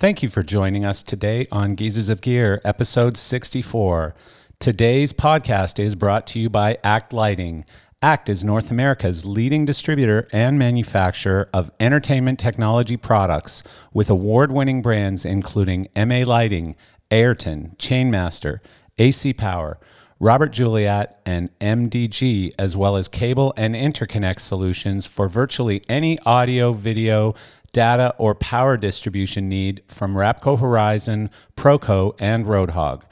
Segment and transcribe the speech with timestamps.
[0.00, 4.14] Thank you for joining us today on Geezers of Gear, episode 64.
[4.58, 7.66] Today's podcast is brought to you by Act Lighting.
[8.00, 14.80] Act is North America's leading distributor and manufacturer of entertainment technology products with award winning
[14.80, 16.76] brands including MA Lighting,
[17.10, 18.58] Ayrton, Chainmaster,
[18.96, 19.78] AC Power,
[20.22, 26.74] Robert Juliat, and MDG, as well as cable and interconnect solutions for virtually any audio,
[26.74, 27.34] video,
[27.72, 33.02] data, or power distribution need from Rapco Horizon, Proco, and Roadhog.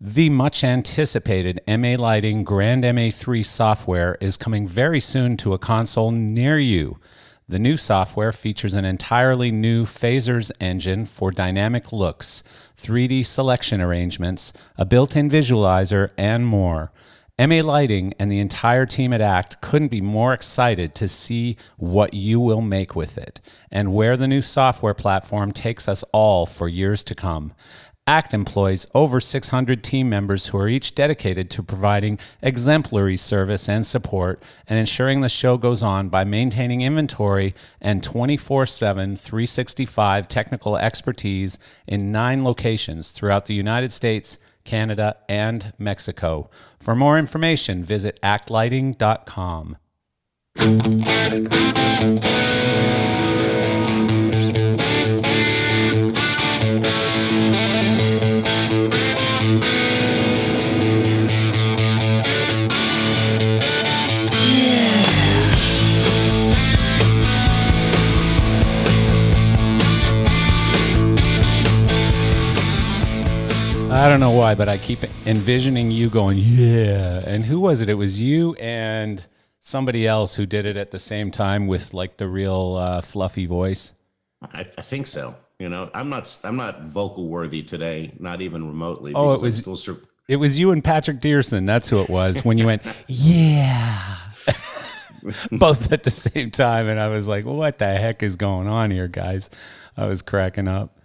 [0.00, 6.10] The much anticipated MA Lighting Grand MA3 software is coming very soon to a console
[6.10, 6.98] near you.
[7.50, 12.42] The new software features an entirely new phasers engine for dynamic looks,
[12.78, 16.92] 3D selection arrangements, a built in visualizer, and more.
[17.40, 22.12] MA Lighting and the entire team at ACT couldn't be more excited to see what
[22.12, 23.40] you will make with it
[23.72, 27.54] and where the new software platform takes us all for years to come.
[28.06, 33.86] ACT employs over 600 team members who are each dedicated to providing exemplary service and
[33.86, 40.76] support and ensuring the show goes on by maintaining inventory and 24 7, 365 technical
[40.76, 46.50] expertise in nine locations throughout the United States, Canada, and Mexico.
[46.78, 49.76] For more information, visit actlighting.com.
[74.00, 77.22] I don't know why, but I keep envisioning you going, yeah.
[77.26, 77.90] And who was it?
[77.90, 79.22] It was you and
[79.60, 83.44] somebody else who did it at the same time with like the real uh, fluffy
[83.44, 83.92] voice.
[84.42, 85.34] I, I think so.
[85.58, 89.12] You know, I'm not I'm not vocal worthy today, not even remotely.
[89.14, 91.66] Oh, it was- still sur- It was you and Patrick Dierson.
[91.66, 94.16] That's who it was when you went, yeah.
[95.52, 96.86] Both at the same time.
[96.88, 99.50] And I was like, what the heck is going on here, guys?
[99.94, 100.96] I was cracking up.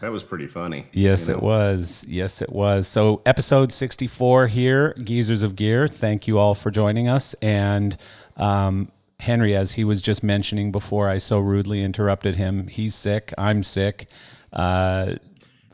[0.00, 0.86] That was pretty funny.
[0.92, 2.06] Yes, you it was.
[2.08, 2.88] Yes, it was.
[2.88, 5.86] So, episode 64 here, Geezers of Gear.
[5.88, 7.34] Thank you all for joining us.
[7.42, 7.96] And
[8.36, 8.90] um,
[9.20, 13.34] Henry, as he was just mentioning before I so rudely interrupted him, he's sick.
[13.36, 14.08] I'm sick.
[14.52, 15.16] Uh,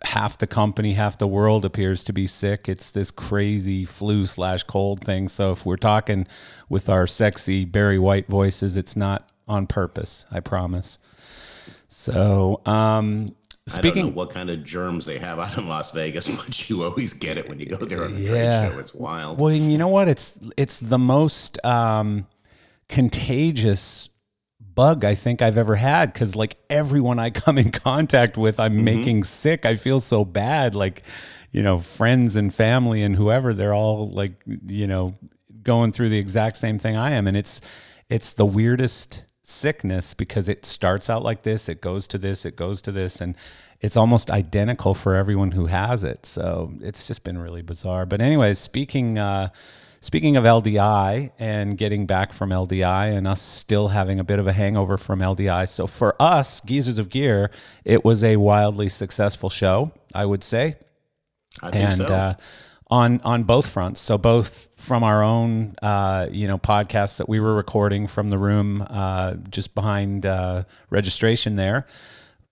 [0.03, 2.69] half the company, half the world appears to be sick.
[2.69, 5.29] It's this crazy flu slash cold thing.
[5.29, 6.27] So, if we're talking
[6.69, 10.27] with our sexy Barry White voices, it's not on purpose.
[10.33, 10.99] I promise.
[11.89, 13.35] So, um,
[13.69, 17.13] speaking know what kind of germs they have out in Las Vegas, but you always
[17.13, 18.63] get it when you go there on a Yeah.
[18.63, 18.79] trade show.
[18.79, 19.41] It's wild.
[19.41, 20.09] Well, you know what?
[20.09, 22.27] It's it's the most um,
[22.89, 24.09] contagious
[24.61, 28.85] bug I think I've ever had because like everyone I come in contact with, I'm
[28.85, 29.65] making sick.
[29.67, 30.75] I feel so bad.
[30.75, 31.03] Like,
[31.53, 34.33] you know, friends and family and whoever, they're all like,
[34.67, 35.15] you know,
[35.63, 37.61] going through the exact same thing I am, and it's
[38.09, 42.57] it's the weirdest sickness because it starts out like this, it goes to this, it
[42.57, 43.37] goes to this, and
[43.81, 46.27] it's almost identical for everyone who has it.
[46.27, 48.07] So it's just been really bizarre.
[48.07, 49.51] But anyways, speaking uh,
[50.01, 54.47] speaking of LDI and getting back from LDI and us still having a bit of
[54.47, 55.69] a hangover from LDI.
[55.69, 57.51] So for us, Geezers of Gear,
[57.85, 60.77] it was a wildly successful show, I would say
[61.63, 62.07] I think and so.
[62.07, 62.35] uh,
[62.89, 64.01] on on both fronts.
[64.01, 68.39] So both from our own uh, you know podcasts that we were recording from the
[68.39, 71.87] room uh, just behind uh, registration there.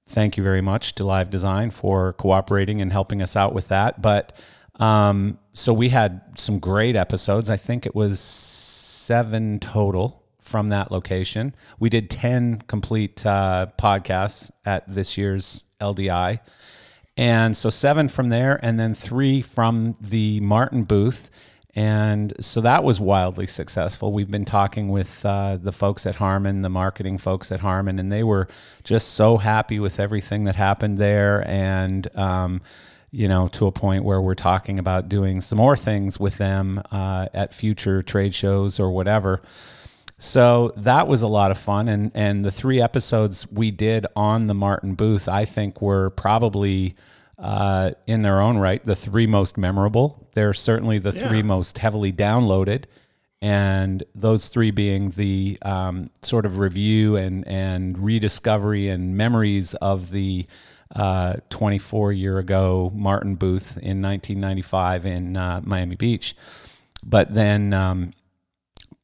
[0.06, 4.02] Thank you very much to Live Design for cooperating and helping us out with that.
[4.02, 4.36] But
[4.76, 7.48] um, so we had some great episodes.
[7.48, 11.54] I think it was seven total from that location.
[11.78, 16.40] We did ten complete uh, podcasts at this year's LDI.
[17.16, 21.30] And so seven from there, and then three from the Martin booth.
[21.76, 24.12] And so that was wildly successful.
[24.12, 28.12] We've been talking with uh, the folks at Harman, the marketing folks at Harman, and
[28.12, 28.46] they were
[28.84, 31.46] just so happy with everything that happened there.
[31.48, 32.62] And, um,
[33.10, 36.80] you know, to a point where we're talking about doing some more things with them
[36.92, 39.42] uh, at future trade shows or whatever.
[40.24, 44.46] So that was a lot of fun, and and the three episodes we did on
[44.46, 46.96] the Martin booth, I think, were probably
[47.38, 50.26] uh, in their own right the three most memorable.
[50.32, 52.84] They're certainly the three most heavily downloaded,
[53.42, 60.10] and those three being the um, sort of review and and rediscovery and memories of
[60.10, 60.46] the
[60.96, 66.34] uh, 24 year ago Martin booth in 1995 in uh, Miami Beach.
[67.04, 68.14] But then um,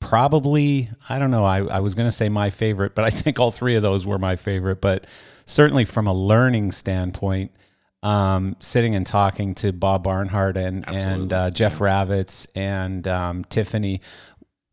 [0.00, 1.44] probably I don't know.
[1.44, 4.06] I, I was going to say my favorite, but I think all three of those
[4.06, 4.80] were my favorite.
[4.80, 5.06] But
[5.46, 7.52] certainly from a learning standpoint,
[8.02, 14.00] um, sitting and talking to Bob Barnhart and and uh, Jeff Ravitz and um, Tiffany,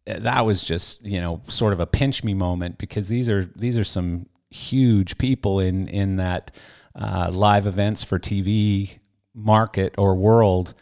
[0.05, 3.77] that was just you know sort of a pinch me moment because these are these
[3.77, 6.55] are some huge people in in that
[6.95, 8.99] uh, live events for TV
[9.35, 10.73] market or world.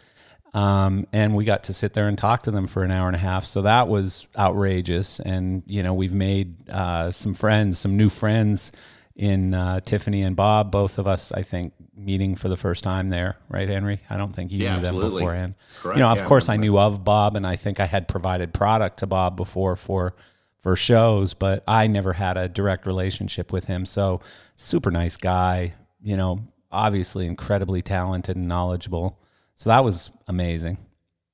[0.56, 3.16] Um, and we got to sit there and talk to them for an hour and
[3.16, 3.46] a half.
[3.46, 5.19] So that was outrageous.
[5.19, 8.72] And, you know, we've made uh, some friends, some new friends
[9.18, 13.10] in uh, Tiffany and Bob, both of us, I think, meeting for the first time
[13.10, 14.00] there, right, Henry?
[14.10, 15.22] I don't think you Yeah, knew them absolutely.
[15.22, 15.56] beforehand.
[15.81, 15.98] Correct.
[15.98, 18.08] You know, of Yeah, course, I but- knew of Bob, and I think I had
[18.08, 20.16] provided product to Bob before for
[20.62, 23.86] for shows, but I never had a direct relationship with him.
[23.86, 24.19] So,
[24.56, 25.74] super nice guy.
[26.01, 26.40] You know,
[26.72, 29.19] obviously incredibly talented and knowledgeable.
[29.56, 30.77] So that was amazing.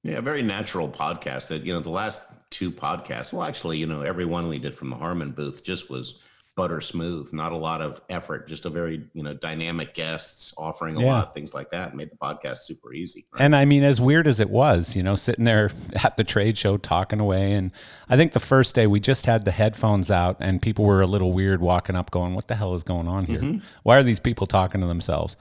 [0.04, 4.02] Yeah, very natural podcast that, you know, the last two podcasts, well, actually, you know,
[4.02, 6.16] every one we did from the Harman booth just was
[6.58, 10.98] butter smooth, not a lot of effort, just a very, you know, dynamic guests offering
[10.98, 11.14] a Yeah.
[11.14, 13.26] lot, of things like that, made the podcast super easy.
[13.32, 13.42] right?
[13.42, 15.72] And I mean, as weird as it was, you know, sitting there
[16.04, 17.54] at the trade show talking away.
[17.54, 17.72] And
[18.10, 21.08] I think the first day we just had the headphones out and people were a
[21.08, 23.40] little weird walking up going, What the hell is going on here?
[23.40, 23.60] Mm-hmm.
[23.84, 25.38] Why are these people talking to themselves?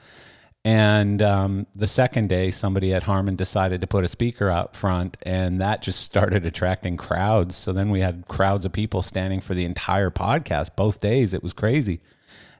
[0.64, 5.16] And um, the second day, somebody at Harman decided to put a speaker out front,
[5.22, 7.56] and that just started attracting crowds.
[7.56, 11.32] So then we had crowds of people standing for the entire podcast both days.
[11.32, 12.00] It was crazy.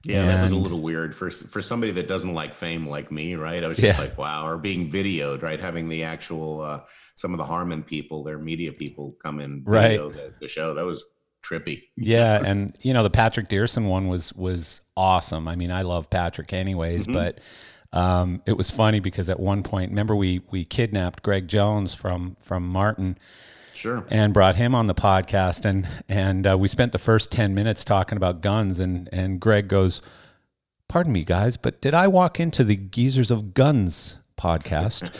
[0.02, 3.34] Yeah, that was a little weird for for somebody that doesn't like fame like me,
[3.34, 3.62] right?
[3.62, 4.02] I was just Yeah.
[4.02, 5.60] like, wow, or being videoed, right?
[5.60, 6.80] Having the actual uh,
[7.16, 9.98] some of the Harman people, their media people, come in Right.
[9.98, 10.72] the, the show.
[10.72, 11.04] That was
[11.44, 11.82] trippy.
[11.98, 15.46] Yeah, and you know the Patrick Dierson one was was awesome.
[15.46, 17.38] I mean, I love Patrick anyways, but
[17.92, 22.36] um, it was funny because at one point, remember we we kidnapped Greg Jones from
[22.42, 23.18] from Martin
[23.74, 24.04] Sure.
[24.10, 27.84] and brought him on the podcast, and and uh, we spent the first ten minutes
[27.84, 30.02] talking about guns, and and Greg goes,
[30.88, 35.18] "Pardon me, guys, but did I walk into the Geezers of Guns?" podcast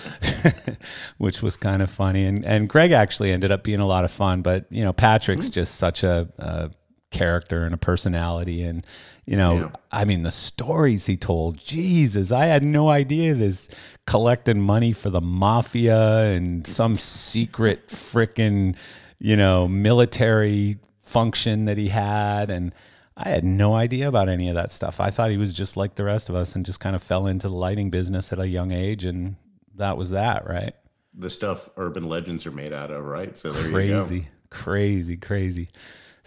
[1.19, 4.11] which was kind of funny and and Greg actually ended up being a lot of
[4.11, 6.70] fun but you know Patrick's just such a, a
[7.11, 8.87] character and a personality and
[9.27, 9.71] you know Yeah.
[9.91, 13.69] I mean the stories he told Jesus I had no idea this
[14.07, 18.77] collecting money for the mafia and some secret frickin'
[19.19, 22.73] you know military function that he had and
[23.17, 24.99] I had no idea about any of that stuff.
[24.99, 27.27] I thought he was just like the rest of us and just kind of fell
[27.27, 29.37] into the lighting business at a young age and
[29.75, 30.75] that was that, right?
[31.13, 33.37] The stuff urban legends are made out of, right?
[33.37, 34.01] So there you go.
[34.01, 35.69] crazy, crazy, crazy.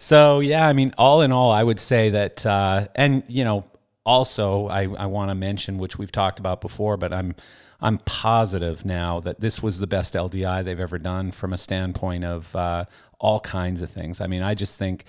[0.04, 3.64] So yeah, I mean, all in all, I would say that, uh, and you know,
[4.04, 7.34] also I, I want to mention which we've talked about before, but I'm
[7.80, 12.22] I'm positive now that this was the best LDI they've ever done from a standpoint
[12.22, 12.84] of uh,
[13.18, 14.20] all kinds of things.
[14.20, 15.06] I mean, I just think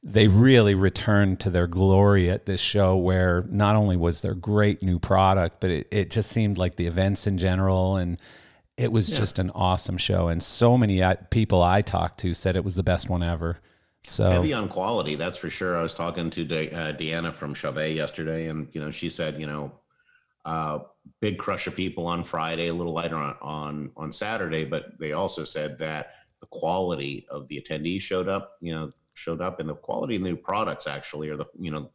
[0.00, 4.80] they really returned to their glory at this show where not only was there great
[4.80, 8.16] new product, but it, it just seemed like the events in general and
[8.76, 10.28] it was just an awesome show.
[10.28, 13.58] And so many uh, people I talked to said it was the best one ever.
[14.04, 15.76] So Heavy on quality, that's for sure.
[15.76, 19.38] I was talking to De- uh, Deanna from Chauvet yesterday, and you know, she said,
[19.38, 19.72] you know,
[20.44, 20.80] uh,
[21.20, 25.12] big crush of people on Friday, a little lighter on, on on Saturday, but they
[25.12, 29.68] also said that the quality of the attendees showed up, you know, showed up, and
[29.68, 31.90] the quality of the new products actually, or the you know,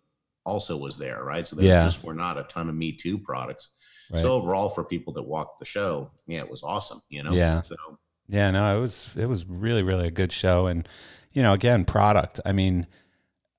[0.45, 1.47] also was there, right?
[1.47, 1.83] So there Yeah.
[1.83, 3.69] just were not a ton of Me Too products.
[4.11, 4.21] Right.
[4.21, 7.01] So overall, for people that walked the show, yeah, it was awesome.
[7.09, 7.63] You know, Yeah.
[7.63, 7.75] So
[8.29, 10.87] Yeah, no, it was it was really really a good show, and
[11.35, 12.39] you know, again, product.
[12.45, 12.87] I mean,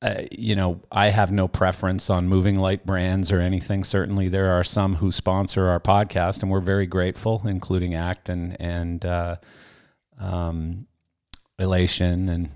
[0.03, 3.85] uh, you know, I have no preference on moving light brands or anything.
[3.85, 8.57] Certainly, there are some who sponsor our podcast, and we're very grateful, including Act and
[8.61, 9.37] and uh,
[10.19, 10.87] um,
[11.59, 12.51] Elation, and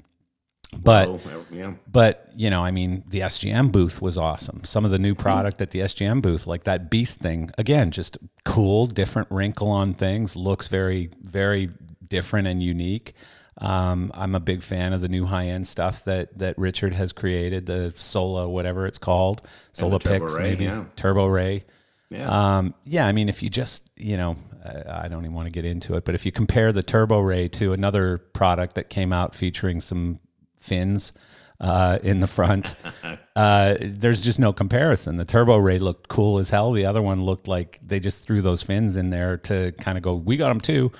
[0.82, 1.08] but.
[1.50, 4.64] yeah, But you know, I mean, the SGM booth was awesome.
[4.64, 8.16] Some of the new product at the SGM booth, like that Beast thing, again, just
[8.44, 10.34] cool, different wrinkle on things.
[10.34, 11.70] Looks very, very
[12.06, 13.14] different and unique.
[13.60, 17.12] Um, I'm a big fan of the new high end stuff that that Richard has
[17.12, 20.84] created, the Sola, whatever it's called, Sola Ray, maybe yeah.
[20.96, 21.64] Turbo Ray.
[22.08, 22.56] yeah.
[22.58, 25.52] Um, yeah, I mean, if you just, you know, I I don't even want to
[25.52, 29.12] get into it, but if you compare the Turbo Ray to another product that came
[29.12, 30.20] out featuring some
[30.56, 31.12] fins
[31.60, 32.74] uh, in the front,
[33.36, 35.18] uh, there's just no comparison.
[35.18, 36.72] The Turbo Ray looked cool as hell.
[36.72, 40.02] The other one looked like they just threw those fins in there to kind of
[40.02, 40.92] go, we got them too.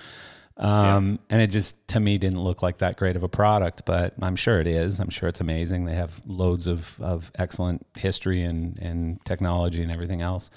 [0.60, 4.14] Um, And it just, to me, didn't look like that great of a product, but
[4.20, 5.00] I'm sure it is.
[5.00, 5.86] I'm sure it's amazing.
[5.86, 10.50] They have loads of, of excellent history and, and technology and everything else.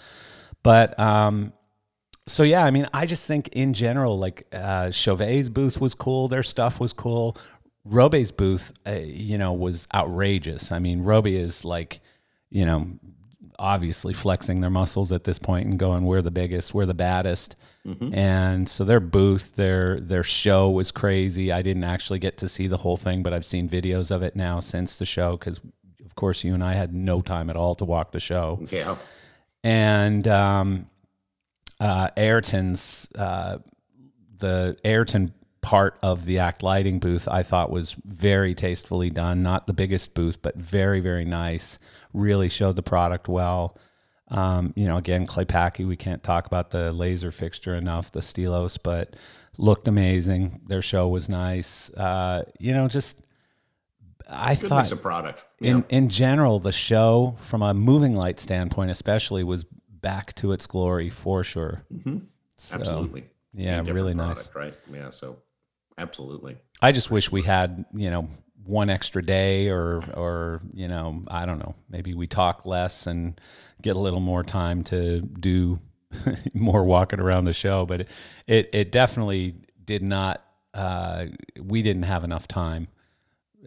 [0.62, 1.54] But um,
[2.28, 6.28] so yeah, I mean, I just think in general, like uh, Chauvet's booth was cool.
[6.28, 7.38] Their stuff was cool.
[7.86, 10.72] Robe's booth, uh, you know, was outrageous.
[10.72, 12.02] I mean, Robe is like,
[12.50, 12.88] you know,
[13.60, 17.56] obviously flexing their muscles at this point and going, "We're the biggest, we're the baddest."
[18.14, 21.52] And so their booth, their their show was crazy.
[21.52, 24.36] I didn't actually get to see the whole thing, but I've seen videos of it
[24.38, 25.60] now since the show because,
[26.06, 28.96] of course, you and I had no time at all to walk the show Yeah.
[29.66, 30.88] and um,
[31.80, 33.58] uh, Ayrton's uh,
[34.38, 39.42] the Ayrton part of the Act Lighting booth I thought was very tastefully done.
[39.44, 41.80] Not the biggest booth, but very very nice.
[42.14, 43.78] Really showed the product well.
[44.30, 48.78] Um, you know, again, Claypaky, we can't talk about the laser fixture enough, the Xtylos,
[48.82, 49.16] but
[49.58, 50.62] looked amazing.
[50.68, 51.90] Their show was nice.
[51.92, 53.20] Uh, you know, just
[54.30, 55.44] I Good thought of product.
[55.60, 55.84] in Yeah.
[55.90, 61.10] in general, the show from a moving light standpoint, especially, was back to its glory
[61.10, 61.84] for sure.
[62.56, 63.26] So, Absolutely.
[63.54, 64.50] yeah, really nice.
[64.56, 64.74] Right.
[64.92, 65.12] Yeah.
[65.12, 65.38] So
[65.98, 66.58] absolutely.
[66.82, 68.30] I just wish we had you know
[68.66, 73.40] one extra day, or or you know I don't know, maybe we talk less and
[73.82, 75.80] get a little more time to do
[76.54, 77.86] more walking around the show.
[77.86, 78.10] But it
[78.48, 80.44] it, it definitely did not.
[80.74, 81.28] Uh,
[81.62, 82.88] we didn't have enough time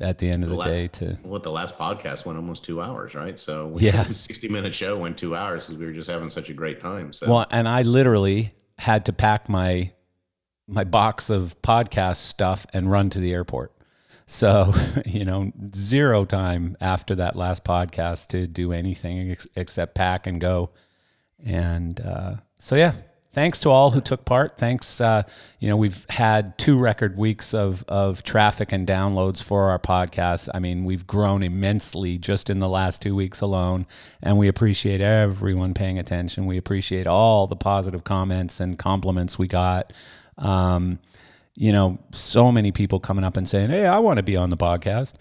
[0.01, 2.83] at the end of the La- day to What the last podcast went almost two
[2.83, 3.39] hours, right?
[3.39, 4.03] So Yeah.
[4.03, 6.81] the 60 minute show went two hours because we were just having such a great
[6.81, 7.13] time.
[7.13, 9.93] So Well, and I literally had to pack my
[10.67, 13.73] my box of podcast stuff and run to the airport.
[14.27, 14.75] So,
[15.07, 20.41] you know, zero time after that last podcast to do anything ex- except pack and
[20.41, 20.71] go.
[21.45, 22.95] And uh, so, yeah,
[23.33, 24.57] thanks to all who took part.
[24.57, 25.01] Thanks.
[25.01, 25.23] Uh,
[25.61, 30.49] you know, we've had two record weeks of, of traffic and downloads for our podcast.
[30.53, 33.87] I mean, we've grown immensely just in the last two weeks alone.
[34.23, 36.47] And we appreciate everyone paying attention.
[36.47, 39.93] We appreciate all the positive comments and compliments we got.
[40.39, 40.99] Um,
[41.57, 44.51] you know, so many people coming up and saying, Hey, I want to be on
[44.51, 45.15] the podcast.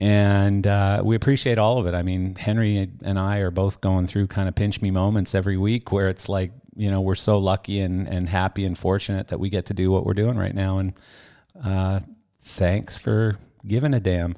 [0.00, 1.94] And uh, we appreciate all of it.
[1.94, 5.56] I mean, Henry and I are both going through kind of pinch me moments every
[5.56, 9.40] week where it's like, you know, we're so lucky and, and happy and fortunate that
[9.40, 10.78] we get to do what we're doing right now.
[10.78, 10.92] And
[11.64, 12.00] uh,
[12.40, 14.36] thanks for giving a damn.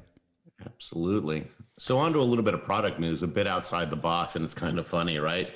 [0.65, 1.45] Absolutely.
[1.77, 4.43] So on to a little bit of product news, a bit outside the box, and
[4.43, 5.51] it's kind of funny, right?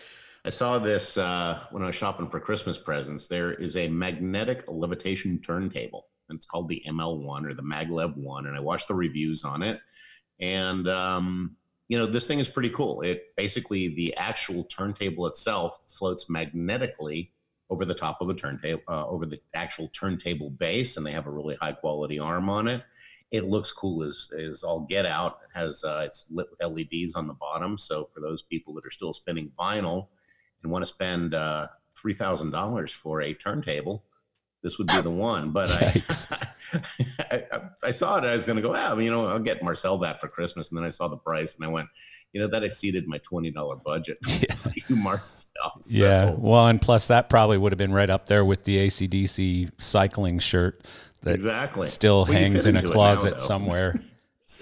[0.45, 3.25] I saw this uh, when I was shopping for Christmas presents.
[3.25, 8.45] There is a magnetic levitation turntable, and it's called the ML1 or the Maglev One,
[8.45, 9.79] and I watched the reviews on it,
[10.39, 11.55] and um,
[11.87, 13.01] you know this thing is pretty cool.
[13.01, 17.31] It basically the actual turntable itself floats magnetically
[17.71, 21.25] over the top of a turntable, uh, over the actual turntable base, and they have
[21.25, 22.83] a really high quality arm on it
[23.31, 25.39] it looks cool as as all get out.
[25.43, 27.75] It has uh, it's lit with LEDs on the bottom.
[27.75, 30.09] So for those people that are still spinning vinyl
[30.65, 34.03] and want to spend uh, three thousand dollars for a turntable,
[34.63, 35.51] this would be the one.
[35.51, 36.01] But I,
[37.31, 37.43] I,
[37.83, 38.23] I saw it.
[38.23, 40.69] I was going to go, ah, you know, I'll get Marcel that for Christmas.
[40.71, 41.87] And then I saw the price, and I went,
[42.33, 44.17] you know, that exceeded my twenty dollar budget.
[44.89, 45.77] you, Marcel.
[45.81, 46.31] So, Yeah.
[46.35, 50.39] Well, and plus that probably would have been right up there with the ACDC cycling
[50.39, 50.83] shirt
[51.21, 51.85] that exactly.
[51.85, 53.45] still Well, hangs in a now, closet though.
[53.45, 54.01] somewhere.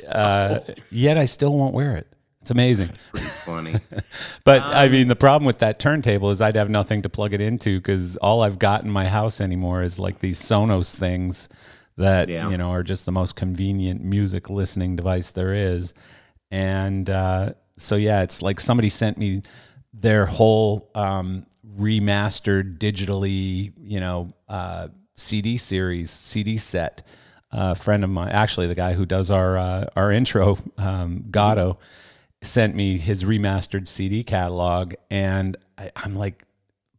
[0.10, 2.08] Uh, yet I still won't wear it.
[2.44, 2.90] It's amazing.
[2.90, 3.80] It's pretty funny.
[4.44, 7.34] But I Um, mean, the problem with that turntable is I'd have nothing to plug
[7.34, 11.48] it into because all I've got in my house anymore is like these Sonos things
[11.96, 12.50] that Yeah.
[12.50, 15.94] you know are just the most convenient music listening device there is.
[16.52, 19.42] And uh, so yeah, it's like somebody sent me
[19.94, 21.46] their whole um,
[21.80, 27.04] remastered digitally, you know, uh, CD series, CD set.
[27.56, 31.78] A friend of mine, actually the guy who does our uh, our intro, um, Gatto,
[32.44, 36.44] sent me his remastered CD catalog, and I, I'm like,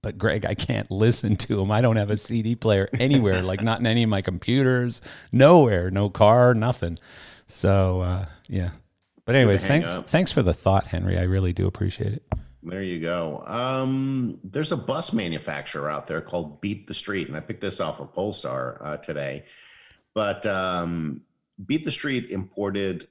[0.02, 1.70] but Greg, I can't listen to him.
[1.70, 5.00] I don't have a CD player anywhere, like not in any of my computers,
[5.32, 6.98] nowhere, no car, nothing.
[7.46, 8.70] So uh, yeah.
[9.24, 10.08] But anyways, thanks up.
[10.08, 11.18] thanks for the thought, Henry.
[11.18, 12.22] I really do appreciate it.
[12.62, 13.42] There you go.
[13.46, 17.80] Um, there's a bus manufacturer out there called Beat the Street, and I picked this
[17.80, 19.44] off of Pollstar uh, today.
[20.14, 21.22] But um,
[21.66, 23.08] Beat the Street imported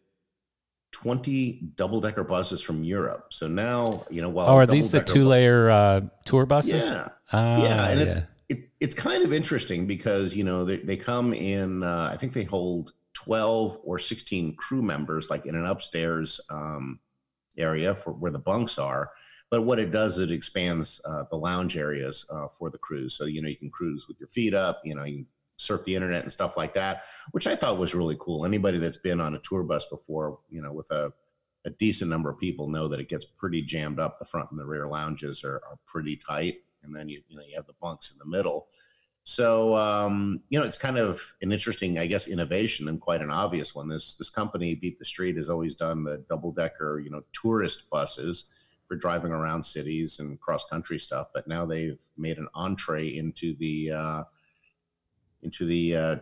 [0.93, 3.27] 20 double decker buses from Europe.
[3.31, 6.85] So now, you know, while Oh, are these the two layer uh, tour buses?
[6.85, 7.09] Yeah.
[7.33, 7.87] Ah, yeah.
[7.89, 8.05] And yeah.
[8.49, 12.17] It, it, it's kind of interesting because, you know, they, they come in, uh, I
[12.17, 16.99] think they hold 12 or 16 crew members, like in an upstairs um,
[17.57, 19.11] area for where the bunks are.
[19.49, 23.15] But what it does, is it expands uh, the lounge areas uh, for the cruise.
[23.15, 25.27] So, you know, you can cruise with your feet up, you know, you can
[25.63, 28.45] surf the internet and stuff like that, which I thought was really cool.
[28.45, 31.11] Anybody that's been on a tour bus before, you know, with a,
[31.65, 34.19] a decent number of people know that it gets pretty jammed up.
[34.19, 36.57] The front and the rear lounges are, are pretty tight.
[36.83, 38.67] And then you, you know, you have the bunks in the middle.
[39.23, 43.31] So um, you know, it's kind of an interesting, I guess, innovation and quite an
[43.31, 43.87] obvious one.
[43.87, 47.89] This this company, Beat the Street, has always done the double decker, you know, tourist
[47.89, 48.47] buses
[48.85, 51.27] for driving around cities and cross country stuff.
[51.33, 54.23] But now they've made an entree into the uh,
[55.43, 56.15] into the uh,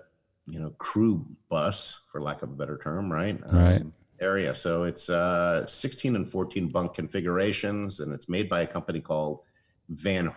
[0.48, 3.40] you know crew bus, for lack of a better term, right?
[3.52, 3.82] Right.
[3.82, 4.54] Um, area.
[4.54, 9.40] So it's uh, 16 and 14 bunk configurations, and it's made by a company called
[9.90, 10.32] Van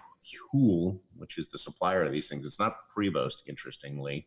[0.50, 2.46] Hool, which is the supplier of these things.
[2.46, 4.26] It's not Prevost, interestingly.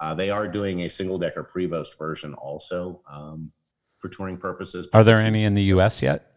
[0.00, 3.52] Uh, they are doing a single decker Prevost version also um,
[3.98, 4.88] for touring purposes.
[4.92, 6.02] Are there any in the U.S.
[6.02, 6.32] yet?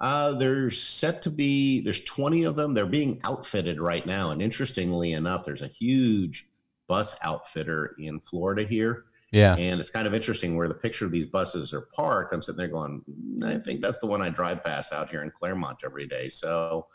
[0.00, 1.80] Uh, they're set to be.
[1.80, 2.74] There's 20 of them.
[2.74, 6.48] They're being outfitted right now, and interestingly enough, there's a huge
[6.88, 9.04] bus outfitter in Florida here.
[9.30, 9.56] Yeah.
[9.56, 12.32] And it's kind of interesting where the picture of these buses are parked.
[12.32, 13.02] I'm sitting there going,
[13.44, 16.30] I think that's the one I drive past out here in Clermont every day.
[16.30, 16.86] So,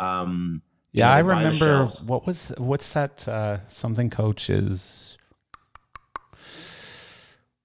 [0.00, 5.16] um, yeah, you I know, remember what was what's that uh, something coaches.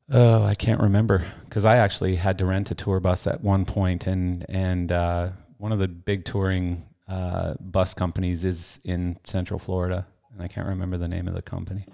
[0.10, 3.65] Oh, I can't remember because I actually had to rent a tour bus at one
[3.65, 9.60] point, and and uh, one of the big touring uh, bus companies is in Central
[9.60, 11.86] Florida, and I can't remember the name of the company.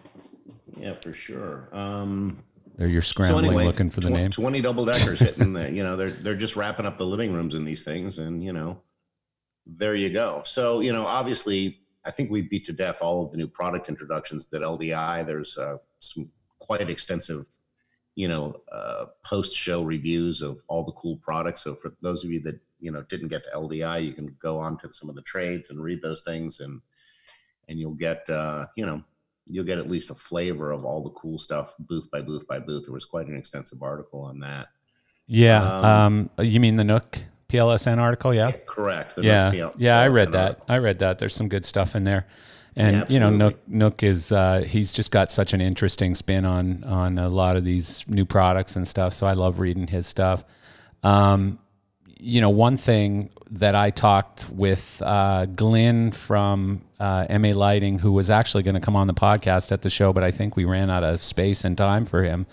[0.78, 1.70] Yeah, for sure.
[1.72, 2.44] Um,
[2.76, 4.32] There, you're so scrambling anyway, looking for the tw- name.
[4.32, 7.56] 20 double deckers hitting the, you know, they're, they're just wrapping up the living rooms
[7.56, 8.20] in these things.
[8.20, 8.82] And, you know,
[9.66, 10.42] there you go.
[10.46, 13.88] So, you know, obviously I think we beat to death all of the new product
[13.88, 15.26] introductions at LDI.
[15.26, 17.46] There's uh, some quite extensive,
[18.16, 21.64] you know, uh, post show reviews of all the cool products.
[21.64, 24.60] So for those of you that, you know, didn't get to LDI, you can go
[24.60, 26.82] on to some of the trades and read those things and,
[27.70, 29.03] and you'll get, uh, you know,
[29.48, 32.60] you'll get at least a flavor of all the cool stuff booth by booth by
[32.60, 32.86] booth.
[32.86, 34.67] There was quite an extensive article on that.
[35.27, 38.34] Yeah, Um, um, you mean the Nook PLSN article?
[38.34, 38.51] Yeah.
[38.65, 39.15] Correct.
[39.15, 40.48] The yeah, PL yeah, I read that.
[40.48, 40.65] article.
[40.70, 41.20] I read that.
[41.20, 42.27] There's some good stuff in there,
[42.75, 43.67] and Yeah, you know, Nook.
[43.67, 47.63] Nook is uh, he's just got such an interesting spin on on a lot of
[47.63, 49.13] these new products and stuff.
[49.13, 50.43] So I love reading his stuff.
[51.03, 51.60] Um,
[52.20, 58.12] you know, one thing that I talked with uh, Glenn from uh, MA Lighting, who
[58.12, 60.66] was actually going to come on the podcast at the show, but I think we
[60.66, 62.48] ran out of space and time for him.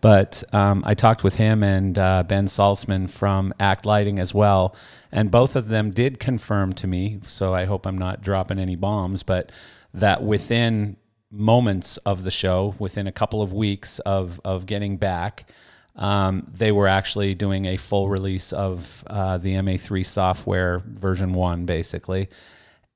[0.00, 4.76] But um, I talked with him and uh, Ben Salzman from Act Lighting as well,
[5.10, 7.18] and both of them did confirm to me.
[7.24, 9.50] So I hope I'm not dropping any bombs, but
[9.92, 10.98] that within
[11.32, 15.50] moments of the show, within a couple of weeks of of getting back,
[15.96, 21.66] um, they were actually doing a full release of uh, the MA3 software version one,
[21.66, 22.28] basically.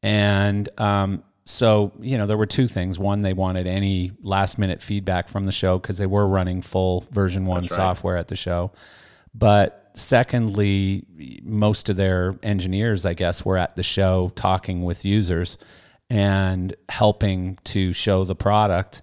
[0.02, 2.98] And um, so, you know, there were two things.
[2.98, 7.06] One, they wanted any last minute feedback from the show because they were running full
[7.10, 7.76] version one That's right.
[7.76, 8.72] software at the show.
[9.34, 11.04] But secondly,
[11.42, 15.56] most of their engineers, I guess, were at the show talking with users
[16.10, 19.02] and helping to show the product.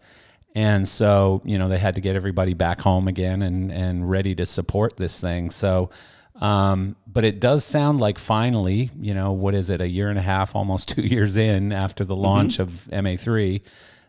[0.56, 4.34] And so, you know, they had to get everybody back home again and, and ready
[4.36, 5.52] to support this thing.
[5.52, 5.90] So,
[6.36, 10.18] um, but it does sound like finally, you know, what is it, a year and
[10.18, 13.62] a half, almost two years in after the launch of MA3,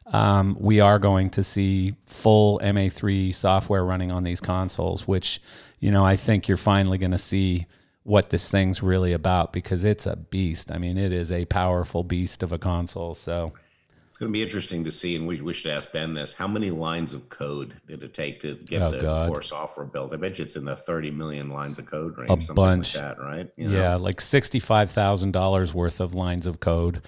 [0.07, 5.41] um, we are going to see full MA3 software running on these consoles, which,
[5.81, 7.67] you know, I think you're finally going to see
[8.05, 10.71] what this thing's really about because it's a beast.
[10.71, 13.17] I mean, it is a powerful beast of a console.
[13.17, 13.53] So,
[14.17, 16.49] It's going to be interesting to see, and we, we should ask Ben this: How
[16.49, 19.29] many lines of code did it take to get Oh, the God.
[19.29, 20.15] core software built?
[20.15, 22.95] I bet you it's in the 30 million lines of code range, A something bunch.
[22.97, 23.51] like that, right?
[23.59, 23.79] You know?
[23.79, 27.03] Yeah, like sixty-five thousand dollars worth of lines of code,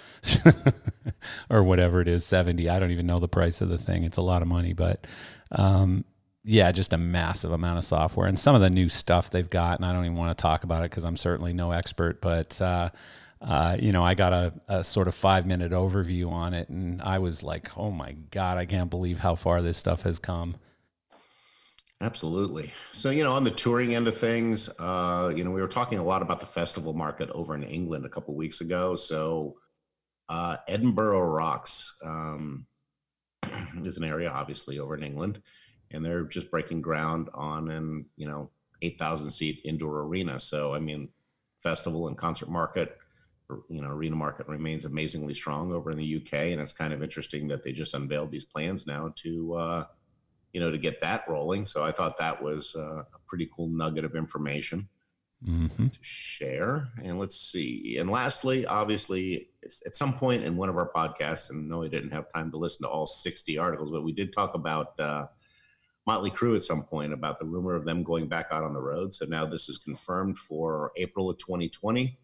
[1.49, 2.68] or whatever it is, seventy.
[2.68, 4.05] I don't even know the price of the thing.
[4.05, 5.07] It's a lot of money, but
[5.53, 6.05] um,
[6.44, 9.79] yeah, just a massive amount of software and some of the new stuff they've got.
[9.79, 12.21] And I don't even want to talk about it because I'm certainly no expert.
[12.21, 12.90] But uh,
[13.40, 17.18] uh, you know, I got a, a sort of five-minute overview on it, and I
[17.18, 20.57] was like, "Oh my god, I can't believe how far this stuff has come."
[22.01, 22.72] Absolutely.
[22.92, 25.98] So, you know, on the touring end of things, uh, you know, we were talking
[25.98, 28.94] a lot about the festival market over in England a couple weeks ago.
[28.94, 29.57] So,
[30.29, 32.66] uh, Edinburgh Rocks um,
[33.85, 35.42] is an area, obviously, over in England,
[35.90, 40.38] and they're just breaking ground on an, you know, 8,000 seat indoor arena.
[40.38, 41.09] So, I mean,
[41.61, 42.96] festival and concert market,
[43.68, 46.32] you know, arena market remains amazingly strong over in the UK.
[46.34, 49.84] And it's kind of interesting that they just unveiled these plans now to, uh,
[50.52, 51.66] you know, to get that rolling.
[51.66, 54.88] So I thought that was uh, a pretty cool nugget of information
[55.44, 56.88] hmm to share.
[57.04, 57.96] And let's see.
[57.98, 59.50] And lastly, obviously,
[59.87, 62.56] at some point in one of our podcasts, and no, I didn't have time to
[62.56, 65.26] listen to all 60 articles, but we did talk about uh,
[66.06, 68.80] Motley Crue at some point about the rumor of them going back out on the
[68.80, 69.14] road.
[69.14, 72.18] So now this is confirmed for April of 2020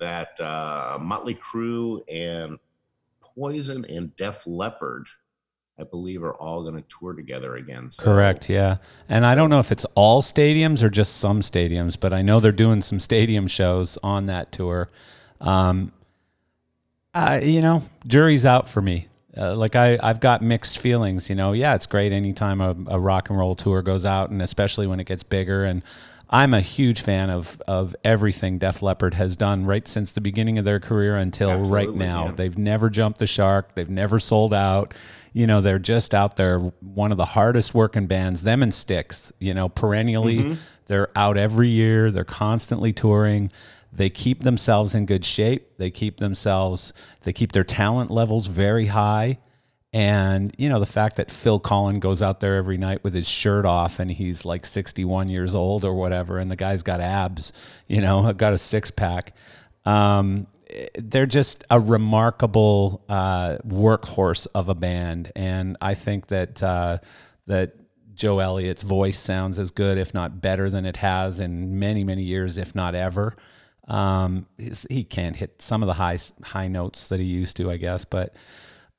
[0.00, 2.58] that uh, Motley Crue and
[3.20, 5.06] Poison and Def Leppard
[5.80, 7.90] I believe, are all going to tour together again.
[7.90, 8.76] So, Correct, yeah.
[9.08, 12.38] And I don't know if it's all stadiums or just some stadiums, but I know
[12.38, 14.90] they're doing some stadium shows on that tour.
[15.40, 15.92] Um,
[17.14, 19.08] uh, you know, jury's out for me.
[19.36, 21.30] Uh, like I, I've got mixed feelings.
[21.30, 24.42] You know, yeah, it's great anytime a, a rock and roll tour goes out, and
[24.42, 25.64] especially when it gets bigger.
[25.64, 25.82] And
[26.32, 30.58] I'm a huge fan of of everything Def Leppard has done right since the beginning
[30.58, 32.26] of their career until right now.
[32.26, 32.32] yeah.
[32.32, 33.74] They've never jumped the shark.
[33.74, 34.94] They've never sold out.
[35.32, 36.58] You know, they're just out there.
[36.80, 38.44] One of the hardest working bands.
[38.44, 39.32] Them and Styx.
[39.40, 40.54] You know, perennially, mm-hmm.
[40.86, 42.12] they're out every year.
[42.12, 43.50] They're constantly touring.
[43.92, 45.78] They keep themselves in good shape.
[45.78, 46.92] They keep themselves.
[47.22, 49.38] They keep their talent levels very high.
[49.92, 53.28] And you know the fact that Phil Collen goes out there every night with his
[53.28, 57.52] shirt off, and he's like 61 years old or whatever, and the guy's got abs,
[57.88, 59.34] you know, got a six pack.
[59.84, 60.46] Um,
[60.96, 66.98] they're just a remarkable uh, workhorse of a band, and I think that uh,
[67.46, 67.74] that
[68.14, 72.22] Joe Elliott's voice sounds as good, if not better, than it has in many many
[72.22, 73.34] years, if not ever.
[73.88, 74.46] Um,
[74.88, 78.04] he can't hit some of the high high notes that he used to, I guess,
[78.04, 78.36] but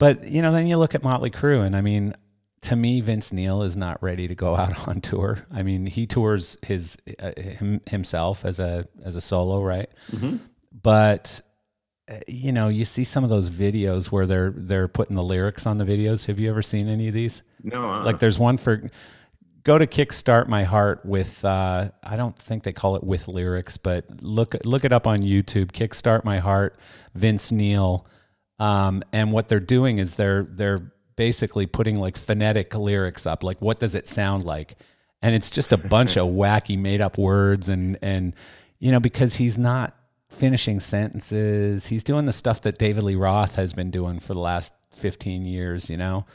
[0.02, 2.16] but you know, then you look at Motley Crue, and I mean,
[2.62, 5.46] to me, Vince Neil is not ready to go out on tour.
[5.54, 9.92] I mean, he tours his uh, him, himself as a as a solo, right?
[10.72, 11.42] But
[12.10, 15.68] uh, you know, you see some of those videos where they're they're putting the lyrics
[15.68, 16.26] on the videos.
[16.26, 17.44] Have you ever seen any of these?
[17.62, 18.90] No, uh, Like, there's one for
[19.64, 23.78] go to Kickstart My Heart with uh, I don't think they call it with lyrics,
[23.78, 25.74] but look look it up on YouTube.
[25.74, 26.76] Kickstart My Heart,
[27.14, 28.08] Vince Neil,
[28.62, 33.60] um, and what they're doing is they're they're basically putting like phonetic lyrics up, like
[33.60, 34.78] what does it sound like,
[35.24, 38.36] and it's just a bunch of wacky made up words and and
[38.78, 39.95] you know because he's not
[40.30, 44.39] finishing sentences, he's doing the stuff that David Lee Roth has been doing for the
[44.39, 46.28] last fifteen years, you know?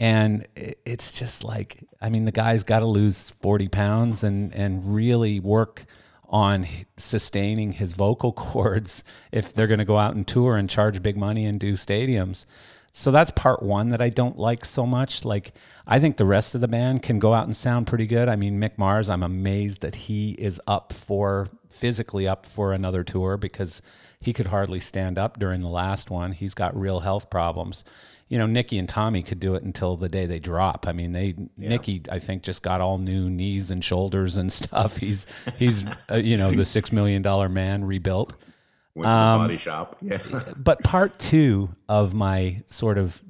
[0.00, 4.94] And it's just like i mean the guy's got to lose 40 pounds and and
[4.94, 5.86] really work
[6.28, 11.02] on sustaining his vocal cords if they're going to go out and tour and charge
[11.02, 12.44] big money and do stadiums.
[12.92, 15.24] So that's part one that i don't like so much.
[15.24, 15.52] Like
[15.86, 18.28] i think the rest of the band can go out and sound pretty good.
[18.28, 23.04] I mean mick mars i'm amazed that he is up for physically up for another
[23.04, 23.82] tour because
[24.20, 26.32] he could hardly stand up during the last one.
[26.32, 27.84] He's got real health problems
[28.28, 30.86] you know, Nikki and Tommy could do it until the day they drop.
[30.86, 34.98] I mean, they Nikki, I think, just got all new knees and shoulders and stuff.
[34.98, 35.26] He's
[35.58, 38.34] he's uh, you know the six million dollar man rebuilt.
[38.94, 39.96] went to um, the body shop.
[40.02, 40.18] Yeah.
[40.56, 43.22] But part two of my sort of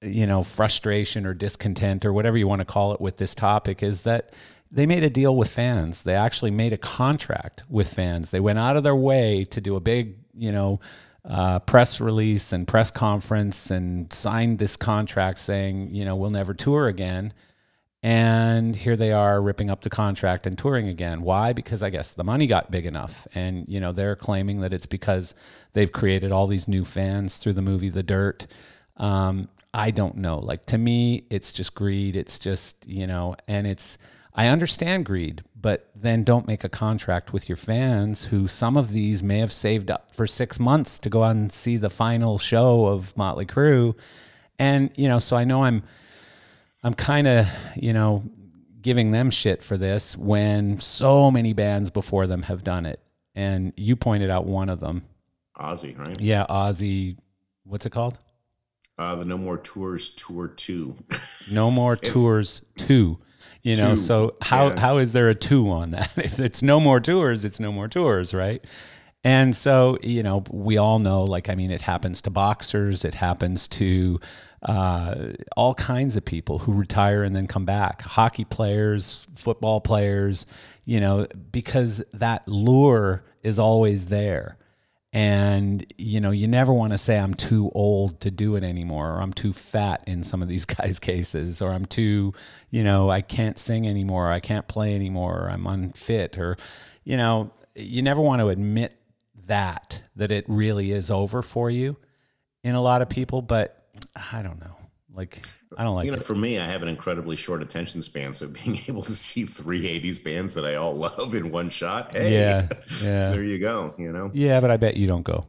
[0.00, 3.82] you know frustration or discontent or whatever you want to call it with this topic
[3.82, 4.32] is that
[4.72, 6.02] they made a deal with fans.
[6.02, 8.30] They actually made a contract with fans.
[8.30, 10.80] They went out of their way to do a big, you know,
[11.24, 16.54] uh, press release and press conference and signed this contract saying, you know, we'll never
[16.54, 17.32] tour again.
[18.04, 21.22] And here they are ripping up the contract and touring again.
[21.22, 21.52] Why?
[21.52, 23.28] Because I guess the money got big enough.
[23.32, 25.36] And, you know, they're claiming that it's because
[25.72, 28.48] they've created all these new fans through the movie The Dirt.
[28.96, 30.38] Um, I don't know.
[30.38, 32.16] Like to me, it's just greed.
[32.16, 33.98] It's just, you know, and it's,
[34.34, 38.90] I understand greed, but then don't make a contract with your fans who some of
[38.90, 42.36] these may have saved up for six months to go out and see the final
[42.36, 43.94] show of Motley Crue.
[44.58, 45.84] And, you know, so I know I'm,
[46.82, 47.46] I'm kind of,
[47.76, 48.24] you know,
[48.82, 53.00] giving them shit for this when so many bands before them have done it.
[53.34, 55.04] And you pointed out one of them.
[55.56, 56.20] Ozzy, right?
[56.20, 57.16] Yeah, Ozzy,
[57.64, 58.18] what's it called?
[58.98, 60.96] Uh, the No More Tours Tour 2.
[61.52, 63.18] No more tours two.
[63.62, 64.80] You know, Two, so how yeah.
[64.80, 66.10] how is there a two on that?
[66.16, 68.64] If it's no more tours, it's no more tours, right?
[69.24, 73.14] And so, you know, we all know, like, I mean, it happens to boxers, it
[73.14, 74.18] happens to
[74.62, 75.14] uh,
[75.56, 80.44] all kinds of people who retire and then come back, hockey players, football players,
[80.84, 84.56] you know, because that lure is always there.
[85.14, 89.10] And, you know, you never want to say, I'm too old to do it anymore,
[89.10, 92.32] or I'm too fat in some of these guys' cases, or I'm too,
[92.70, 96.56] you know, I can't sing anymore, or I can't play anymore, or I'm unfit, or,
[97.04, 98.94] you know, you never want to admit
[99.46, 101.96] that, that it really is over for you
[102.64, 103.42] in a lot of people.
[103.42, 103.86] But
[104.32, 104.76] I don't know.
[105.14, 105.42] Like,
[105.78, 106.24] I don't like you know, it.
[106.24, 109.82] for me, I have an incredibly short attention span, so being able to see three
[110.00, 112.68] '80s bands that I all love in one shot, hey, Yeah.
[113.02, 113.30] Yeah.
[113.30, 113.94] there you go.
[113.98, 114.60] You know, Yeah.
[114.60, 115.46] But I bet you don't go.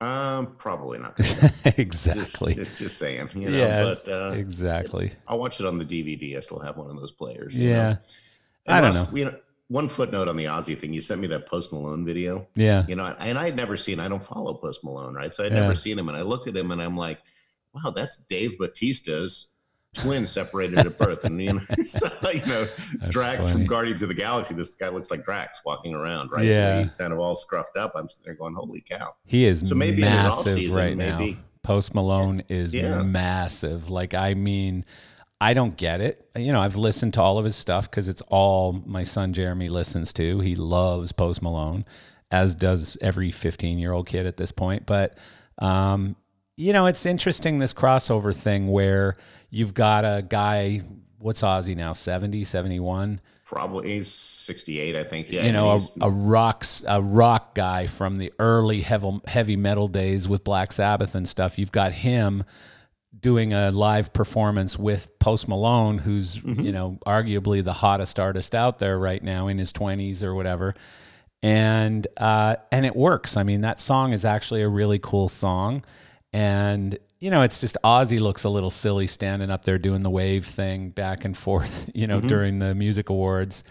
[0.00, 1.18] um, probably not.
[1.78, 2.54] Exactly.
[2.54, 3.30] just, just saying.
[3.34, 3.82] You know, yeah.
[3.82, 5.12] but uh, exactly.
[5.26, 6.36] I'll watch it on the DVD.
[6.36, 7.58] I still have one of those players.
[7.58, 7.96] you Yeah.
[8.66, 9.08] I don't know.
[9.12, 9.34] You know,
[9.68, 10.92] one footnote on the Ozzy thing.
[10.92, 12.46] You sent me that Post Malone video.
[12.54, 12.84] Yeah.
[12.86, 13.98] You know, and I had never seen.
[14.00, 15.32] I don't follow Post Malone, right?
[15.34, 15.60] So I'd Yeah.
[15.60, 17.18] never seen him, and I looked at him, and I'm like,
[17.84, 19.48] wow, that's Dave Bautista's
[19.94, 21.24] twin separated at birth.
[21.24, 22.68] And you know, so, you know
[23.00, 23.60] That's Drax funny.
[23.60, 24.54] from Guardians of the Galaxy.
[24.54, 26.44] This guy looks like Drax walking around, right?
[26.44, 26.82] Yeah.
[26.82, 27.92] he's kind of all scruffed up.
[27.96, 30.96] I'm sitting there going, "Holy cow!" He is So maybe in his massive off-season, right
[30.96, 31.18] now.
[31.18, 33.02] maybe- Post Malone is Yeah.
[33.02, 33.90] massive.
[33.90, 34.84] Like, I mean,
[35.40, 36.28] I don't get it.
[36.34, 39.68] You know, I've listened to all of his stuff because it's all my son Jeremy
[39.68, 40.40] listens to.
[40.40, 41.84] He loves Post Malone,
[42.30, 44.86] as does every 15 year old kid at this point.
[44.86, 45.18] But,
[45.58, 46.16] um,
[46.58, 49.16] you know, it's interesting this crossover thing where
[49.48, 50.82] you've got a guy,
[51.18, 53.20] what's Ozzy now, 70, 71?
[53.44, 55.30] Probably he's 68, I think.
[55.30, 59.86] Yeah, you know, a, a rock a rock guy from the early heavy heavy metal
[59.88, 61.58] days with Black Sabbath and stuff.
[61.58, 62.44] You've got him
[63.18, 68.80] doing a live performance with Post Malone, who's you know arguably the hottest artist out
[68.80, 70.74] there right now in his twenties or whatever.
[71.42, 73.38] And uh, and it works.
[73.38, 75.84] I mean, that song is actually a really cool song,
[76.32, 80.10] and you know, it's just Ozzy looks a little silly standing up there doing the
[80.10, 83.64] wave thing back and forth, you know, during the music awards.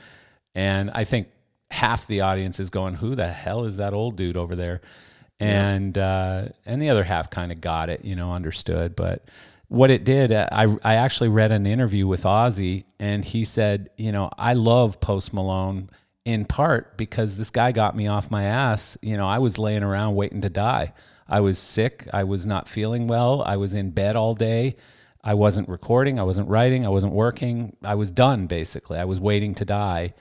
[0.53, 1.29] And I think
[1.71, 4.81] half the audience is going, "Who the hell is that old dude over there?"
[5.39, 8.95] And uh, and the other half kind of got it, you know, understood.
[8.95, 9.23] But
[9.67, 13.89] what it did, uh, I I actually read an interview with Ozzy, and he said,
[13.97, 15.89] you know, I love Post Malone
[16.25, 18.97] in part because this guy got me off my ass.
[19.01, 20.93] You know, I was laying around waiting to die.
[21.29, 22.07] I was sick.
[22.13, 23.43] I was not feeling well.
[23.43, 24.75] I was in bed all day.
[25.23, 26.19] I wasn't recording.
[26.19, 26.85] I wasn't writing.
[26.85, 27.75] I wasn't working.
[27.83, 28.97] I was done basically.
[28.97, 30.13] I was waiting to die.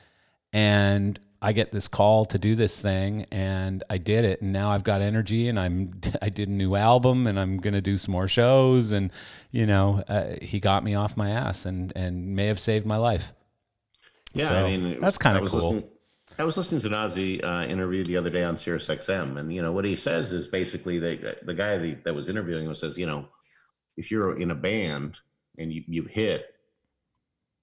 [0.52, 4.70] And I get this call to do this thing and I did it and now
[4.70, 7.98] I've got energy and I'm I did a new album and I'm going to do
[7.98, 9.12] some more shows and
[9.50, 12.96] you know uh, he got me off my ass and and may have saved my
[12.96, 13.32] life.
[14.32, 15.72] Yeah, So, I mean, that's kinda cool.
[15.72, 15.90] Listening,
[16.38, 19.52] I was listening to an Ozzy uh, interview the other day on Sirius XM, and
[19.52, 22.74] you know what he says is basically the the guy that, that was interviewing him
[22.74, 23.26] says, you know,
[23.96, 25.18] if you're in a band
[25.56, 26.54] and you you hit,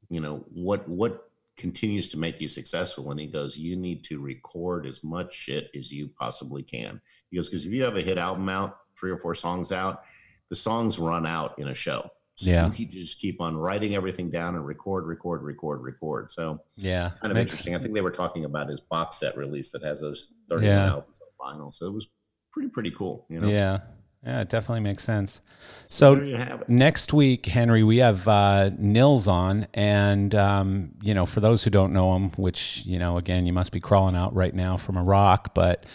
[0.10, 4.20] you know what what continues to make you successful, and he goes, you need to
[4.20, 7.00] record as much shit as you possibly can.
[7.30, 10.04] He goes because if you have a hit album out, three or four songs out,
[10.50, 12.10] the songs run out in a show.
[12.36, 12.72] So Yeah.
[12.76, 16.32] you just keep on writing everything down and record, record, record, record.
[16.32, 17.12] So Yeah.
[17.20, 17.76] kind of makes- interesting.
[17.76, 20.90] I think they were talking about his box set release that has those 31 Yeah.
[20.94, 21.74] albums on vinyl.
[21.74, 22.08] So it was
[22.52, 23.26] pretty, pretty cool.
[23.30, 23.80] You know, Yeah.
[24.26, 25.42] Yeah, it definitely makes sense.
[25.90, 26.70] So there you have it.
[26.70, 31.70] next week, Henry, we have uh, Nils on, and um, you know, for those who
[31.70, 34.96] don't know him, which you know, again, you must be crawling out right now from
[34.96, 35.86] a rock, but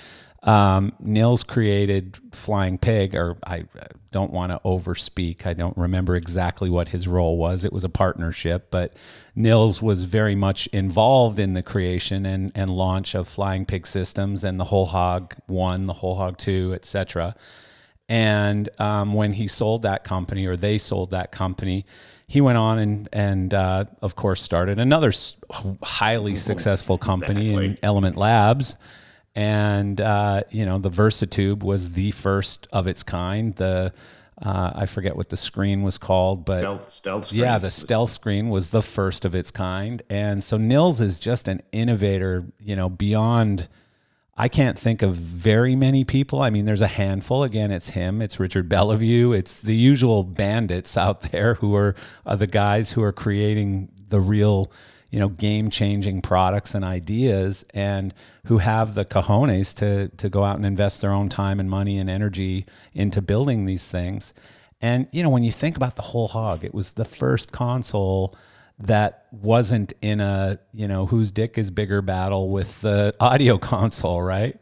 [0.42, 3.64] um, Nils created Flying Pig, or I
[4.10, 5.46] don't want to overspeak.
[5.46, 7.64] I don't remember exactly what his role was.
[7.64, 8.94] It was a partnership, but
[9.34, 14.44] Nils was very much involved in the creation and, and launch of Flying Pig Systems
[14.44, 17.34] and the Whole Hog One, the Whole Hog Two, etc.
[18.08, 21.84] And um, when he sold that company, or they sold that company,
[22.28, 25.12] he went on and and uh, of course started another
[25.82, 28.76] highly successful company in Element Labs.
[29.38, 33.54] And uh, you know, the Versatube was the first of its kind.
[33.54, 33.92] The
[34.42, 37.42] uh, I forget what the screen was called, but Stealth, stealth screen.
[37.42, 40.02] yeah, the stealth screen was the first of its kind.
[40.10, 43.68] And so Nils is just an innovator, you know, beyond
[44.36, 46.42] I can't think of very many people.
[46.42, 47.44] I mean, there's a handful.
[47.44, 51.94] Again, it's him, it's Richard Belliveau, it's the usual bandits out there who are,
[52.26, 54.72] are the guys who are creating the real,
[55.10, 58.12] you know, game-changing products and ideas, and
[58.44, 61.98] who have the cojones to to go out and invest their own time and money
[61.98, 64.32] and energy into building these things.
[64.80, 68.36] And you know, when you think about the whole hog, it was the first console
[68.78, 74.22] that wasn't in a you know whose dick is bigger battle with the audio console,
[74.22, 74.60] right?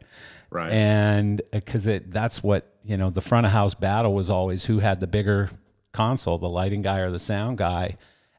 [0.49, 0.71] Right.
[0.71, 4.65] And uh, because it that's what you know the front of house battle was always
[4.65, 5.51] who had the bigger
[5.91, 7.97] console, the lighting guy or the sound guy.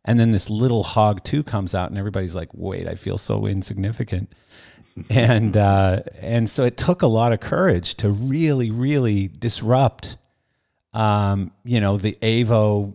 [0.09, 3.47] And then this little hog two comes out, and everybody's like, "Wait, I feel so
[3.47, 4.33] insignificant."
[5.11, 10.17] and uh, and so it took a lot of courage to really, really disrupt,
[10.95, 12.95] um, you know, the Avo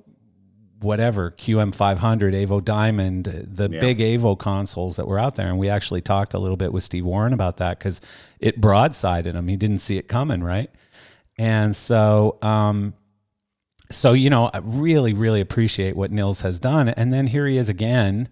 [0.82, 1.98] whatever QM500,
[2.46, 3.80] Avo Diamond, the Yeah.
[3.80, 5.48] big Avo consoles that were out there.
[5.48, 8.02] And we actually talked a little bit with Steve Warren about that because
[8.42, 9.48] it broadsided him.
[9.48, 10.70] He didn't see it coming, right?
[11.38, 12.96] And so, um,
[13.94, 16.90] so you know, I really, really appreciate what Nils has done.
[16.90, 18.28] And then here he is again,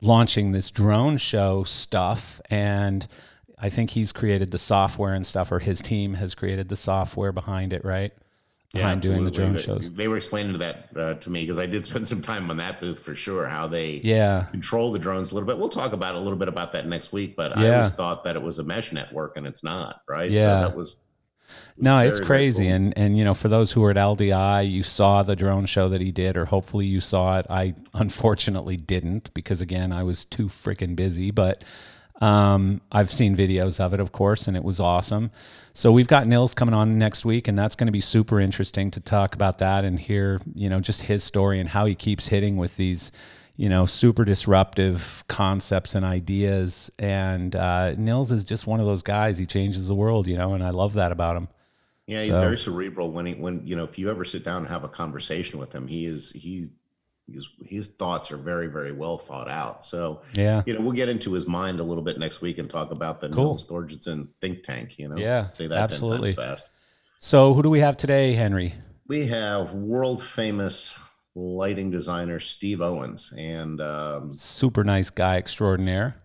[0.00, 3.06] launching this drone show stuff, and
[3.58, 7.32] I think he's created the software and stuff, or his team has created the software
[7.32, 8.12] behind it, right?
[8.72, 9.92] Behind doing the drone shows.
[9.94, 12.80] They, were explaining that uh, to me because I did spend some time on that
[12.80, 13.46] booth for sure.
[13.46, 14.46] How they Yeah.
[14.50, 15.58] control the drones a little bit.
[15.58, 17.36] We'll talk about a little bit about that next week.
[17.36, 20.00] But I always thought that it was a mesh network, and it's not.
[20.08, 20.28] Right.
[20.28, 20.62] Yeah.
[20.62, 20.96] So that was
[21.76, 22.74] No, it's very, very crazy, cool.
[22.74, 25.88] and and you know, for those who were at LDI, you saw the drone show
[25.88, 27.46] that he did, or hopefully you saw it.
[27.50, 31.30] I unfortunately didn't because again, I was too freaking busy.
[31.30, 31.64] But
[32.20, 35.30] um, I've seen videos of it, of course, and it was awesome.
[35.72, 38.90] So we've got Nils coming on next week, and that's going to be super interesting
[38.92, 42.28] to talk about that and hear, you know, just his story and how he keeps
[42.28, 43.10] hitting with these,
[43.56, 46.90] you know, super disruptive concepts and ideas.
[46.98, 49.38] And uh, Nils is just one of those guys.
[49.38, 51.48] He changes the world, you know, and I love that about him.
[52.06, 53.10] Yeah, he's So- very cerebral.
[53.12, 55.72] When he, when you know, if you ever sit down and have a conversation with
[55.74, 56.70] him, he is he,
[57.32, 59.86] his his thoughts are very very well thought out.
[59.86, 60.62] So Yeah.
[60.66, 63.20] you know, we'll get into his mind a little bit next week and talk about
[63.22, 63.44] the Cool.
[63.52, 64.98] Nils Thorjussen think tank.
[64.98, 66.34] You know, Yeah, say that absolutely.
[66.34, 66.66] 10 times fast.
[67.20, 68.74] So who do we have today, Henry?
[69.06, 70.98] We have world famous
[71.34, 76.16] lighting designer Steve Owens, and um, Super nice guy extraordinaire.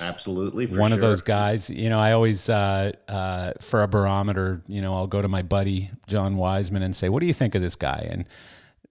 [0.00, 1.70] absolutely for one of those guys.
[1.70, 4.62] You know, I always uh, uh, for a barometer.
[4.66, 7.54] You know, I'll go to my buddy John Wiseman and say, "What do you think
[7.54, 8.26] of this guy?" And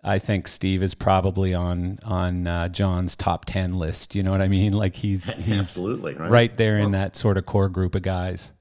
[0.03, 4.15] I think Steve is probably on on uh, John's top ten list.
[4.15, 4.73] You know what I mean?
[4.85, 6.29] Like he's he's Absolutely right.
[6.29, 8.53] right there in that sort of core group of guys.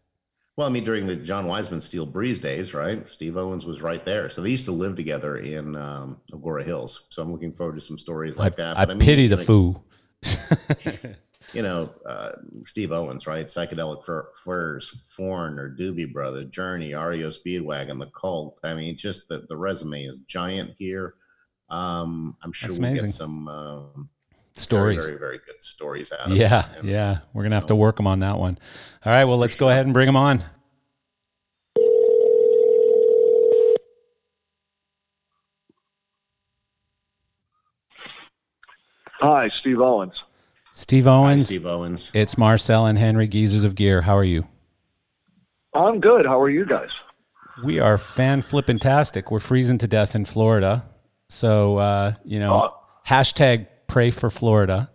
[0.56, 3.08] Well, I mean, during the John Wiseman Steel Breeze days, right?
[3.08, 4.28] Steve Owens was right there.
[4.28, 7.06] So they used to live together in um, Agoura Hills.
[7.10, 8.78] So I'm looking forward to some stories like that.
[8.78, 11.14] I But pity the you know, foo.
[11.54, 12.32] You know, uh,
[12.64, 13.46] Steve Owens, right?
[13.46, 18.58] Psychedelic Fur- Furs, Foreigner, Doobie Brother, Journey, REO Speedwagon, The Cult.
[18.64, 21.14] I mean, just the, the resume is giant here.
[21.70, 23.06] Um, I'm sure That's amazing.
[23.06, 24.10] get some um,
[24.56, 25.04] Stories.
[25.06, 26.36] very, very good stories out of.
[26.36, 27.18] Yeah, And- yeah.
[27.32, 28.56] We're gonna have to work them on that one.
[29.04, 29.24] All right.
[29.24, 30.42] Well, let's go ahead and bring them on.
[39.20, 40.22] Hi, Steve Owens.
[40.72, 41.24] Steve Owens.
[41.24, 41.46] Hi, Owens.
[41.46, 42.10] Steve Owens.
[42.14, 44.02] It's Marcel and Henry Geezers of Gear.
[44.02, 44.46] How are you?
[45.72, 46.26] I'm good.
[46.26, 46.90] How are you guys?
[47.64, 49.30] We are fan flippin' tastic.
[49.30, 50.88] We're freezing to death in Florida.
[51.28, 52.70] So, uh, you know, Uh,
[53.06, 54.90] hashtag pray for Florida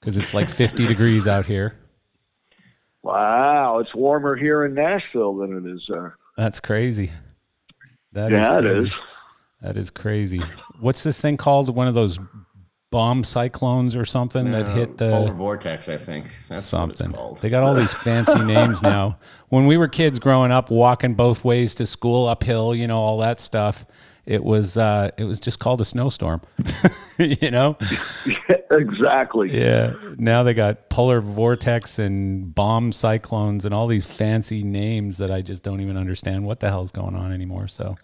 [0.00, 1.78] because it's like 50 degrees out here.
[3.02, 6.16] Wow, it's warmer here in Nashville than it is there.
[6.36, 7.10] That's crazy.
[8.12, 8.84] That is yeah, it crazy.
[8.86, 8.92] is.
[9.60, 10.42] That is crazy.
[10.80, 11.74] What's this thing called?
[11.74, 12.18] One of those
[12.90, 16.26] bomb cyclones or something that Uh, hit the Polar Vortex, I think.
[16.48, 17.08] That's something.
[17.10, 17.40] what it's called.
[17.40, 19.18] They got all these fancy names now.
[19.48, 23.18] When we were kids growing up, walking both ways to school uphill, you know, all
[23.18, 23.84] that stuff.
[24.24, 26.42] It was uh, it was just called a snowstorm.
[27.18, 27.76] you know?
[28.70, 29.50] exactly.
[29.52, 29.94] Yeah.
[30.16, 35.42] Now they got polar vortex and bomb cyclones and all these fancy names that I
[35.42, 37.66] just don't even understand what the hell's going on anymore.
[37.66, 37.96] So,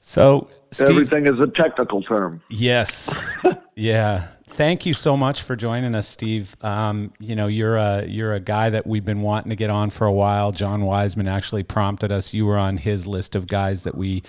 [0.00, 2.42] so Steve, Everything is a technical term.
[2.50, 3.14] yes,
[3.74, 4.28] yeah.
[4.48, 6.54] Thank you so much for joining us, Steve.
[6.60, 9.88] Um, you know, you're a you're a guy that we've been wanting to get on
[9.88, 10.52] for a while.
[10.52, 12.34] John Wiseman actually prompted us.
[12.34, 14.22] You were on his list of guys that we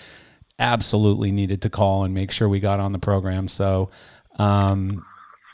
[0.60, 3.48] absolutely needed to call and make sure we got on the program.
[3.48, 3.90] So,
[4.38, 5.06] um,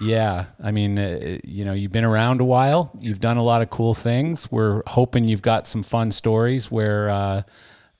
[0.01, 2.91] yeah, I mean, uh, you know, you've been around a while.
[2.99, 4.49] You've done a lot of cool things.
[4.51, 7.41] We're hoping you've got some fun stories where, uh,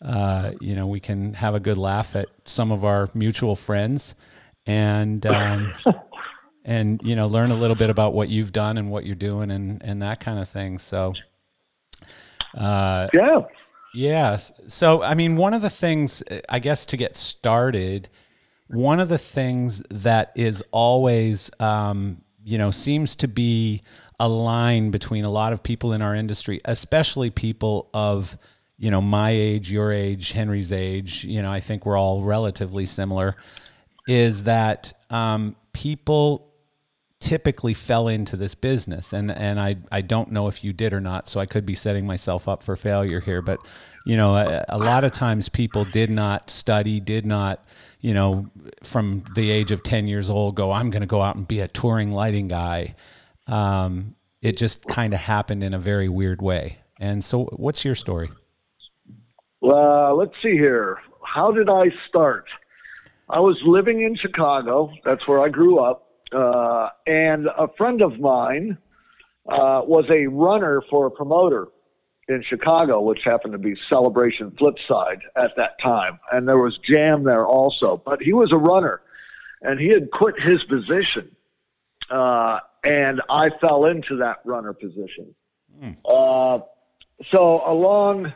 [0.02, 4.16] uh, you know, we can have a good laugh at some of our mutual friends,
[4.66, 5.74] and um,
[6.64, 9.52] and you know, learn a little bit about what you've done and what you're doing
[9.52, 10.78] and and that kind of thing.
[10.78, 11.16] So,
[12.58, 13.42] uh, Yeah.
[13.94, 14.52] Yes.
[14.68, 18.10] So, I mean, one of the things, I guess, to get started,
[18.68, 23.82] one of the things that is always, um, you know, seems to be
[24.20, 28.38] a line between a lot of people in our industry, especially people of,
[28.78, 32.86] you know, my age, your age, Henry's age, you know, I think we're all relatively
[32.86, 33.36] similar,
[34.08, 36.49] is that um, people
[37.20, 41.02] typically fell into this business and and I I don't know if you did or
[41.02, 43.60] not so I could be setting myself up for failure here but
[44.06, 47.66] you know a, a lot of times people did not study did not
[48.00, 48.50] you know
[48.84, 51.60] from the age of 10 years old go I'm going to go out and be
[51.60, 52.96] a touring lighting guy
[53.48, 57.96] um, it just kind of happened in a very weird way and so what's your
[57.96, 58.30] story
[59.62, 61.00] Uh, let's see here.
[61.24, 62.46] How did I start?
[63.30, 64.92] I was living in Chicago.
[65.04, 66.09] That's where I grew up.
[66.32, 68.78] Uh, and a friend of mine
[69.48, 71.68] uh, was a runner for a promoter
[72.28, 76.20] in Chicago, which happened to be Celebration Flipside at that time.
[76.32, 77.98] And there was Jam there also.
[78.06, 79.02] But he was a runner,
[79.64, 81.36] and he had quit his position.
[82.10, 85.34] Uh, and I fell into that runner position.
[86.06, 86.60] Uh,
[87.32, 88.34] so along.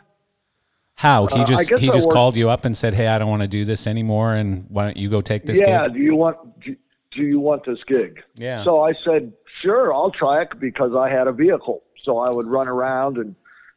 [0.95, 3.17] how he Uh, just guess he just worked- called you up and said hey I
[3.17, 5.93] don't want to do this anymore and why don't you go take this yeah, gig
[5.95, 6.75] do you want do,
[7.15, 8.21] do you want this gig?
[8.35, 12.29] yeah So I said, sure, I'll try it because I had a vehicle, so I
[12.29, 13.35] would run around and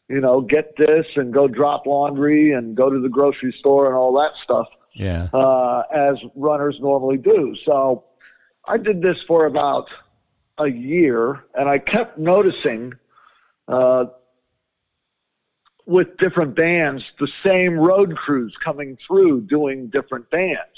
[0.08, 3.94] you know, get this and go drop laundry and go to the grocery store and
[3.96, 5.28] all that stuff Yeah.
[5.34, 7.56] uh, as runners normally do.
[7.64, 8.04] So
[8.68, 9.88] I did this for about
[10.58, 12.94] a year, and I kept noticing
[13.66, 14.04] uh,
[15.86, 20.75] with different bands the same road crews coming through doing different bands.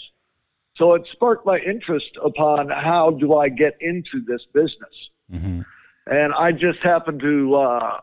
[0.78, 5.10] So it sparked my interest upon how do I get into this business.
[5.30, 5.62] Hmm
[6.10, 8.00] and I just happened to uh,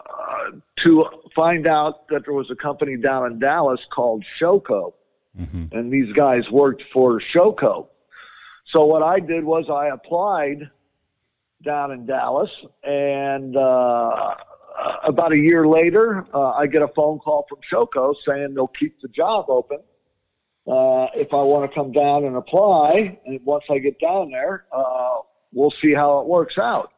[0.78, 1.06] to
[1.36, 4.94] find out that there was a company down in Dallas called Showco,
[5.36, 7.88] hmm and these guys worked for Showco.
[8.68, 10.70] So what I did was I applied
[11.64, 12.52] down in Dallas,
[12.84, 14.36] and uh,
[15.04, 19.02] about a year later, uh, I get a phone call from Showco saying they'll keep
[19.02, 19.80] the job open
[20.68, 23.20] uh, if I want to come down and apply.
[23.26, 25.20] And once I get down there, uh,
[25.54, 26.92] we'll see how it works out.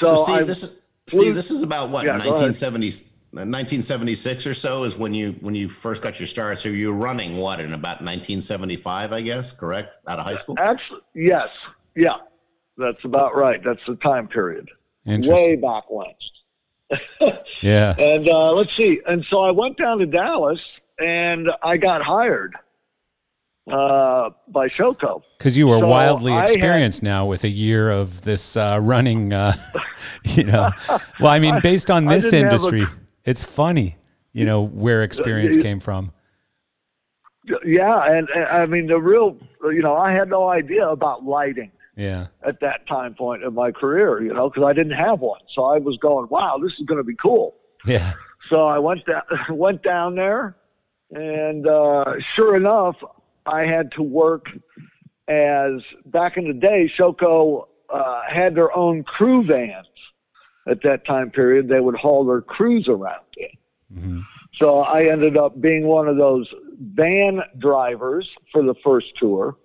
[0.00, 1.34] So, So, Steve, I, this is Steve.
[1.34, 2.86] This is about what yeah, 1970,
[3.30, 6.58] 1976 or so is when you when you first got your start.
[6.58, 9.94] So you were running what in about 1975, I guess, correct?
[10.08, 10.56] Out of high school.
[10.58, 11.48] Actually, yes,
[11.94, 12.16] yeah,
[12.76, 13.62] that's about right.
[13.64, 14.70] That's the time period.
[15.06, 15.34] Interesting.
[15.34, 16.08] Way back when.
[17.62, 17.94] Yeah.
[17.98, 19.00] And uh, let's see.
[19.08, 20.60] And so I went down to Dallas,
[21.00, 22.54] and I got hired
[23.70, 25.22] uh, by Showco.
[25.38, 28.78] Because you were So wildly I had- experienced now with a year of this uh,
[28.82, 29.54] running, uh,
[30.24, 30.70] you know.
[31.20, 32.86] Well, I mean, based on this didn't a- industry,
[33.24, 33.96] it's funny,
[34.32, 36.12] you know, where experience came from.
[37.64, 41.70] Yeah, and, and I mean the real, you know, I had no idea about lighting
[41.96, 42.26] Yeah.
[42.42, 45.40] at that time point in my career, you know, because I didn't have one.
[45.54, 47.54] So I was going, wow, this is going to be cool.
[47.86, 48.14] Yeah.
[48.50, 50.56] So I went down, went down there,
[51.10, 52.96] and uh, sure enough,
[53.44, 54.46] I had to work
[55.28, 56.88] as back in the day.
[56.88, 59.86] Showco uh, had their own crew vans
[60.66, 61.68] at that time period.
[61.68, 63.48] They would haul their crews around in.
[63.98, 64.20] hmm
[64.54, 69.56] So I ended up being one of those van drivers for the first tour,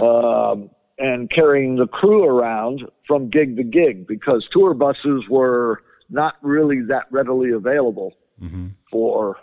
[0.00, 6.36] um, and carrying the crew around from gig to gig because tour buses were not
[6.42, 9.36] really that readily available hmm for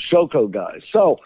[0.00, 0.82] Showco guys.
[0.92, 1.18] So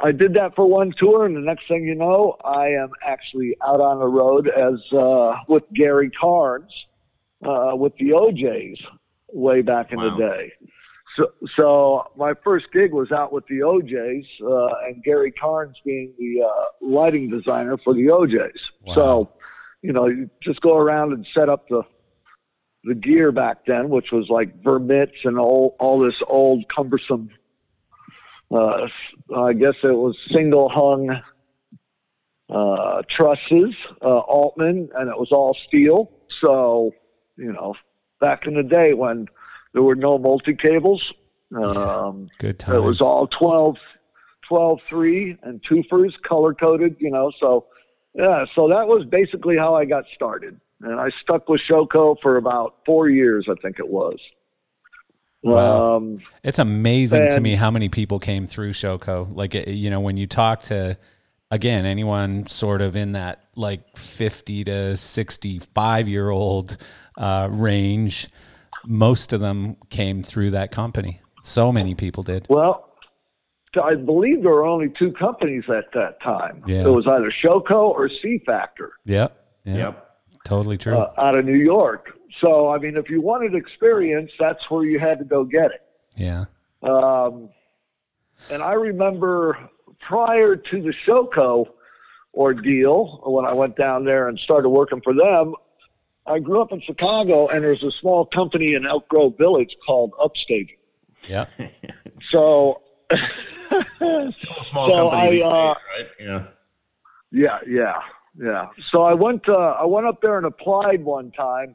[0.00, 3.56] I did that for one tour, and the next thing you know, I am actually
[3.64, 6.72] out on the road as uh, with Gary Carnes
[7.44, 8.78] uh, with the O'Jays
[9.32, 10.10] way back in Wow.
[10.10, 10.52] the day.
[11.16, 16.12] So, so my first gig was out with the O'Jays, uh, and Gary Carnes being
[16.18, 18.70] the uh, lighting designer for the O'Jays.
[18.86, 18.94] Wow.
[18.94, 19.32] So,
[19.82, 21.82] you know, you just go around and set up the
[22.84, 27.28] the gear back then, which was like vermits and all all this old cumbersome.
[28.52, 28.88] Uh,
[29.34, 31.22] I guess it was single hung
[32.50, 36.12] uh, trusses, uh, Altman, and it was all steel.
[36.40, 36.92] So,
[37.36, 37.74] you know,
[38.20, 39.28] back in the day when
[39.72, 41.12] there were no multi cables,
[41.54, 42.76] um, Good times.
[42.76, 43.76] it was all 12,
[44.42, 47.32] 12 3 and twofers color coded, you know.
[47.38, 47.66] So,
[48.14, 50.60] yeah, so that was basically how I got started.
[50.82, 54.18] And I stuck with Showco for about four years, I think it was.
[55.42, 55.96] Wow.
[55.96, 59.34] Um, It's amazing to me how many people came through Showco.
[59.34, 60.96] Like, you know, when you talk to,
[61.50, 66.76] again, anyone sort of in that like 50 to 65 year old
[67.18, 68.28] uh, range,
[68.86, 71.20] most of them came through that company.
[71.42, 72.46] So many people did.
[72.48, 72.88] well,
[73.82, 76.62] I believe there were only two companies at that time.
[76.66, 76.82] Yeah.
[76.84, 79.34] It was either Showco or See Factor Yep.
[79.64, 79.76] Yep.
[79.78, 80.08] Yep.
[80.44, 80.98] Totally true.
[80.98, 82.18] uh, out of New York.
[82.40, 85.82] So, I mean, if you wanted experience, that's where you had to go get it.
[86.16, 86.44] yeah.
[86.82, 87.50] Um,
[88.50, 89.56] and I remember
[90.00, 91.66] prior to the Showco
[92.34, 95.54] ordeal, when I went down there and started working for them,
[96.26, 100.12] I grew up in Chicago, and there's a small company in Elk Grove Village called
[100.20, 100.70] Upstage.
[101.28, 101.50] Yep.
[102.30, 102.80] So,
[103.10, 106.08] Still a small So company, I, uh, days, right?
[106.20, 106.46] Yeah.
[107.30, 108.00] yeah, yeah,
[108.40, 108.66] yeah.
[108.90, 111.74] So I went, uh, I went up there and applied one time,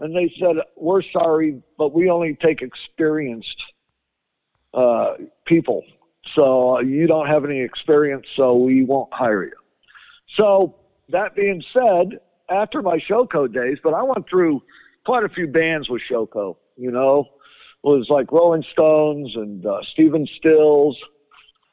[0.00, 3.62] and they said, "We're sorry, but we only take experienced
[4.74, 5.84] uh, people.
[6.34, 9.52] So uh, you don't have any experience, so we won't hire you."
[10.34, 10.76] So
[11.08, 14.62] that being said, after my Showco days, but I went through
[15.04, 16.56] quite a few bands with Showco.
[16.76, 17.28] You know,
[17.84, 20.98] it was like Rolling Stones and uh, Stephen Stills.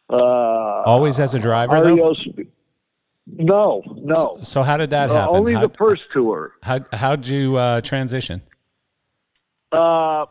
[0.09, 2.15] Uh, Always as a driver, though?
[3.25, 4.39] No, no.
[4.43, 5.35] So how did that Uh, happen?
[5.35, 6.53] only how, the first tour.
[6.61, 8.41] how, how'd you uh, transition?
[9.71, 10.25] Uh,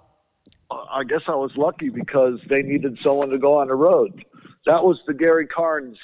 [0.70, 4.24] I guess I was lucky because they needed someone to go on the road.
[4.66, 5.98] That was the Gary Carnes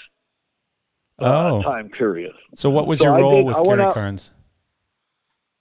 [1.21, 1.63] uh, Oh.
[1.63, 2.33] time period.
[2.55, 4.33] So what was So your I role did- with I Gary out- Carnes?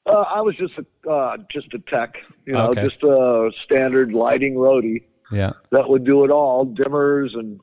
[0.06, 2.16] Uh, I was just a uh, just a tech,
[2.46, 2.84] you know, Okay.
[2.88, 5.04] just a standard lighting roadie
[5.34, 5.52] Yeah.
[5.72, 7.60] that would do it all, dimmers and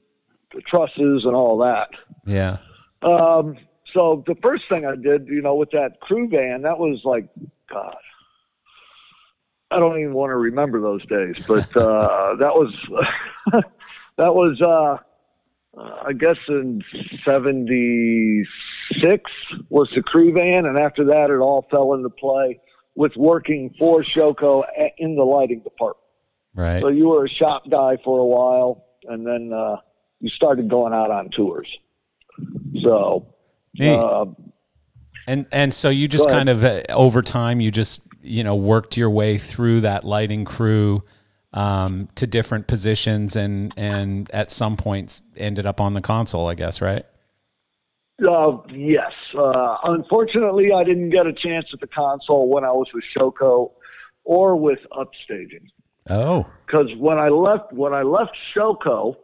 [0.66, 1.88] trusses and all that.
[2.26, 2.58] Yeah.
[3.05, 3.57] Um,
[3.92, 7.28] so the first thing I did, you know, with that crew van, that was like,
[7.70, 7.96] God,
[9.70, 12.74] I don't even want to remember those days, but uh, that was
[14.16, 14.96] that was uh,
[15.76, 16.82] I guess in
[17.24, 19.30] '76
[19.68, 22.61] was the crew van, and after that, it all fell into play
[22.94, 24.64] with working for Showco
[24.98, 26.05] in the lighting department.
[26.55, 26.80] Right.
[26.80, 29.78] So you were a shop guy for a while, and then uh,
[30.20, 31.76] you started going out on tours.
[32.82, 33.26] So,
[33.78, 33.99] Neat.
[33.99, 34.26] uh,
[35.26, 38.97] And and so you just kind of uh, over time you just you know worked
[38.97, 41.03] your way through that lighting crew
[41.55, 46.55] um, to different positions and and at some points ended up on the console, I
[46.55, 47.07] guess, right?
[48.28, 49.12] uh, yes.
[49.37, 53.72] Uh, unfortunately, I didn't get a chance at the console when I was with Showco
[54.24, 55.66] or with Upstaging.
[56.11, 59.16] Oh, because when I left when I left Showco,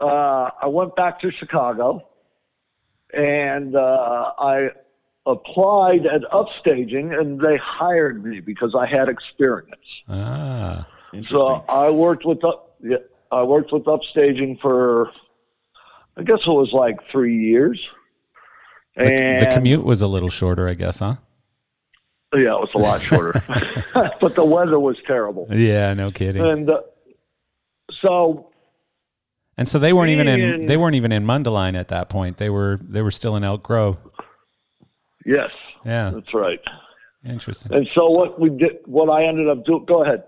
[0.00, 2.08] uh, I went back to Chicago,
[3.12, 4.70] and uh, I
[5.26, 9.74] applied at Upstaging, and they hired me because I had experience.
[10.08, 11.38] ah, Interesting.
[11.38, 12.96] So I worked with up, yeah,
[13.30, 15.10] I worked with Upstaging for,
[16.16, 17.86] I guess it was like three years.
[18.96, 21.16] the, and the commute was a little shorter, I guess, huh?
[22.34, 23.42] yeah, it was a lot shorter,
[24.20, 25.46] but the weather was terrible.
[25.50, 26.42] Yeah, no kidding.
[26.42, 26.82] And uh,
[28.02, 28.50] so
[29.58, 32.36] And so they weren't even in they weren't even in Mundelein at that point.
[32.36, 33.98] They were they were still in Elk Grove.
[35.26, 35.50] yes,
[35.84, 36.60] Yeah, that's right.
[37.24, 37.74] interesting.
[37.74, 40.22] And so what we did, what I ended up doing, go ahead.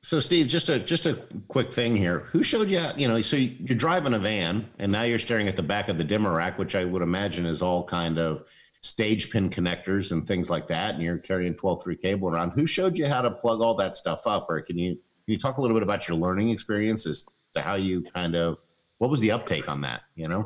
[0.00, 1.14] So, Steve, just a just a
[1.48, 2.20] quick thing here.
[2.32, 2.78] Who showed you?
[2.78, 5.88] How, you know, so you're driving a van, and now you're staring at the back
[5.88, 8.44] of the dimmer rack, which I would imagine is all kind of
[8.80, 10.94] stage pin connectors and things like that.
[10.94, 12.50] And you're carrying 12-3 cable around.
[12.50, 14.46] Who showed you how to plug all that stuff up?
[14.48, 17.74] Or can you can you talk a little bit about your learning experiences to how
[17.74, 18.58] you kind of
[18.98, 20.02] what was the uptake on that?
[20.14, 20.44] You know,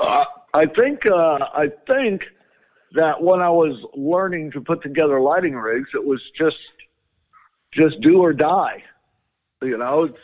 [0.00, 0.24] Uh,
[0.54, 2.24] I think, uh, I think
[2.92, 6.58] that when I was learning to put together lighting rigs, it was just,
[7.72, 8.82] just do or die.
[9.60, 10.18] You know, it's,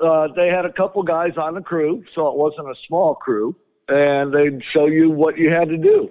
[0.00, 3.56] uh, they had a couple guys on the crew, so it wasn't a small crew,
[3.88, 6.10] and they'd show you what you had to do.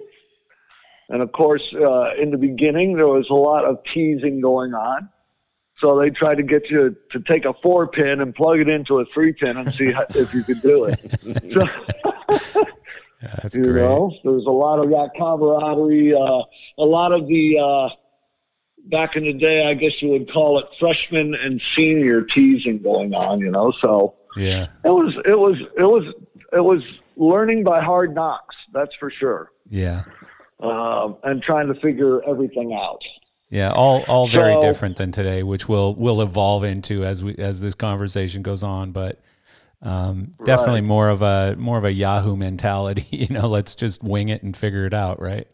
[1.08, 5.08] And of course, uh, in the beginning, there was a lot of teasing going on.
[5.80, 8.98] So they tried to get you to take a four pin and plug it into
[8.98, 10.96] a three pin and see how, if you could do it.
[11.54, 11.66] So,
[13.22, 13.82] Yeah, that's you great.
[13.82, 16.14] know, there was a lot of that camaraderie.
[16.14, 16.42] Uh,
[16.78, 17.88] a lot of the uh,
[18.86, 23.14] back in the day, I guess you would call it freshman and senior teasing going
[23.14, 23.40] on.
[23.40, 26.14] You know, so Yeah, it was it was it was
[26.52, 26.82] it was
[27.16, 28.54] learning by hard knocks.
[28.72, 29.50] That's for sure.
[29.68, 30.04] yeah,
[30.60, 33.02] Um, and trying to figure everything out.
[33.50, 33.70] Yeah.
[33.72, 37.60] All all very So- different than today, which will will evolve into as we as
[37.60, 38.92] this conversation goes on.
[38.92, 39.20] But
[39.82, 40.88] um, definitely Right.
[40.88, 43.06] more of a more of a Yahoo mentality.
[43.10, 45.46] You know, let's just wing it and figure it out, right?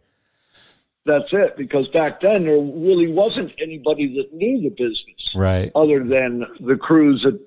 [1.06, 1.56] That's it.
[1.58, 5.70] Because back then there really wasn't anybody that knew the business Right.
[5.74, 7.38] other than the crews that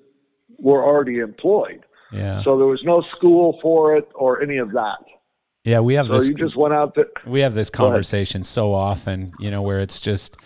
[0.59, 1.83] were already employed.
[2.11, 2.43] Yeah.
[2.43, 4.99] So there was no school for it or any of that.
[5.67, 5.79] Yeah.
[5.81, 6.29] We have So this.
[6.29, 7.07] you just went out there.
[7.25, 10.37] we have this conversation so often, you know, where it's just,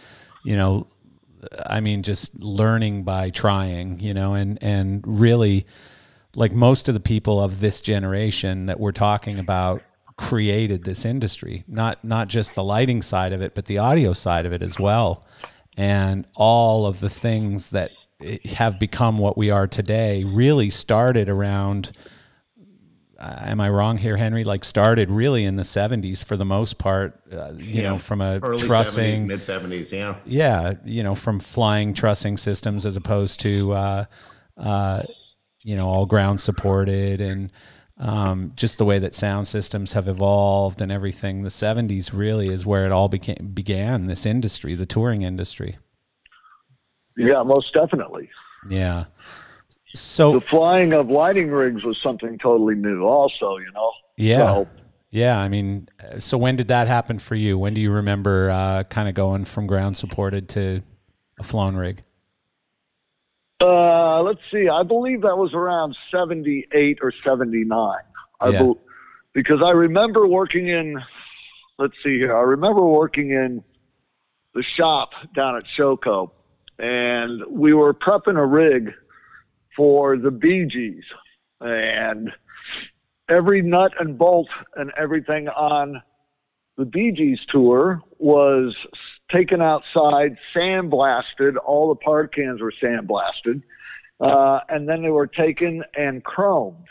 [0.44, 0.88] you know,
[1.66, 5.66] I mean, just learning by trying, you know, and and really,
[6.36, 9.82] like most of the people of this generation that we're talking about
[10.18, 14.46] created this industry not not just the lighting side of it but the audio side
[14.46, 15.26] of it as well
[15.76, 17.92] and all of the things that
[18.22, 21.92] eh, have become what we are today really started around
[23.22, 24.44] am I wrong here, Henry?
[24.44, 27.20] Like started really in the '70s for the most part.
[27.32, 29.92] Uh, you know, from a early trussing, mid 70s.
[29.92, 30.16] Yeah.
[30.26, 34.06] yeah, you know, from flying trussing systems as opposed to, uh,
[34.58, 35.04] uh,
[35.62, 37.52] you know, all ground supported and
[37.98, 41.44] um, just the way that sound systems have evolved and everything.
[41.44, 44.06] The '70s really is where it all became began.
[44.06, 45.78] This industry, the touring industry.
[47.18, 48.30] Yeah, most definitely.
[48.70, 49.06] Yeah.
[49.94, 53.58] So The flying of lighting rigs was something totally new, also.
[53.58, 53.92] You know.
[54.18, 54.38] yeah.
[54.38, 54.68] So,
[55.10, 57.58] Yeah, I mean, uh, so when did that happen for you?
[57.58, 60.82] When do you remember uh, kind of going from ground supported to
[61.40, 62.04] a flown rig?
[63.60, 64.70] uh, let's see.
[64.70, 68.00] I believe that was around seventy-eight or seventy-nine.
[68.40, 68.60] I Yeah.
[68.60, 68.78] bel
[69.34, 71.02] because I remember working in.
[71.78, 72.36] Let's see here.
[72.36, 73.64] I remember working in
[74.54, 76.32] the shop down at Showco,
[76.80, 78.94] and we were prepping a rig
[79.76, 81.06] for the Bee Gees,
[81.60, 82.32] and
[83.30, 86.02] every nut and bolt and everything on
[86.78, 88.76] the Bee Gees tour was
[89.30, 91.56] taken outside, sandblasted.
[91.64, 93.62] All the par cans were sandblasted.
[94.20, 96.86] Uh, and then they were taken and chromed.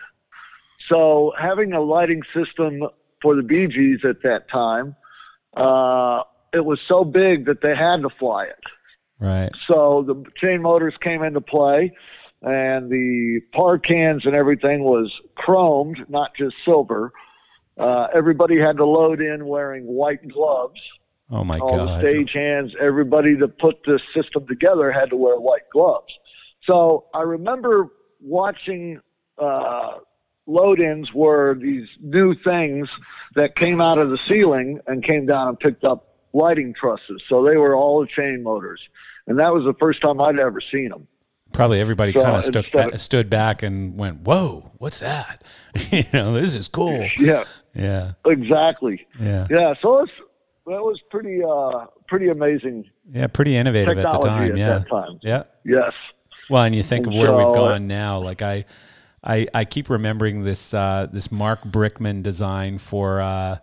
[0.88, 2.82] So having a lighting system
[3.22, 4.96] for the Bee Gees at that time,
[5.56, 6.22] uh,
[6.52, 8.64] it was so big that they had to fly it.
[9.20, 9.50] Right.
[9.68, 11.92] So the chain motors came into play,
[12.42, 17.12] and the par cans and everything was chromed, not just silver.
[17.78, 20.80] Uh, everybody had to load in wearing white gloves.
[21.30, 21.88] Oh my All god.
[21.88, 26.18] the stage hands, everybody that put this system together had to wear white gloves.
[26.62, 27.88] So I remember
[28.20, 29.00] watching
[29.38, 29.98] uh,
[30.46, 32.88] load-ins were these new things
[33.36, 37.22] that came out of the ceiling and came down and picked up lighting trusses.
[37.28, 38.80] So they were all chain motors,
[39.26, 41.06] and that was the first time I'd ever seen them.
[41.52, 45.42] Probably everybody So kind of stood, ba- stood back and went, "Whoa, what's that?"
[45.90, 47.08] you know, this is cool.
[47.18, 47.44] Yeah,
[47.74, 49.06] Yeah, exactly.
[49.18, 50.12] yeah, Yeah, so it's,
[50.66, 53.26] that was pretty uh, pretty amazing yeah.
[53.26, 54.52] Pretty innovative at the time.
[54.52, 55.18] at Yeah, that time.
[55.22, 55.42] yeah.
[55.64, 55.92] Yes.
[56.48, 58.18] Well, and you think of And where we've gone now.
[58.20, 58.64] Like I,
[59.22, 63.58] I, I keep remembering this uh, this Mark Brickman design for uh,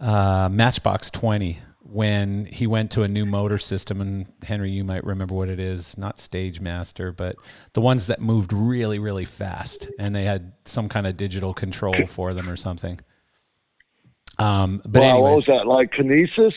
[0.00, 1.58] uh, Matchbox Twenty
[1.88, 4.00] when he went to a new motor system.
[4.00, 5.96] And Henry, you might remember what it is.
[5.96, 7.36] Not Stage Master, but
[7.72, 12.06] the ones that moved really, really fast, and they had some kind of digital control
[12.06, 13.00] for them or something.
[14.38, 15.66] Um, but wow, what was that?
[15.66, 16.54] Like Kinesys?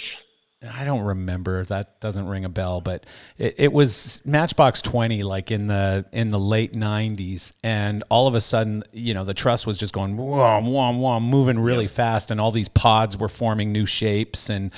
[0.69, 1.65] I don't remember.
[1.65, 3.07] That doesn't ring a bell, but
[3.39, 8.35] it, it was Matchbox Twenty, like in the in the late '90s, and all of
[8.35, 12.29] a sudden, you know, the truss was just going whom whom whom, moving really fast,
[12.29, 14.71] and all these pods were forming new shapes, and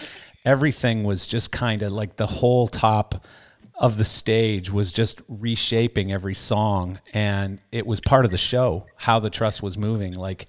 [0.46, 3.26] everything was just kind of like the whole top
[3.80, 8.86] of the stage was just reshaping every song, and it was part of the show
[8.98, 10.48] how the truss was moving, like.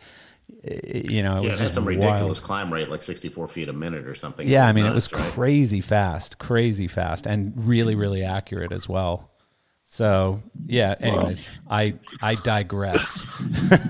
[0.67, 1.99] You know, it Yeah, was just some wild.
[1.99, 4.47] ridiculous climb rate, like 64 feet a minute or something.
[4.49, 5.23] Yeah, I mean, it was right?
[5.33, 9.31] crazy fast, crazy fast, and really, really accurate as well.
[9.85, 10.95] So, yeah.
[11.01, 13.25] Anyways, I I digress.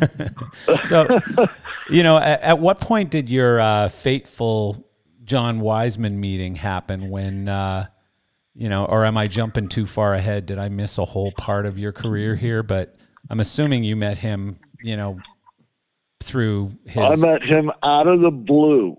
[0.84, 1.20] so,
[1.88, 4.84] you know, at, at what point did your uh, fateful
[5.24, 7.08] John Wiseman meeting happen?
[7.10, 7.86] When uh,
[8.54, 10.46] you know, or am I jumping too far ahead?
[10.46, 12.62] Did I miss a whole part of your career here?
[12.62, 12.96] But
[13.30, 15.18] I'm assuming you met him, you know,
[16.20, 16.98] through his.
[16.98, 18.96] I met him out of the blue.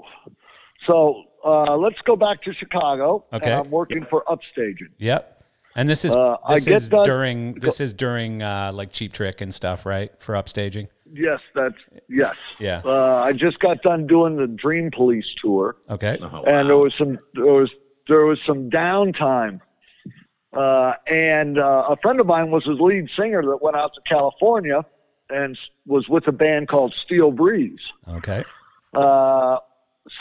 [0.90, 3.26] So uh, let's go back to Chicago.
[3.34, 3.52] Okay.
[3.52, 4.90] And I'm working for Upstaging.
[4.98, 5.44] Yep.
[5.78, 9.42] And this is Uh, this is done- during this is during uh, like Cheap Trick
[9.42, 10.12] and stuff, right?
[10.20, 10.88] For Upstaging.
[11.18, 11.78] Yes, that's
[12.10, 12.36] yes.
[12.60, 12.82] Yeah.
[12.84, 16.18] Uh, I just got done doing the Dream Police tour, Okay.
[16.22, 17.72] Oh, and there was some there was
[18.08, 19.62] there was some downtime.
[20.52, 24.02] Uh, and uh, a friend of mine was his lead singer that went out to
[24.02, 24.86] California
[25.30, 27.92] and was with a band called Steel Breeze.
[28.08, 28.44] Okay.
[28.94, 29.58] Uh,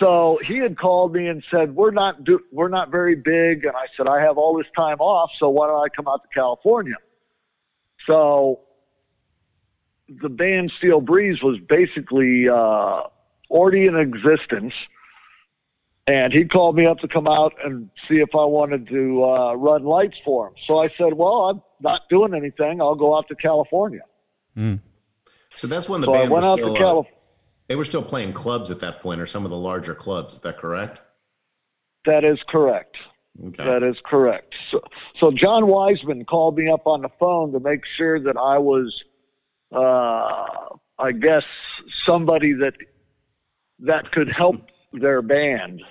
[0.00, 3.76] so he had called me and said, "We're not do- we're not very big," and
[3.76, 6.28] I said, "I have all this time off, so why don't I come out to
[6.34, 6.96] California?"
[8.06, 8.60] So
[10.08, 13.02] the band Steel Breeze was basically uh,
[13.50, 14.74] already in existence,
[16.06, 19.54] and he called me up to come out and see if I wanted to uh,
[19.54, 20.54] run lights for him.
[20.66, 22.80] So I said, "Well, I'm not doing anything.
[22.80, 24.02] I'll go out to California."
[25.56, 26.74] So that's when the So I band was went out still.
[26.74, 27.20] to uh, California.
[27.68, 30.34] they were still playing clubs at that point, or some of the larger clubs.
[30.34, 31.00] Is that correct?
[32.04, 32.96] That is correct.
[33.46, 33.64] Okay.
[33.64, 34.54] That is correct.
[34.70, 34.80] So,
[35.18, 39.02] so John Wiseman called me up on the phone to make sure that I was,
[39.72, 40.44] uh,
[40.98, 41.44] I guess,
[42.04, 42.74] somebody that
[43.80, 45.82] that could help their band.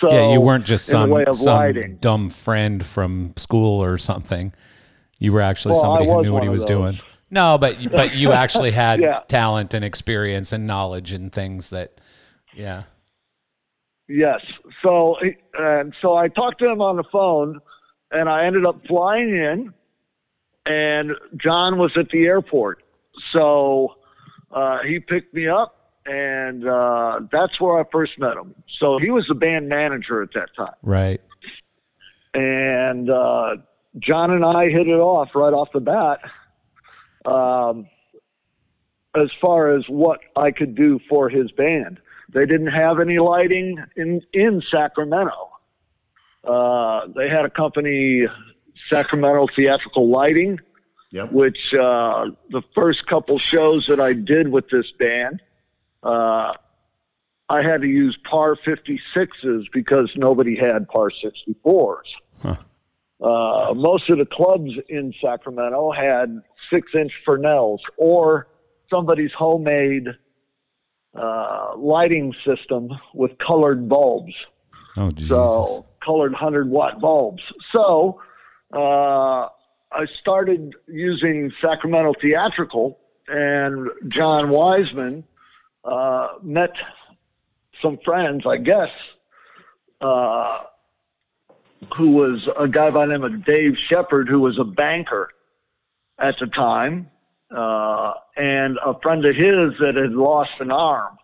[0.00, 1.96] So yeah, you weren't just some, some lighting.
[2.00, 4.52] dumb friend from school or something.
[5.18, 7.00] You were actually Well, somebody who knew what he was doing.
[7.30, 9.20] No, but but you actually had Yeah.
[9.28, 12.00] talent and experience and knowledge and things that,
[12.54, 12.84] yeah.
[14.08, 14.40] Yes.
[14.82, 15.18] So
[15.58, 17.60] and so I talked to him on the phone,
[18.12, 19.74] and I ended up flying in,
[20.64, 22.82] and John was at the airport,
[23.30, 23.96] so
[24.50, 28.54] uh, he picked me up, and uh, that's where I first met him.
[28.68, 31.20] So he was the band manager at that time, Right.
[32.34, 33.56] and uh,
[33.98, 36.20] John and I hit it off right off the bat.
[37.24, 37.88] Um,
[39.16, 41.98] as far as what I could do for his band.
[42.28, 45.50] They didn't have any lighting in in Sacramento.
[46.44, 48.26] Uh, they had a company,
[48.90, 50.60] Sacramento Theatrical Lighting,
[51.10, 51.32] Yep.
[51.32, 55.40] which uh, the first couple shows that I did with this band,
[56.02, 56.52] uh,
[57.48, 61.98] I had to use par 56s because nobody had par 64s.
[62.42, 62.56] Huh.
[63.20, 68.48] Uh, most of the clubs in Sacramento had six inch Fresnels or
[68.90, 70.08] somebody's homemade
[71.14, 74.34] uh, lighting system with colored bulbs.
[74.96, 75.28] Oh, Jesus.
[75.28, 77.42] So colored 100 watt bulbs.
[77.74, 78.20] So
[78.72, 79.48] uh,
[79.96, 85.24] I started using Sacramento Theatrical, and John Wiseman
[85.84, 86.74] uh, met
[87.80, 88.90] some friends, I guess,
[90.02, 90.64] uh,
[91.96, 95.30] who was a guy by the name of Dave Shepard, who was a banker
[96.18, 97.10] at the time,
[97.50, 101.16] uh, and a friend of his that had lost an arm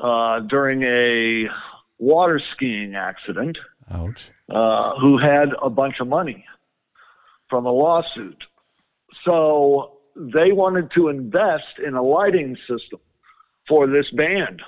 [0.00, 1.48] uh, during a
[1.98, 3.58] water skiing accident,
[3.90, 4.30] Ouch.
[4.48, 6.44] uh, who had a bunch of money
[7.48, 8.44] from a lawsuit.
[9.24, 13.00] So they wanted to invest in a lighting system
[13.66, 14.62] for this band.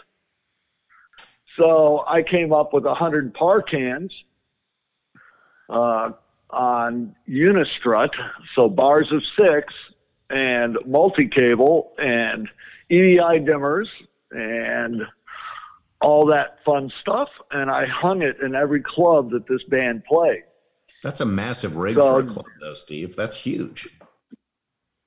[1.59, 4.12] So I came up with 100 par cans
[5.68, 6.12] uh,
[6.49, 8.14] on Unistrut,
[8.55, 9.74] so bars of six
[10.31, 12.49] and multi cable and
[12.89, 13.89] EDI dimmers
[14.31, 15.03] and
[16.01, 17.28] all that fun stuff.
[17.51, 20.45] And I hung it in every club that this band played.
[21.03, 23.16] That's a massive rig So- for a club, though, Steve.
[23.16, 23.88] That's huge.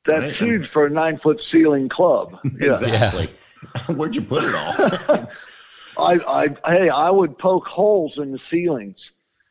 [0.05, 0.35] That's Right.
[0.35, 2.37] huge for a nine foot ceiling club.
[2.59, 2.71] Yeah.
[2.71, 3.29] Exactly.
[3.95, 4.73] Where'd you put it all?
[5.97, 8.97] I, I, hey, I would poke holes in the ceilings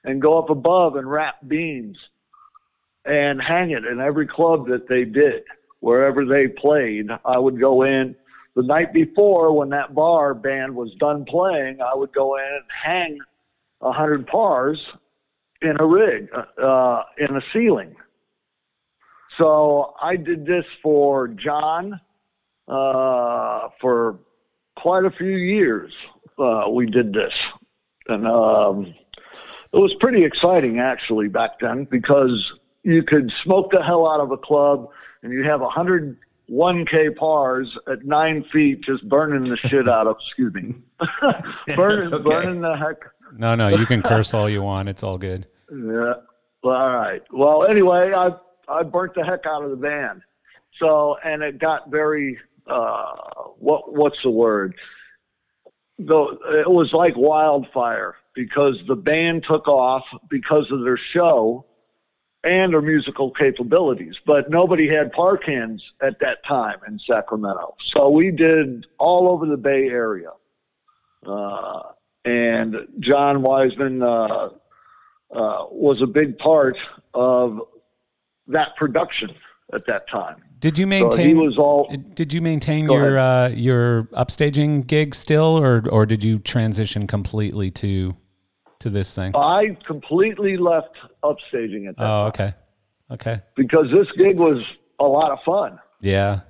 [0.04, 1.96] and go up above and wrap beams
[3.06, 5.44] and hang it in every club that they did,
[5.80, 7.08] wherever they played.
[7.24, 8.14] I would go in
[8.54, 11.80] the night before when that bar band was done playing.
[11.80, 13.18] I would go in and hang
[13.80, 14.84] a hundred pars
[15.62, 16.28] in a rig,
[16.62, 17.96] uh, in a ceiling.
[19.38, 22.00] So I did this for John
[22.68, 24.18] uh, for
[24.76, 25.92] quite a few years.
[26.38, 27.34] Uh, we did this,
[28.08, 28.94] and um,
[29.72, 32.52] it was pretty exciting actually back then because
[32.82, 34.88] you could smoke the hell out of a club,
[35.22, 36.18] and you have a hundred
[36.50, 40.16] 1K pars at nine feet, just burning the shit out of.
[40.20, 40.74] Excuse me,
[41.76, 42.22] burning, okay.
[42.22, 42.98] burning the heck
[43.36, 44.88] No, no, you can curse all you want.
[44.88, 45.46] It's all good.
[45.72, 46.14] Yeah.
[46.62, 47.22] Well, all right.
[47.32, 48.30] Well, anyway, I
[48.68, 50.22] I burnt the heck out of the band.
[50.78, 53.14] So, and it got very uh,
[53.58, 54.74] what what's the word?
[55.98, 61.64] Though it was like wildfire because the band took off because of their show
[62.44, 64.16] and their musical capabilities.
[64.24, 69.46] But nobody had par cans at that time in Sacramento, so we did all over
[69.46, 70.32] the Bay Area.
[71.24, 71.82] Uh,
[72.24, 74.02] and John Wiseman.
[74.02, 74.50] Uh,
[75.32, 76.76] uh, was a big part
[77.14, 77.60] of
[78.48, 79.30] that production
[79.72, 80.42] at that time.
[80.60, 81.36] Did you So he maintain?
[81.38, 86.38] was all did you maintain your uh, your Upstaging gig still, or or did you
[86.38, 88.14] transition completely to
[88.80, 89.32] to this thing?
[89.34, 92.52] I completely left Upstaging at that Oh, time okay,
[93.10, 94.62] okay, because this gig was
[95.00, 95.78] a lot of fun.
[96.00, 96.40] yeah.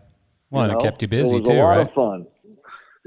[0.51, 0.78] Well, know?
[0.78, 1.89] it kept you busy it was a lot right?
[1.89, 2.26] of fun.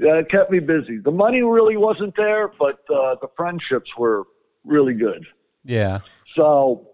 [0.00, 0.98] Yeah, it kept me busy.
[0.98, 4.24] The money really wasn't there, but uh, the friendships were
[4.64, 5.24] really good.
[5.66, 5.98] Yeah,
[6.36, 6.86] So,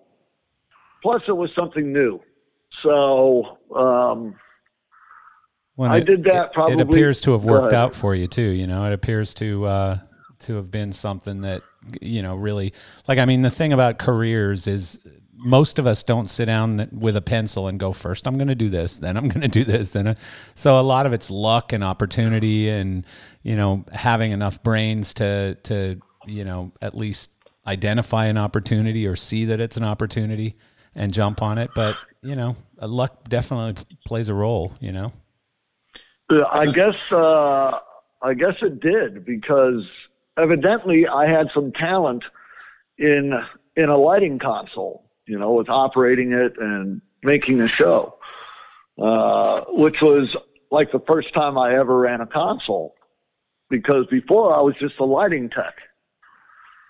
[1.02, 2.20] plus it was something new.
[2.82, 4.34] So, um,
[5.76, 6.74] Well, I it- did that probably.
[6.74, 8.50] It appears to have worked out for you too.
[8.50, 9.98] You know, it appears to uh,
[10.40, 11.62] to have been something that
[12.00, 12.72] you know really
[13.08, 13.18] like.
[13.18, 14.98] I mean, the thing about careers is
[15.34, 18.26] most of us don't sit down with a pencil and go first.
[18.26, 20.08] I'm going to do this, then I'm going to do this, then.
[20.08, 20.14] I-"
[20.54, 23.04] So a lot of it's luck and opportunity, and
[23.42, 27.30] you know, having enough brains to to you know at least
[27.66, 30.56] identify an opportunity or see that it's an opportunity
[30.94, 31.70] and jump on it.
[31.74, 34.72] But you know, luck definitely plays a role.
[34.80, 35.12] You know.
[36.30, 37.78] Yeah, I guess uh,
[38.22, 39.84] I guess it did because
[40.36, 42.24] evidently I had some talent
[42.98, 43.34] in
[43.76, 48.16] in a lighting console, you know, with operating it and making a show,
[48.98, 50.36] uh, which was
[50.70, 52.94] like the first time I ever ran a console.
[53.68, 55.88] Because before I was just a lighting tech.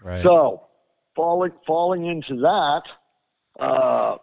[0.02, 0.22] Right.
[0.22, 0.66] So
[1.14, 2.82] falling falling into that
[3.58, 4.16] uh,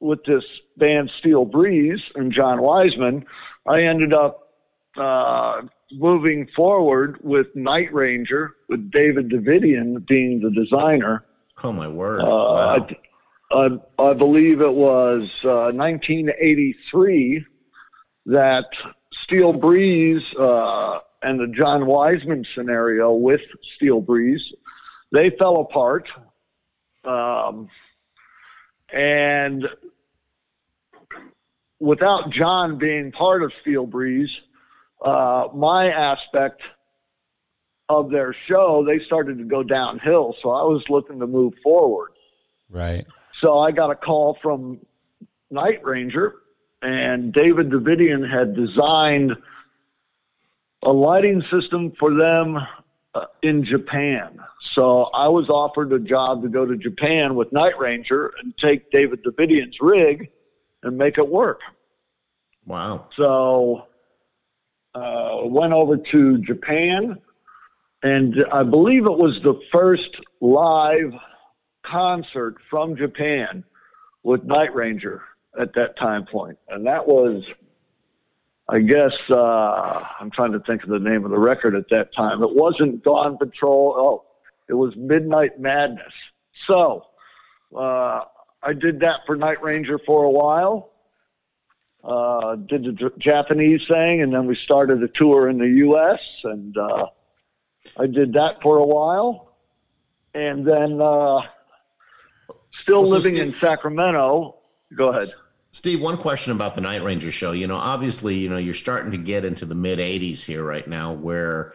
[0.00, 0.44] with this
[0.76, 3.24] band Steel Breeze and John Wiseman,
[3.66, 4.48] I ended up
[4.96, 5.62] uh,
[5.92, 11.24] moving forward with Night Ranger with David Davidian being the designer.
[11.62, 12.22] Oh my word!
[12.22, 12.86] Uh, wow.
[13.50, 17.44] I, I, I believe it was uh, 1983
[18.26, 18.66] that
[19.12, 23.42] Steel Breeze uh, and the John Wiseman scenario with
[23.76, 24.52] Steel Breeze,
[25.12, 26.08] they fell apart.
[27.04, 27.68] Um,
[28.92, 29.68] and
[31.78, 34.30] without John being part of Steel Breeze,
[35.04, 36.62] uh, my aspect
[37.88, 40.34] of their show, they started to go downhill.
[40.42, 42.12] So I was looking to move forward.
[42.70, 43.06] Right.
[43.40, 44.78] So I got a call from
[45.50, 46.36] Night Ranger,
[46.80, 49.36] and David Davidian had designed
[50.82, 52.58] a lighting system for them
[53.14, 54.40] uh, in Japan.
[54.60, 58.90] So I was offered a job to go to Japan with Night Ranger and take
[58.90, 60.30] David Davidian's rig
[60.82, 61.60] and make it work.
[62.64, 63.08] Wow.
[63.16, 63.86] So
[64.94, 67.18] uh, went over to Japan,
[68.02, 70.10] and I believe it was the first
[70.40, 71.12] live
[71.82, 73.64] concert from Japan
[74.22, 75.22] with Night Ranger
[75.58, 77.44] at that time point, and that was,
[78.72, 82.14] I guess, uh, I'm trying to think of the name of the record at that
[82.14, 82.42] time.
[82.42, 83.94] It wasn't Dawn Patrol.
[83.94, 84.24] Oh,
[84.66, 86.14] it was Midnight Madness.
[86.66, 87.04] So
[87.76, 88.22] uh,
[88.62, 90.90] I did that for Night Ranger for a while.
[92.02, 96.20] Uh, did the J- Japanese thing, and then we started a tour in the U.S.
[96.44, 97.08] and uh,
[98.00, 99.54] I did that for a while,
[100.32, 101.42] and then uh,
[102.82, 104.56] still So living Steve- in Sacramento.
[104.96, 105.28] Go ahead.
[105.74, 107.52] Steve, one question about the Night Ranger show.
[107.52, 110.86] You know, obviously, you know, you're starting to get into the mid 80s here right
[110.86, 111.72] now where,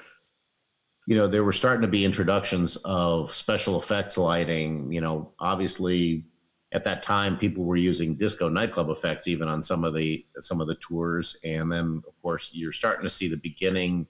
[1.08, 4.92] you know, there were starting to be introductions of special effects lighting.
[4.92, 6.26] You know, obviously
[6.74, 10.62] at that time people were using disco nightclub effects even on some of the some
[10.62, 11.36] of the tours.
[11.44, 14.06] And then of course you're starting to see the beginning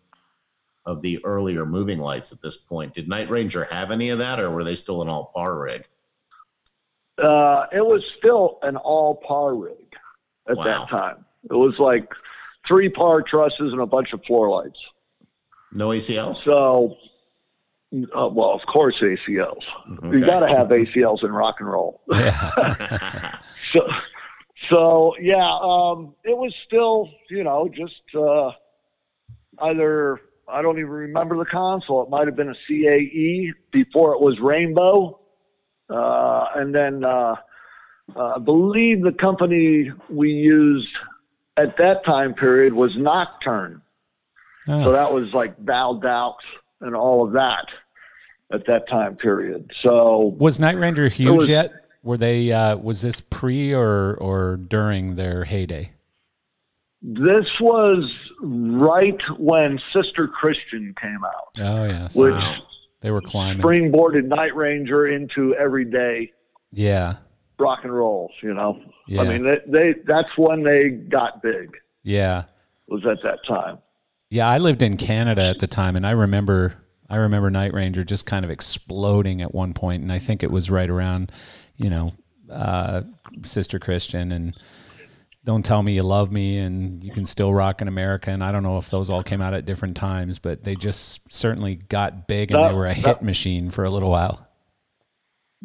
[0.86, 2.94] of the earlier moving lights at this point.
[2.94, 5.88] Did Night Ranger have any of that or were they still an all par rig?
[7.18, 9.94] Uh, it was still an all par rig
[10.48, 10.64] at Wow.
[10.64, 11.26] that time.
[11.50, 12.12] It was like
[12.68, 14.80] three par trusses and a bunch of floor lights.
[15.74, 16.36] No ACLs?
[16.36, 16.98] So,
[17.94, 19.64] uh, well, of course, ACLs.
[20.04, 20.26] You Okay.
[20.26, 22.02] got to have ACLs in rock and roll.
[22.12, 23.36] Yeah.
[23.72, 23.88] so,
[24.70, 28.52] so yeah, um, it was still, you know, just uh,
[29.60, 32.04] either I don't even remember the console.
[32.04, 35.20] It might have been a CAE before it was Rainbow,
[35.90, 37.36] and then uh,
[38.16, 40.90] uh, I believe the company we used
[41.58, 43.82] at that time period was Nocturne.
[44.66, 46.38] So Oh, that was like Val
[46.82, 47.68] and all of that
[48.52, 49.72] at that time period.
[49.82, 51.74] So was Night Ranger huge was- yet?
[52.04, 52.54] Were they?
[52.54, 55.92] Uh, was this pre or or during their heyday?
[57.02, 62.56] This was right when Sister Christian came out, Oh yes, which Wow.
[63.02, 63.62] They were climbing.
[63.64, 66.32] springboarded Night Ranger into everyday
[66.72, 67.18] Yeah,
[67.60, 68.32] rock and rolls.
[68.42, 71.78] You know, yeah, I mean, they, they that's when they got big.
[72.04, 72.46] yeah,
[72.88, 73.80] Was at that time.
[74.30, 74.48] yeah.
[74.50, 78.26] I lived in Canada at the time, and I remember I remember Night Ranger just
[78.26, 81.32] kind of exploding at one point, and I think it was right around,
[81.78, 82.14] you know,
[82.52, 83.04] uh,
[83.44, 84.56] Sister Christian and.
[85.48, 88.30] Don't tell me you love me, and you can still rock in America.
[88.32, 91.22] And I don't know if those all came out at different times, but they just
[91.34, 94.46] certainly got big, and That- they were a hit machine for a little while.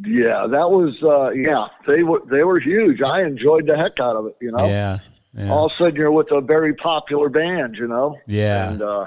[0.06, 1.66] Yeah, that was uh, yeah.
[1.88, 3.02] They were they were huge.
[3.02, 4.36] I enjoyed the heck out of it.
[4.40, 5.00] You know, Yeah,
[5.34, 7.74] yeah, all of a sudden you're with a very popular band.
[7.76, 8.70] You know, yeah.
[8.70, 9.06] And uh,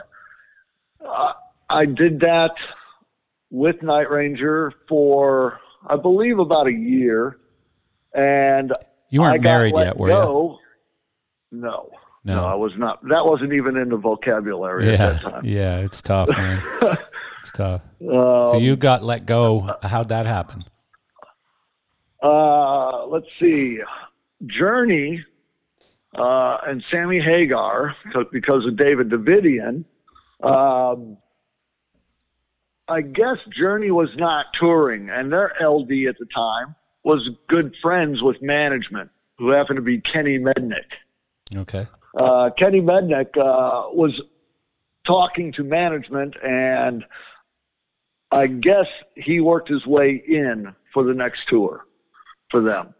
[1.08, 1.34] I,
[1.70, 2.52] I did that
[3.50, 7.38] with Night Ranger for, I believe, about a year.
[8.14, 8.74] And
[9.10, 10.58] You weren't married yet, were you?
[11.62, 11.90] No,
[12.24, 13.04] no, I was not.
[13.08, 15.46] That wasn't even in the vocabulary at that time.
[15.46, 15.80] yeah.
[15.80, 16.62] It's tough, man.
[17.42, 17.82] it's tough.
[18.02, 19.76] Um, So you got let go.
[19.84, 20.64] How'd that happen?
[22.22, 23.80] uh, let's see,
[24.46, 25.24] Journey
[26.16, 27.96] uh, and Sammy Hagar,
[28.32, 29.86] because of David Davidian.
[30.42, 31.18] Um,
[32.88, 38.22] I guess Journey was not touring, and their LD at the time was good friends
[38.24, 40.92] with management, who happened to be Kenny Mednick.
[41.54, 41.88] Okay.
[42.18, 44.22] Uh, Kenny Mednick uh, was
[45.06, 47.06] talking to management, and
[48.32, 51.86] I guess he worked his way in for the next tour
[52.50, 52.94] for them.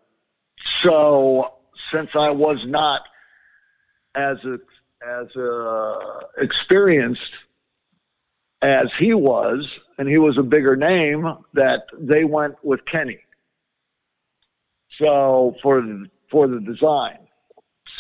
[0.82, 1.54] So
[1.92, 3.04] since I was not
[4.16, 4.60] as a,
[5.06, 7.32] as uh experienced
[8.62, 13.20] as he was, and he was a bigger name, that they went with Kenny.
[14.98, 15.84] So for
[16.32, 17.25] for the design.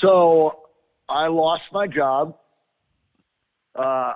[0.01, 0.59] So
[1.07, 2.37] I lost my job,
[3.75, 4.13] uh,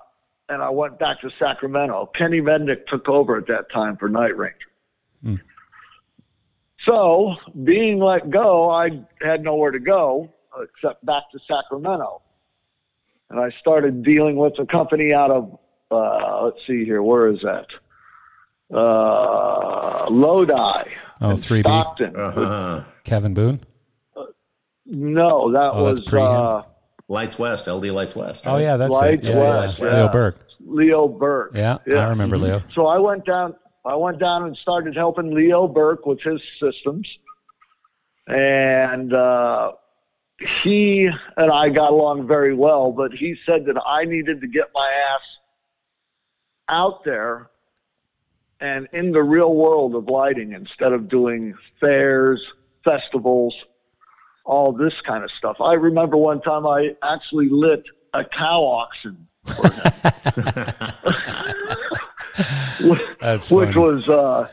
[0.50, 2.10] and I went back to Sacramento.
[2.16, 4.56] Kenny Mednick took over at that time for Night Ranger.
[5.24, 5.36] Hmm.
[6.86, 10.30] So, being let go, I had nowhere to go
[10.62, 12.22] except back to Sacramento.
[13.30, 15.60] And I started dealing with a company out of,
[15.92, 17.68] uh, let's see here, where is that?
[18.74, 20.90] Uh, Lodi.
[21.22, 21.60] Oh, in 3D.
[21.62, 22.16] Stockton.
[22.16, 22.84] Uh-huh.
[23.04, 23.60] Kevin Boone.
[24.90, 26.64] No, that Oh, was pre uh,
[27.08, 28.48] Lights West, LD Lights West.
[28.48, 29.30] Oh yeah, that's Lights it.
[29.30, 29.86] Yeah, West, yeah.
[29.86, 29.96] yeah.
[29.96, 30.48] Leo Burke.
[30.60, 31.52] Leo Burke.
[31.56, 32.62] Yeah, I remember Leo.
[32.74, 33.56] So I went down.
[33.86, 37.08] I went down and started helping Leo Burke with his systems,
[38.28, 39.74] and uh,
[40.62, 44.68] he and I got along very well, but he said that I needed to get
[44.74, 45.22] my ass
[46.68, 47.50] out there
[48.60, 52.46] and in the real world of lighting instead of doing fairs,
[52.84, 53.56] festivals,
[54.50, 55.58] all this kind of stuff.
[55.62, 57.84] I remember one time I actually lit
[58.16, 60.94] a cow auction for him.
[63.22, 63.80] That's which funny.
[63.80, 64.48] was uh,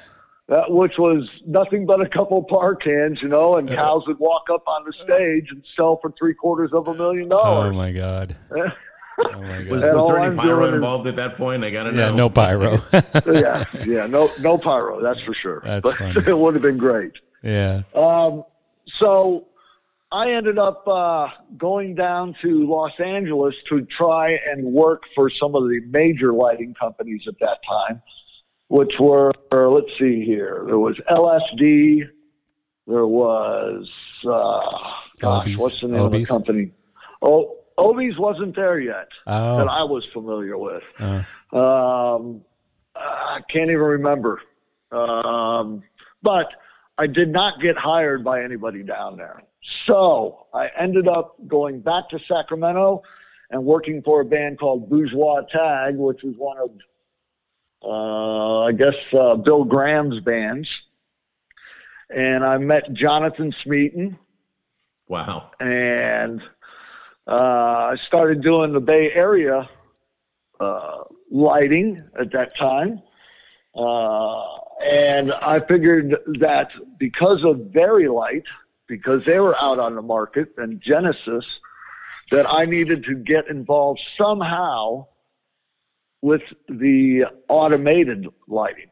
[0.49, 4.49] that, which was nothing but a couple par cans, you know, and cows would walk
[4.53, 7.73] up on the stage and sell for three quarters of a million dollars.
[7.73, 8.37] Oh my god.
[9.19, 9.89] Oh my Was, god.
[9.89, 11.65] And was there any I'm pyro doing is- involved at that point?
[11.65, 12.17] I gotta Yeah, know.
[12.17, 12.77] no pyro.
[12.93, 15.63] yeah, yeah, no, no pyro, that's for sure.
[15.65, 16.21] That's but funny.
[16.27, 17.13] it would have been great.
[17.43, 17.81] yeah.
[17.95, 18.45] Um,
[18.99, 19.47] so
[20.13, 25.55] I ended up uh, going down to Los Angeles to try and work for some
[25.57, 28.01] of the major lighting companies at that time,
[28.69, 32.09] which were, let's see here, there was LSD,
[32.87, 33.91] there was,
[34.25, 34.29] uh,
[35.21, 35.59] gosh, Obies.
[35.59, 36.71] what's the name of the company?
[37.21, 39.67] Oh, Obies wasn't there yet that Oh.
[39.69, 40.85] I was familiar with.
[41.01, 42.43] uh, Um,
[42.95, 44.41] I can't even remember.
[44.93, 45.83] Um,
[46.23, 46.49] but
[46.99, 49.43] I did not get hired by anybody down there.
[49.85, 53.03] So I ended up going back to Sacramento
[53.51, 56.71] and working for a band called Bourgeois Tagg, which was one of,
[57.85, 60.69] uh, I guess, uh, Bill Graham's bands.
[62.11, 64.17] And I met Jonathan Smeeton
[65.09, 65.51] Wow.
[65.61, 66.41] and
[67.29, 69.69] uh, I started doing the Bay Area
[70.61, 70.99] uh,
[71.31, 73.03] lighting at that time.
[73.75, 78.45] Uh, and I figured that because of Vari-Lite,
[78.87, 81.45] because they were out on the market, and Genesis,
[82.31, 85.07] that I needed to get involved somehow
[86.23, 88.91] with the automated lighting.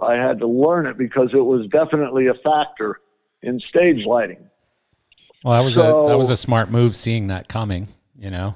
[0.00, 3.00] I had to learn it because it was definitely a factor
[3.42, 4.50] in stage lighting.
[5.42, 8.54] well, that was a that was a smart move seeing that coming, you know.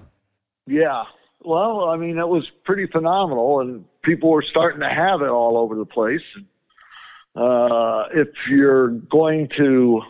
[0.66, 1.04] Yeah.
[1.42, 5.56] Well, I mean, it was pretty phenomenal, and people were starting to have it all
[5.56, 6.22] over the place.
[7.40, 10.02] Uh, if you're going to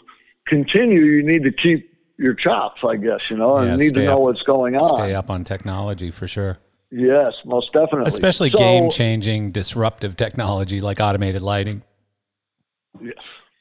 [0.47, 4.05] continue, you need to keep your chops, I guess, you know, and Yeah, need to
[4.05, 4.85] know up- what's going on.
[4.97, 6.59] Stay up on technology for sure.
[6.91, 8.09] Yes, most definitely.
[8.09, 11.83] Especially So- game changing disruptive technology like automated lighting.
[13.01, 13.15] Yes,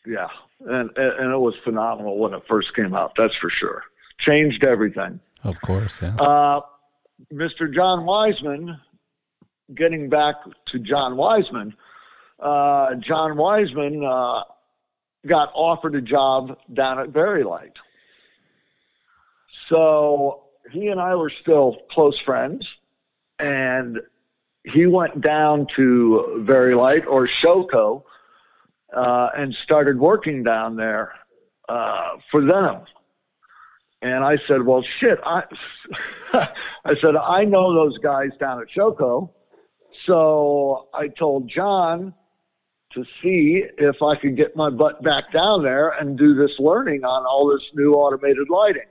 [0.08, 0.28] yeah,
[0.62, 3.14] and, and and it was phenomenal when it first came out.
[3.16, 3.84] That's for sure.
[4.18, 5.20] Changed everything.
[5.44, 6.16] Of course, yeah.
[6.16, 6.62] Uh,
[7.32, 7.72] Mr.
[7.72, 8.78] John Wiseman,
[9.76, 11.76] getting back to John Wiseman,
[12.40, 14.44] uh, John Wiseman uh,
[15.26, 17.78] got offered a job down at Vari-Lite.
[19.68, 22.68] So he and I were still close friends,
[23.38, 24.00] and
[24.64, 28.04] he went down to Vari-Lite or Showco
[28.94, 31.14] uh, and started working down there
[31.68, 32.82] uh, for them.
[34.02, 35.44] And I said, well, shit, I,
[36.34, 39.30] I said, I know those guys down at Showco.
[40.06, 42.14] So I told John
[42.94, 47.04] to see if I could get my butt back down there and do this learning
[47.04, 48.82] on all this new automated lighting.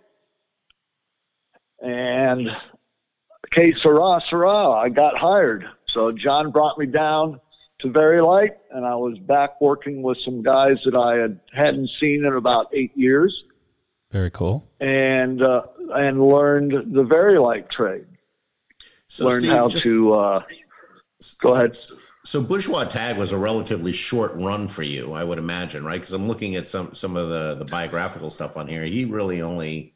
[1.83, 2.57] And
[3.51, 5.69] que sera, sera, I got hired.
[5.87, 7.41] So John brought me down
[7.81, 12.25] to Vari-Lite, and I was back working with some guys that I had, hadn't seen
[12.25, 13.45] in about eight years
[14.11, 14.67] Very cool.
[14.81, 15.63] and uh,
[15.95, 18.07] and learned the Vari-Lite trade.
[19.07, 20.43] So learned Steve, how just- to uh,
[21.41, 21.77] go ahead.
[22.29, 25.99] So Bourgeois Tagg was a relatively short run for you, I would imagine, right?
[25.99, 28.85] Because I'm looking at some some of the the biographical stuff on here.
[28.85, 29.95] He really only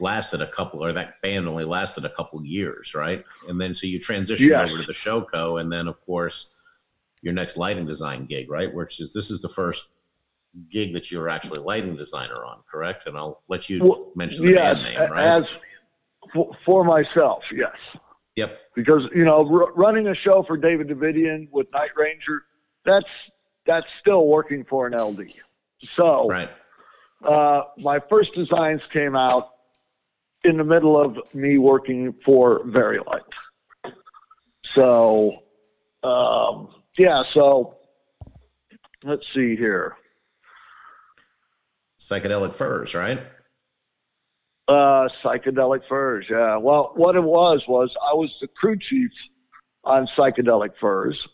[0.00, 3.24] lasted a couple, or that band only lasted a couple years, right?
[3.48, 6.60] And then so you transitioned over to the Showco, and then of course
[7.22, 8.74] your next lighting design gig, right?
[8.74, 9.90] Which is this is the first
[10.72, 13.06] gig that you were actually lighting designer on, correct?
[13.06, 15.38] And I'll let you Well, mention the yes, band name, right?
[15.38, 15.44] as
[16.32, 17.76] for, for myself, yes,
[18.40, 18.58] yep.
[18.74, 22.42] because you know r- running a show for David Davidian with Night Ranger,
[22.84, 23.06] that's
[23.66, 25.32] that's still working for an LD.
[25.96, 26.50] So Right.
[27.24, 29.50] uh, my first designs came out
[30.44, 33.22] in the middle of me working for Vari-Lite.
[34.74, 35.40] So,
[36.02, 37.76] um, yeah, so
[39.04, 39.96] let's see here.
[41.98, 43.20] Psychedelic furs, right?
[44.70, 46.56] Uh, psychedelic furs, yeah.
[46.56, 49.10] Well, what it was was I was the crew chief
[49.82, 51.26] on psychedelic furs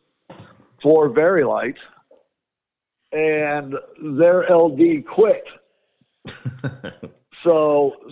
[0.82, 1.76] for Vari-Lite,
[3.12, 5.44] and their LD quit.
[7.44, 8.10] so,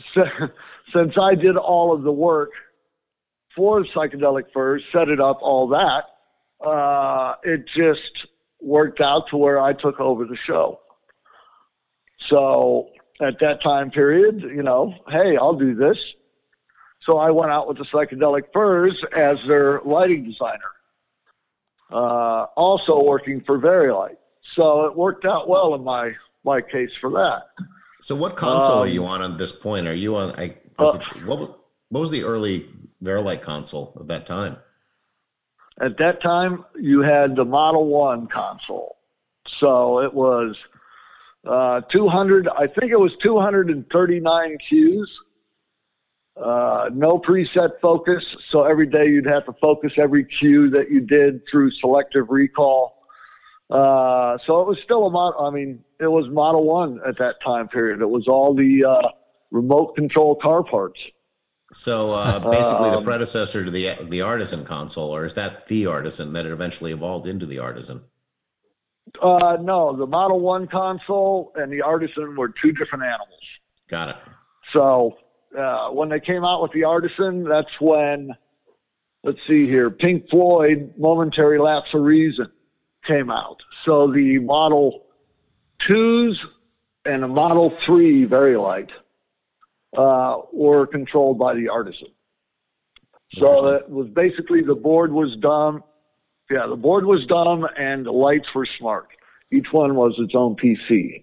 [0.92, 2.50] since I did all of the work
[3.56, 6.04] for psychedelic furs, set it up, all that,
[6.62, 8.26] uh, it just
[8.60, 10.80] worked out to where I took over the show.
[12.26, 12.90] So
[13.20, 15.98] at that time period, you know, hey, I'll do this.
[17.02, 20.72] So I went out with the Psychedelic Furs as their lighting designer,
[21.90, 24.18] uh, also working for Vari-Lite.
[24.54, 26.12] So it worked out well in my
[26.44, 27.46] my case for that.
[28.00, 29.86] So what console Um, are you on at this point?
[29.86, 30.32] Are you on?
[30.38, 31.38] I, was Uh, it, what,
[31.88, 32.66] what was the early
[33.00, 34.56] Vari-Lite console of that time?
[35.80, 38.96] At that time, you had the Model One console,
[39.46, 40.56] so it was
[41.46, 42.48] uh, 200.
[42.48, 45.10] I think it was 239 cues.
[46.36, 51.00] Uh, no preset focus, so every day you'd have to focus every cue that you
[51.00, 53.06] did through selective recall.
[53.70, 55.46] Uh, so it was still a model.
[55.46, 58.00] I mean, it was Model One at that time period.
[58.00, 59.08] It was all the uh,
[59.52, 61.00] remote control car parts.
[61.72, 65.86] So uh, basically, the Um, predecessor to the the Artisan console, or is that the
[65.86, 68.02] Artisan that it eventually evolved into the Artisan?
[69.20, 73.40] Uh, no, the Model One console and the Artisan were two different animals.
[73.88, 74.16] Got it.
[74.72, 75.18] So
[75.56, 78.34] uh, when they came out with the Artisan, that's when,
[79.22, 82.50] let's see here, Pink Floyd, Momentary Lapse of Reason
[83.04, 83.62] came out.
[83.84, 85.04] So the Model
[85.80, 86.38] 2s
[87.04, 88.92] and the Model 3 Vari-Lite
[89.96, 92.08] uh, were controlled by the Artisan.
[93.38, 95.82] So it was basically the board was dumb.
[96.50, 99.08] Yeah, the board was dumb and the lights were smart.
[99.50, 101.22] Each one was its own PC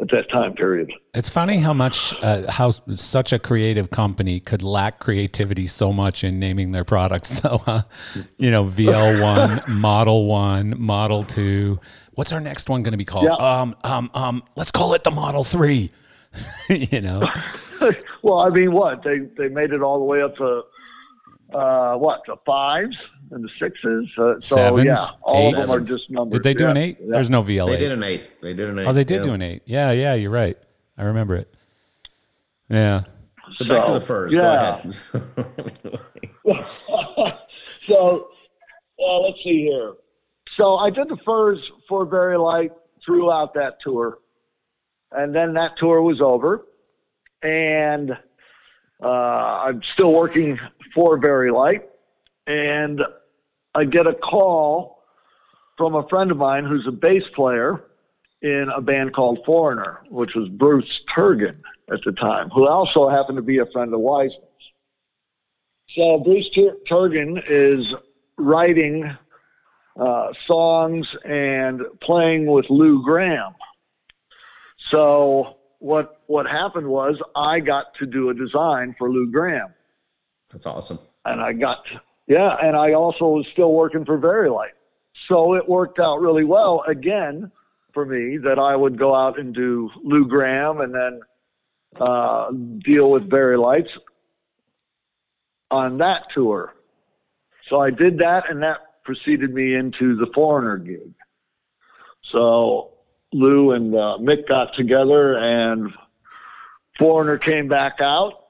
[0.00, 0.92] at that time period.
[1.14, 6.24] It's funny how much uh, how such a creative company could lack creativity so much
[6.24, 7.30] in naming their products.
[7.40, 7.82] So, uh,
[8.36, 11.80] you know, VL1, Model One, Model Two.
[12.12, 13.24] What's our next one going to be called?
[13.24, 13.34] Yeah.
[13.34, 14.42] Um, um, um.
[14.56, 15.90] Let's call it the Model Three.
[16.68, 17.26] you know,
[18.22, 20.64] well, I mean, what they they made it all the way up to
[21.52, 22.96] uh, what the fives
[23.30, 24.08] and the sixes.
[24.18, 26.38] Uh, so Sevens, yeah, all of them are just numbers.
[26.38, 26.70] did they do yeah.
[26.70, 26.98] an eight?
[27.00, 27.06] Yeah.
[27.10, 28.40] There's no VL They did an eight.
[28.42, 28.86] They did an eight.
[28.86, 29.22] Oh, they did yeah.
[29.22, 29.62] do an eight.
[29.64, 30.58] Yeah, yeah, you're right.
[30.96, 31.52] I remember it.
[32.68, 33.04] Yeah.
[33.54, 34.32] So back to the furs.
[34.32, 34.80] yeah.
[34.82, 36.66] Go ahead.
[37.88, 38.28] so
[39.04, 39.94] uh, let's see here.
[40.56, 42.72] So I did the furs for Vari-Lite
[43.04, 44.18] throughout that tour,
[45.12, 46.66] and then that tour was over,
[47.42, 48.16] and
[49.02, 50.58] uh, I'm still working
[50.94, 51.88] for Vari-Lite,
[52.46, 53.02] and
[53.74, 55.02] I get a call
[55.76, 57.84] from a friend of mine who's a bass player
[58.42, 61.56] in a band called Foreigner, which was Bruce Turgon
[61.92, 64.46] at the time, who also happened to be a friend of Wiseman's.
[65.90, 67.94] So Bruce Tur- Turgon is
[68.36, 69.16] writing
[69.98, 73.54] uh, songs and playing with Lou Gramm.
[74.78, 79.74] So what what happened was I got to do a design for Lou Gramm,
[80.52, 80.98] That's awesome.
[81.24, 81.84] and I got
[82.26, 84.74] yeah, and I also was still working for Vari-Lite.
[85.26, 87.50] So it worked out really well again
[87.92, 91.20] for me that I would go out and do Lou Gramm and then
[91.98, 93.90] uh, deal with Vari-Lites
[95.72, 96.74] on that tour.
[97.68, 101.12] So I did that, and that preceded me into the Foreigner gig.
[102.22, 102.89] So
[103.32, 105.92] Lou and uh, Mick got together, and
[106.98, 108.46] Foreigner came back out.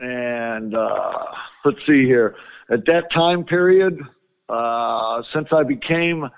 [0.00, 1.26] And uh,
[1.64, 2.36] let's see here.
[2.68, 4.00] At that time period,
[4.48, 6.28] uh, since I became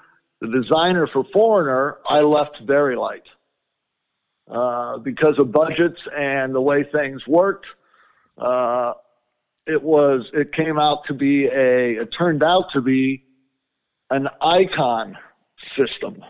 [0.40, 3.26] the designer for Foreigner, I left Vari-Lite
[4.50, 7.66] uh, because of budgets and the way things worked.
[8.36, 8.94] Uh,
[9.66, 13.24] it was it came out to be a it turned out to be
[14.10, 15.18] an icon
[15.76, 16.24] system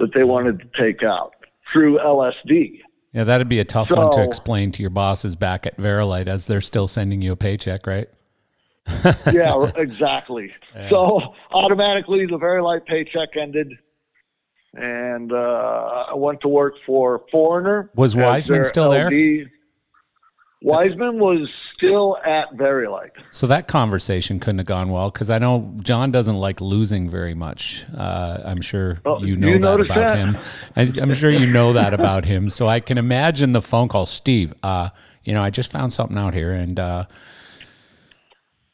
[0.00, 1.34] that they wanted to take out
[1.72, 2.80] through LSD.
[3.12, 6.46] Yeah, that'd be a tough one to explain to your bosses back at Vari-Lite as
[6.46, 8.08] they're still sending you a paycheck, right?
[9.32, 10.52] yeah, exactly.
[10.88, 13.72] So automatically, the Vari-Lite paycheck ended,
[14.74, 17.90] and uh, I went to work for Foreigner.
[17.96, 19.10] Was Wiseman their still there?
[20.62, 23.12] Wiseman was still at Vari-Lite.
[23.30, 27.32] So that conversation couldn't have gone well because I know John doesn't like losing very
[27.34, 27.86] much.
[27.96, 30.16] Uh, I'm sure Oh, you know you that about that?
[30.18, 30.36] him.
[30.76, 32.50] I, I'm sure you know that about him.
[32.50, 34.52] So I can imagine the phone call, Steve.
[34.62, 34.90] Uh,
[35.24, 37.04] you know, I just found something out here, and uh,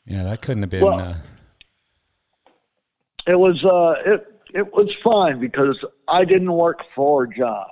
[0.06, 0.82] yeah, that couldn't have been.
[0.84, 1.14] Well, uh,
[3.28, 7.66] It was uh, it it was fine because I didn't work for John,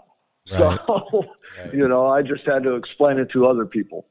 [0.53, 0.78] Right.
[0.86, 1.24] so
[1.72, 4.06] you know I just had to explain it to other people.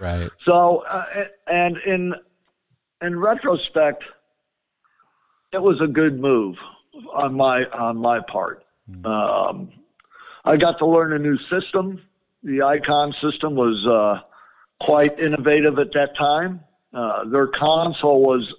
[0.00, 0.30] right.
[0.44, 2.14] So, uh, and in
[3.02, 4.04] in retrospect,
[5.52, 6.56] it was a good move
[7.12, 8.64] on my on my part.
[9.04, 9.70] Um,
[10.44, 12.00] I got to learn a new system.
[12.42, 14.20] The Icon system was uh,
[14.80, 16.60] quite innovative at that time.
[16.92, 18.54] Uh, their console was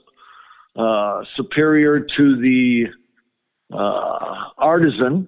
[0.75, 2.89] uh, superior to the
[3.73, 5.27] uh, Artisan,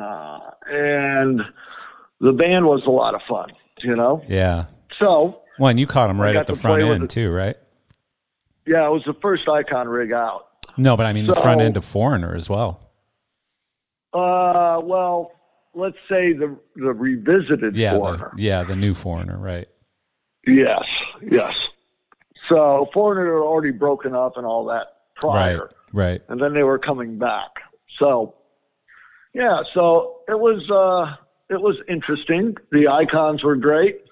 [0.00, 1.42] uh, and
[2.20, 3.50] the band was a lot of fun,
[3.82, 4.22] you know?
[4.28, 4.66] Yeah.
[4.98, 7.10] So, Well, and you caught I right at the front end it.
[7.10, 7.56] too, right?
[8.66, 10.46] yeah, it was the first icon rig out.
[10.76, 12.80] No, but I mean the front end of Foreigner as well.
[14.12, 15.32] Uh, well,
[15.74, 18.32] let's say the the revisited Yeah, Foreigner.
[18.36, 19.68] the, yeah, the new Foreigner, right?
[20.46, 20.84] Yes,
[21.22, 21.54] yes.
[22.48, 24.86] So Foreigner had already broken up and all that
[25.16, 26.22] prior, Right, right.
[26.28, 27.50] and then they were coming back.
[28.00, 28.34] So,
[29.34, 31.14] yeah, so it was uh,
[31.50, 32.56] it was interesting.
[32.70, 34.04] The icons were great.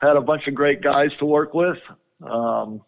[0.00, 1.78] Had a bunch of great guys to work with.
[2.22, 2.82] Um,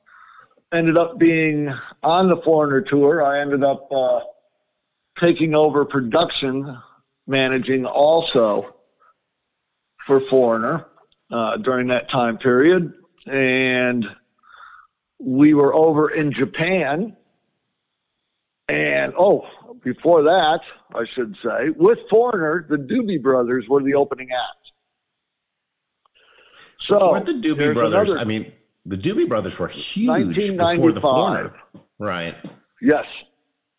[0.72, 1.72] ended up being
[2.02, 3.24] on the Foreigner tour.
[3.24, 4.20] I ended up uh,
[5.18, 6.78] taking over production,
[7.26, 8.76] managing also
[10.06, 10.86] for Foreigner
[11.30, 12.92] uh, during that time period.
[13.26, 14.06] And
[15.18, 17.16] we were over in Japan.
[18.68, 19.46] And oh,
[19.84, 20.60] before that,
[20.94, 24.72] I should say, with Foreigner, the Doobie Brothers were the opening act.
[26.80, 28.10] So Weren't the Doobie Brothers?
[28.10, 28.52] another- I mean,
[28.86, 31.54] the Doobie Brothers were huge before the Foreigner,
[31.98, 32.34] right?
[32.80, 33.06] Yes,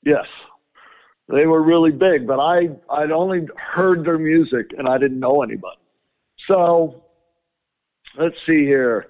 [0.03, 0.25] yes,
[1.27, 2.25] they were really big.
[2.25, 5.77] But I I'd only heard their music and I didn't know anybody.
[6.49, 7.03] So
[8.17, 9.07] let's see here.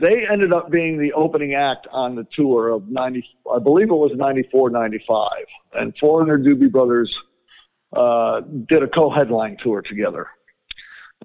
[0.00, 3.22] They ended up being the opening act on the tour of 90,
[3.54, 5.28] I believe it was 94, 95.
[5.74, 7.14] And Foreigner Doobie Brothers
[7.92, 10.28] uh, did a co headline tour together.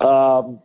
[0.02, 0.60] Um,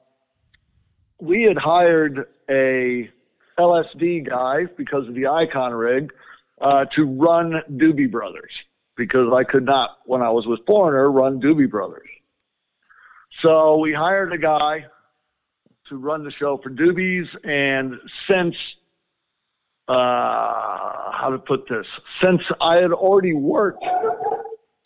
[1.20, 3.08] we had hired a
[3.56, 6.12] LSD guy because of the icon rig
[6.60, 8.60] uh, to run Doobie Brothers
[8.96, 12.08] because I could not, when I was with Foreigner, run Doobie Brothers.
[13.40, 14.86] So we hired a guy
[15.90, 18.56] to run the show for Doobies, and since
[19.88, 21.86] uh, how to put this,
[22.20, 23.84] since I had already worked.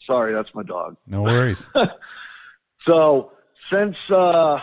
[0.07, 0.97] Sorry, that's my dog.
[1.07, 1.69] No worries.
[2.87, 3.33] So
[3.71, 4.61] since uh,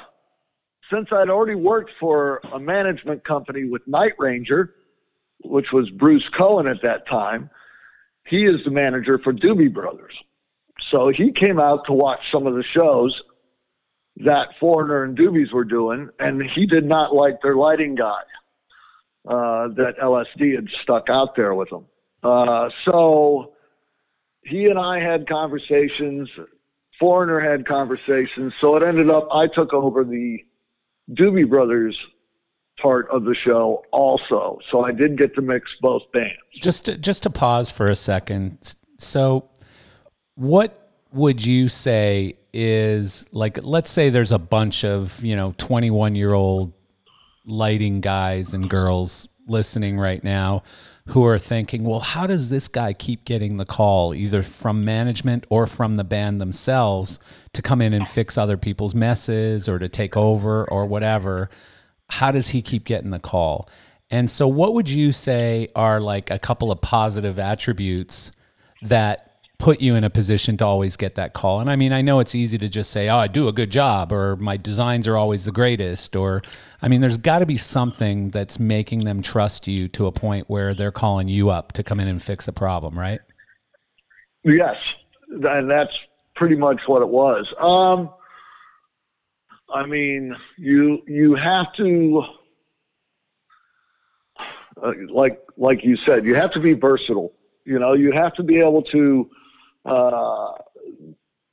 [0.91, 4.75] since I'd already worked for a management company with Night Ranger,
[5.43, 7.49] which was Bruce Cohen at that time,
[8.25, 10.13] he is the manager for Doobie Brothers.
[10.81, 13.21] So he came out to watch some of the shows
[14.17, 18.21] that Foreigner and Doobies were doing, and he did not like their lighting guy
[19.27, 21.85] uh, that LSD had stuck out there with him.
[22.23, 23.53] Uh, so
[24.43, 26.29] he and I had conversations.
[26.99, 28.53] Foreigner had conversations.
[28.59, 30.43] So it ended up I took over the
[31.11, 31.97] Doobie Brothers
[32.79, 34.59] part of the show also.
[34.69, 36.35] So I did get to mix both bands.
[36.53, 38.75] just to, just to pause for a second.
[38.97, 39.49] So,
[40.35, 40.80] what
[41.11, 43.59] would you say is like?
[43.61, 46.73] Let's say there's a bunch of you know 21 year old
[47.45, 50.63] lighting guys and girls listening right now
[51.07, 55.45] who are thinking, well, how does this guy keep getting the call either from management
[55.49, 57.19] or from the band themselves
[57.53, 61.49] to come in and fix other people's messes or to take over or whatever?
[62.09, 63.67] How does he keep getting the call?
[64.09, 68.31] And so, what would you say are like a couple of positive attributes
[68.81, 69.30] that
[69.61, 71.59] put you in a position to always get that call?
[71.59, 73.69] And I mean, I know it's easy to just say, oh, I do a good
[73.69, 76.41] job, or my designs are always the greatest, or
[76.81, 80.49] I mean, there's got to be something that's making them trust you to a point
[80.49, 83.21] where they're calling you up to come in and fix a problem, right?
[84.43, 84.77] Yes,
[85.29, 85.97] and that's
[86.35, 87.53] pretty much what it was.
[87.59, 88.09] Um,
[89.71, 92.23] I mean, you you have to,
[94.83, 97.31] uh, like like you said, you have to be versatile.
[97.63, 99.29] You know, you have to be able to
[99.85, 100.51] uh,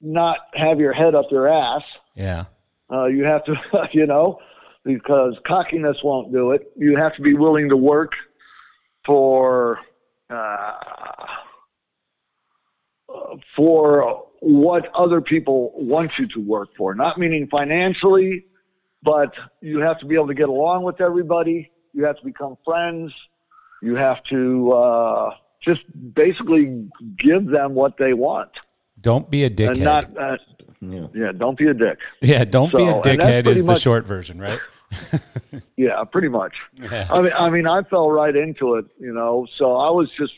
[0.01, 1.83] not have your head up your ass.
[2.15, 2.45] Yeah.
[2.91, 4.41] Uh, you have to, you know,
[4.85, 6.73] because cockiness won't do it.
[6.77, 8.15] You have to be willing to work
[9.05, 9.81] for
[10.31, 10.73] uh,
[13.57, 16.95] for what other people want you to work for.
[16.95, 18.45] Not meaning financially,
[19.03, 21.71] but you have to be able to get along with everybody.
[21.93, 23.13] You have to become friends.
[23.83, 25.83] You have to uh, just
[26.15, 28.51] basically give them what they want,
[29.01, 29.79] Don't be a and dickhead.
[29.79, 30.17] not.
[30.17, 30.37] Uh,
[30.81, 31.07] Yeah.
[31.15, 31.99] yeah, don't be a dick.
[32.21, 34.61] yeah, don't be a So, dickhead pretty is the short version, right?
[35.77, 36.55] Yeah, pretty much.
[36.81, 37.07] Yeah.
[37.11, 39.47] I mean, I mean, I fell right into it, you know.
[39.57, 40.35] So I was just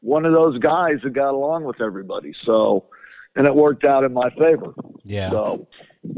[0.00, 2.32] one of those guys that got along with everybody.
[2.44, 2.86] So,
[3.36, 4.74] and it worked out in my favor.
[5.04, 5.30] Yeah.
[5.30, 5.66] So,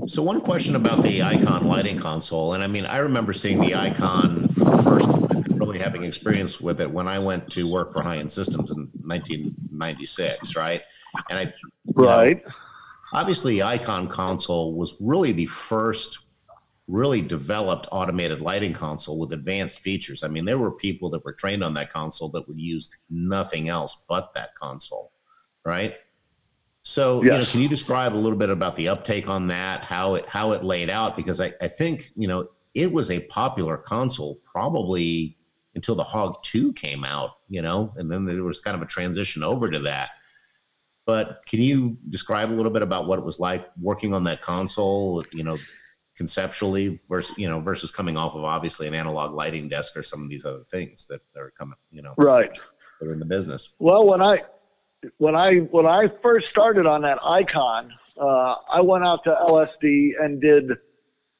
[0.06, 3.74] So one question about the Icon lighting console, and I mean, I remember seeing the
[3.74, 5.31] Icon for the first time, and
[5.62, 8.88] really having experience with it when I went to work for High End Systems in
[9.04, 10.82] 1996, right?
[11.30, 11.54] And I
[11.94, 12.42] right.
[13.12, 16.20] obviously Icon console was really the first
[16.88, 20.24] really developed automated lighting console with advanced features.
[20.24, 23.68] I mean, there were people that were trained on that console that would use nothing
[23.68, 25.12] else but that console,
[25.64, 25.94] right?
[26.82, 27.32] So, yes.
[27.32, 30.26] you know, can you describe a little bit about the uptake on that, how it
[30.26, 31.16] how it laid out?
[31.16, 35.36] Because I, I think, you know, it was a popular console probably
[35.74, 38.86] until the Hog 2 came out, you know, and then there was kind of a
[38.86, 40.10] transition over to that.
[41.06, 44.42] But can you describe a little bit about what it was like working on that
[44.42, 45.58] console, you know,
[46.16, 50.22] conceptually versus, you know, versus coming off of obviously an analog lighting desk or some
[50.22, 52.50] of these other things that are coming, you know, right.
[53.00, 53.70] That are in the business.
[53.78, 54.42] Well, when I
[55.18, 60.12] when I when I first started on that icon, uh, I went out to LSD
[60.22, 60.70] and did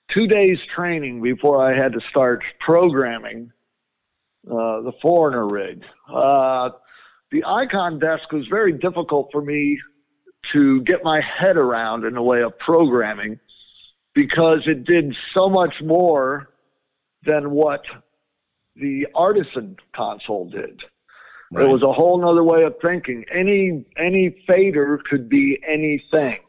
[0.09, 3.53] two days training before I had to start programming
[4.51, 5.85] uh, the foreigner rig.
[6.13, 6.71] Uh,
[7.31, 9.81] the icon desk was very difficult for me
[10.53, 13.39] to get my head around in the way of programming
[14.15, 16.51] because it did so much more
[17.25, 17.85] than what
[18.77, 20.83] the artisan console did.
[21.53, 21.67] Right.
[21.67, 23.25] It was a whole nother way of thinking.
[23.31, 26.41] Any any fader could be anything.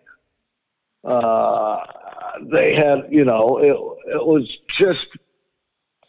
[1.03, 1.80] Uh,
[2.41, 5.07] they had, you know, it, it was just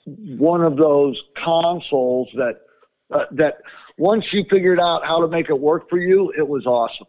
[0.07, 2.61] one of those consoles that
[3.11, 3.59] uh, that
[3.97, 7.07] once you figured out how to make it work for you, it was awesome.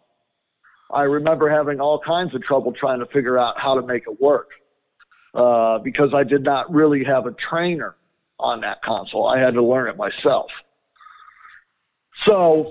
[0.91, 4.21] I remember having all kinds of trouble trying to figure out how to make it
[4.21, 4.51] work
[5.33, 7.95] uh, because I did not really have a trainer
[8.39, 9.27] on that console.
[9.27, 10.51] I had to learn it myself.
[12.23, 12.65] So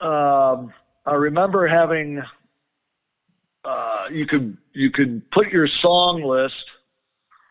[0.00, 0.72] um,
[1.06, 2.22] I remember having
[3.64, 6.64] uh, you could you could put your song list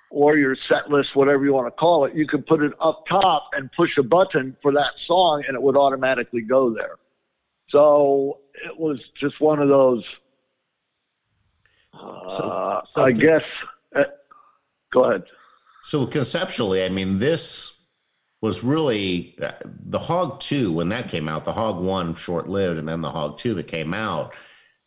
[0.10, 2.16] or your set list, whatever you want to call it.
[2.16, 5.62] You could put it up top and push a button for that song, and it
[5.62, 6.98] would automatically go there.
[7.70, 10.04] So it was just one of those.
[11.94, 13.44] Uh, so, so I guess.
[13.96, 14.06] Uh,
[14.92, 15.24] go ahead.
[15.84, 17.78] So conceptually, I mean, this
[18.42, 22.78] was really uh, the Hog 2 when that came out, the Hog 1 short lived,
[22.78, 24.34] and then the Hog 2 that came out.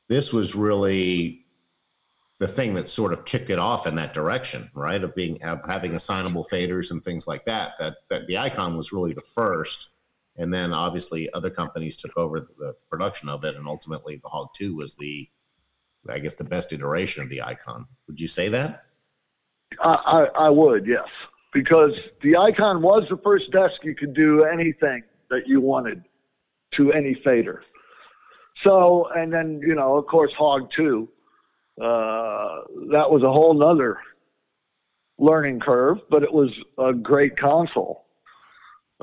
[0.08, 1.46] This was really
[2.40, 5.04] the thing that sort of kicked it off in that direction, right?
[5.04, 7.74] Of being of having assignable faders and things like that.
[7.78, 9.90] That that the Icon was really the first,
[10.36, 14.48] and then obviously other companies took over the production of it, and ultimately the Hog
[14.54, 15.28] 2 was the,
[16.08, 17.86] I guess, the best iteration of the Icon.
[18.08, 18.84] Would you say that?
[19.80, 19.92] I,
[20.34, 21.06] I, I would, yes
[21.52, 21.92] because
[22.22, 26.04] the icon was the first desk you could do anything that you wanted
[26.72, 27.62] to any fader.
[28.62, 31.08] So, and then, you know, of course, Hog 2,
[31.80, 32.62] uh,
[32.92, 33.98] that was a whole nother
[35.18, 38.04] learning curve, but it was a great console.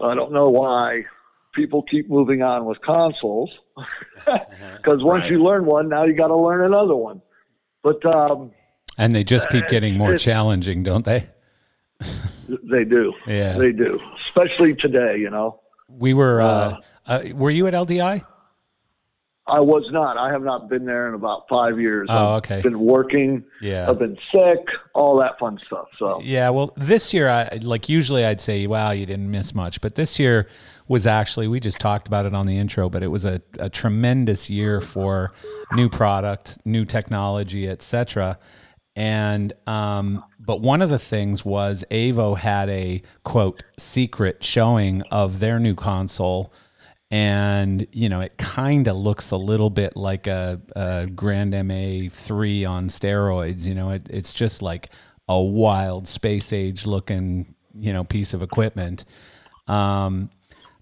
[0.01, 1.05] I don't know why
[1.53, 3.49] people keep moving on with consoles
[4.25, 5.31] because once right.
[5.31, 7.21] you learn one, now you got to learn another one.
[7.83, 8.51] But, um,
[8.97, 11.29] and they just keep getting more challenging, don't they?
[12.63, 13.13] They do.
[13.27, 13.99] Yeah, they do.
[14.23, 15.59] Especially today, you know.
[15.89, 16.41] We were.
[16.41, 18.23] Uh, uh, uh, were you at LDI?
[19.48, 20.18] I was not.
[20.18, 22.07] I have not been there in about five years.
[22.10, 22.61] Oh, I've okay.
[22.61, 23.45] Been working.
[23.61, 23.90] Yeah.
[23.90, 24.68] I've been sick.
[24.94, 25.88] All that fun stuff.
[25.98, 26.19] So.
[26.22, 26.49] Yeah.
[26.49, 30.19] Well, this year, I like usually I'd say, wow, you didn't miss much, but this
[30.19, 30.48] year
[30.88, 33.69] was actually we just talked about it on the intro, but it was a, a
[33.69, 35.32] tremendous year for
[35.74, 38.40] new product, new technology, etc.
[38.95, 45.40] And um, but one of the things was Avo had a quote secret showing of
[45.40, 46.52] their new console,
[47.09, 52.09] and you know it kind of looks a little bit like a, a Grand MA
[52.11, 53.65] three on steroids.
[53.65, 54.91] You know, it, it's just like
[55.29, 59.05] a wild space age looking you know piece of equipment.
[59.67, 60.29] Um,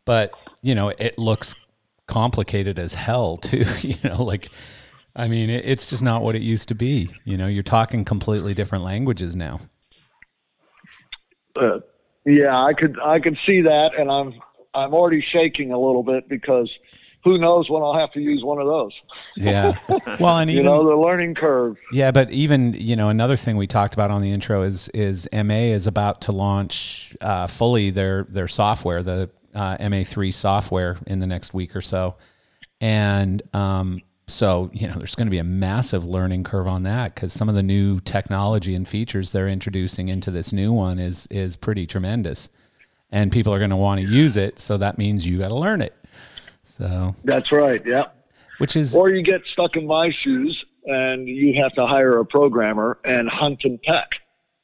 [0.06, 0.32] but
[0.62, 1.56] you know it looks
[2.08, 3.66] complicated as hell too.
[3.82, 4.50] you know, like
[5.16, 7.10] I mean, it's just not what it used to be.
[7.24, 9.62] You know, you're talking completely different languages now.
[11.56, 11.80] Uh,
[12.26, 14.34] yeah, I could I could see that, and I'm
[14.76, 16.78] I'm already shaking a little bit because
[17.26, 18.94] who knows when I'll have to use one of those.
[19.36, 19.78] Yeah.
[20.20, 21.78] Well, and even, you know the learning curve.
[21.92, 25.28] Yeah, but even you know another thing we talked about on the intro is is
[25.34, 31.20] MA is about to launch uh, fully their their software, the uh, MA3 software, in
[31.20, 32.16] the next week or so,
[32.80, 37.14] and um, so you know there's going to be a massive learning curve on that
[37.14, 41.28] because some of the new technology and features they're introducing into this new one is
[41.28, 42.48] is pretty tremendous
[43.12, 45.56] and people are going to want to use it so that means you got to
[45.56, 45.96] learn it
[46.64, 48.06] so that's right yeah
[48.58, 52.26] which is or you get stuck in my shoes and you have to hire a
[52.26, 54.16] programmer and hunt and peck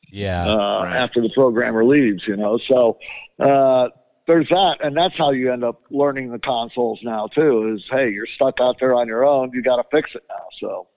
[0.10, 0.96] yeah uh, right.
[0.96, 2.98] after the programmer leaves you know so
[3.40, 3.90] uh,
[4.28, 7.74] there's that, and that's how you end up learning the consoles now too.
[7.76, 9.52] Is hey, you're stuck out there on your own.
[9.54, 10.46] You got to fix it now.
[10.60, 10.88] So,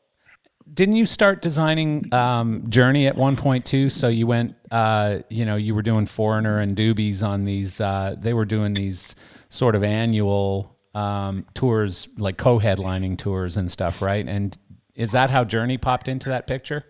[0.72, 3.88] didn't you start designing um, Journey at one point too?
[3.88, 7.80] So you went, uh, you know, you were doing Foreigner and Doobies on these.
[7.80, 9.14] Uh, they were doing these
[9.48, 14.26] sort of annual um, tours, like co-headlining tours and stuff, right?
[14.26, 14.56] And
[14.94, 16.84] is that how Journey popped into that picture?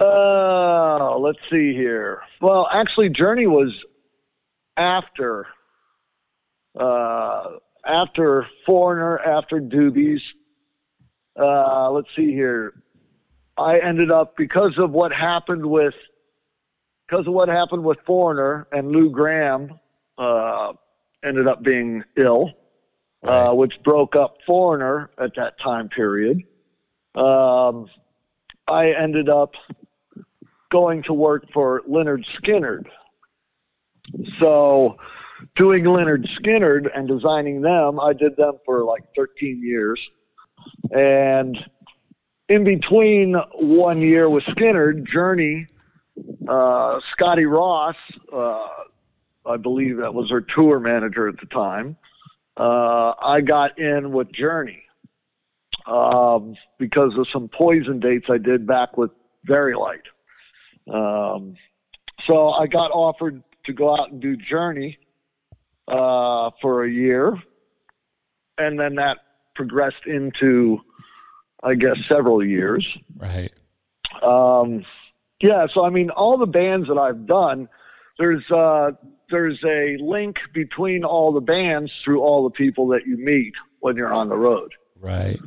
[0.00, 2.22] Uh, let's see here.
[2.40, 3.72] Well, actually, Journey was
[4.76, 5.46] after,
[6.78, 7.50] uh,
[7.86, 10.20] after Foreigner, after Doobies.
[11.38, 12.74] Uh, let's see here.
[13.56, 15.94] I ended up because of what happened with,
[17.06, 19.78] because of what happened with Foreigner and Lou Gramm,
[20.18, 20.72] uh,
[21.24, 22.52] ended up being ill,
[23.22, 23.46] Right.
[23.46, 26.42] uh, which broke up Foreigner at that time period.
[27.14, 27.86] Um,
[28.66, 29.54] I ended up
[30.70, 32.86] going to work for Lynyrd Skynyrd.
[34.40, 34.98] So,
[35.54, 40.00] doing Lynyrd Skynyrd and designing them, I did them for like 13 years.
[40.92, 41.64] And
[42.48, 45.66] in between one year with Skynyrd, Journey,
[46.48, 47.96] uh, Scotty Ross,
[48.32, 48.68] uh,
[49.46, 51.96] I believe that was her tour manager at the time,
[52.56, 54.84] uh, I got in with Journey
[55.86, 59.10] um, because of some poison dates I did back with
[59.44, 60.06] Vari-Lite.
[60.90, 61.56] Um,
[62.22, 64.98] so I got offered to go out and do Journey
[65.88, 67.36] uh, for a year,
[68.58, 69.18] and then that
[69.54, 70.80] progressed into,
[71.62, 72.96] I guess, several years.
[73.16, 73.52] Right.
[74.22, 74.84] Um,
[75.40, 77.68] yeah, so I mean, all the bands that I've done,
[78.18, 78.92] there's uh,
[79.30, 83.96] there's a link between all the bands through all the people that you meet when
[83.96, 84.72] you're on the road.
[85.00, 85.38] Right.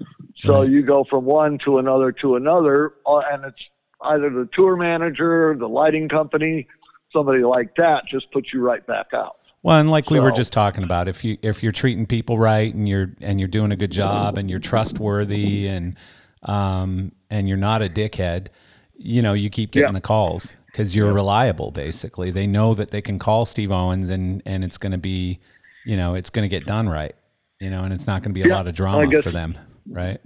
[0.44, 0.70] So Right.
[0.70, 3.64] you go from one to another to another, uh, and it's
[4.02, 6.68] either the tour manager, the lighting company,
[7.12, 9.37] somebody like that just puts you right back out.
[9.64, 12.74] Well, and like we were just talking about, if you if you're treating people right
[12.74, 15.96] and you're and you're doing a good job and you're trustworthy and
[16.44, 18.48] um and you're not a dickhead,
[18.96, 19.94] you know, you keep getting Yeah.
[19.94, 21.72] the calls because you're reliable.
[21.72, 25.40] Basically, they know that they can call Steve Owens and and it's going to be,
[25.84, 27.16] you know, it's going to get done right.
[27.60, 29.58] You know, and it's not going to be a Yeah, lot of drama for them,
[29.90, 30.22] right?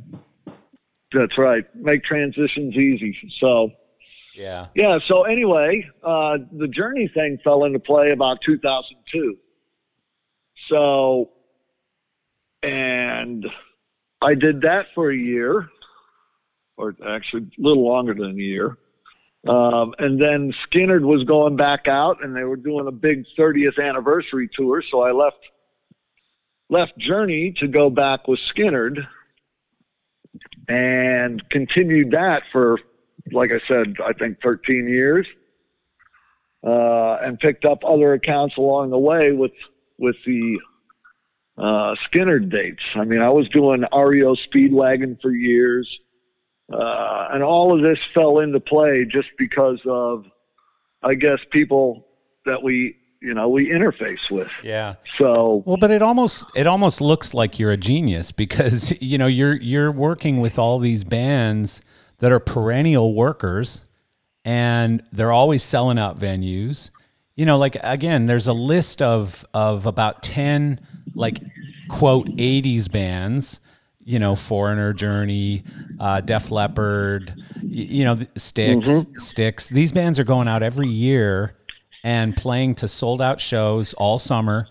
[1.13, 1.65] That's right.
[1.75, 3.17] Make transitions easy.
[3.39, 3.71] So
[4.35, 4.67] Yeah.
[4.75, 4.99] yeah.
[5.03, 9.37] So anyway, uh, the journey thing fell into play about 2002.
[10.67, 11.31] So,
[12.63, 13.49] and
[14.21, 15.67] I did that for a year,
[16.77, 18.77] or actually a little longer than a year.
[19.47, 23.83] Um, and then Skynyrd was going back out, and they were doing a big 30th
[23.83, 24.83] anniversary tour.
[24.83, 25.49] So I left
[26.69, 29.05] left Journey to go back with Skynyrd,
[30.67, 32.79] and continued that for,
[33.31, 35.27] like I said, I think 13 years,
[36.65, 39.53] uh, and picked up other accounts along the way with
[39.97, 40.59] with the
[41.57, 42.83] uh, Skynyrd dates.
[42.95, 45.99] I mean, I was doing REO Speedwagon for years.
[46.71, 50.25] Uh, and all of this fell into play just because of,
[51.03, 52.07] I guess, people
[52.45, 54.49] that we, you know, we interface with.
[54.63, 54.95] Yeah.
[55.17, 59.27] So, Well, but it almost it almost looks like you're a genius because you know
[59.27, 61.81] you're you're working with all these bands
[62.22, 63.85] that are perennial workers
[64.45, 66.91] and they're always selling out venues.
[67.35, 70.80] You know, like again, there's a list of of about 10
[71.14, 71.39] like
[71.89, 73.60] quote 80s bands,
[74.03, 75.64] you know, Foreigner Journey,
[75.99, 78.88] uh, Def Leppard, you know, Styx,
[79.18, 79.68] Styx.
[79.68, 81.56] These bands are going out every year
[82.03, 84.68] and playing to sold out shows all summer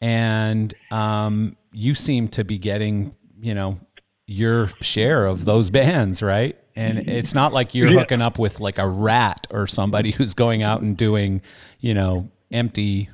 [0.00, 3.78] and um, you seem to be getting you know
[4.26, 8.78] your share of those bands right and it's not like you're hooking up with like
[8.78, 11.42] a Ratt or somebody who's going out and doing
[11.80, 13.08] you know empty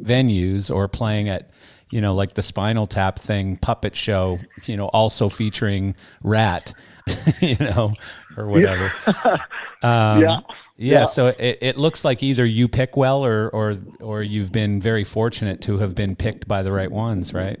[0.00, 1.50] venues or playing at
[1.90, 6.74] you know like the spinal tap thing puppet show you know also featuring Ratt
[7.40, 7.94] you know
[8.36, 8.92] or whatever
[9.82, 10.40] um, yeah.
[10.76, 14.80] yeah, so it, it looks like either you pick well or, or or you've been
[14.80, 17.58] very fortunate to have been picked by the right ones, right?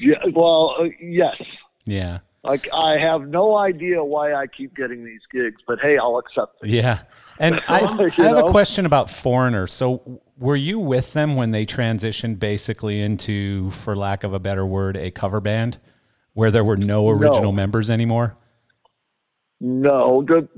[0.00, 0.24] Yeah.
[0.32, 1.36] Well, uh, yes.
[1.84, 2.20] Yeah.
[2.42, 6.60] Like I have no idea why I keep getting these gigs, but hey, I'll accept
[6.60, 6.70] them.
[6.70, 7.00] Yeah.
[7.38, 7.78] And So, I,
[8.18, 9.66] I have a question about Foreigner.
[9.66, 14.64] So were you with them when they transitioned basically into, for lack of a better
[14.64, 15.78] word, a cover band
[16.32, 18.36] where there were no original members anymore?
[19.60, 20.48] No, the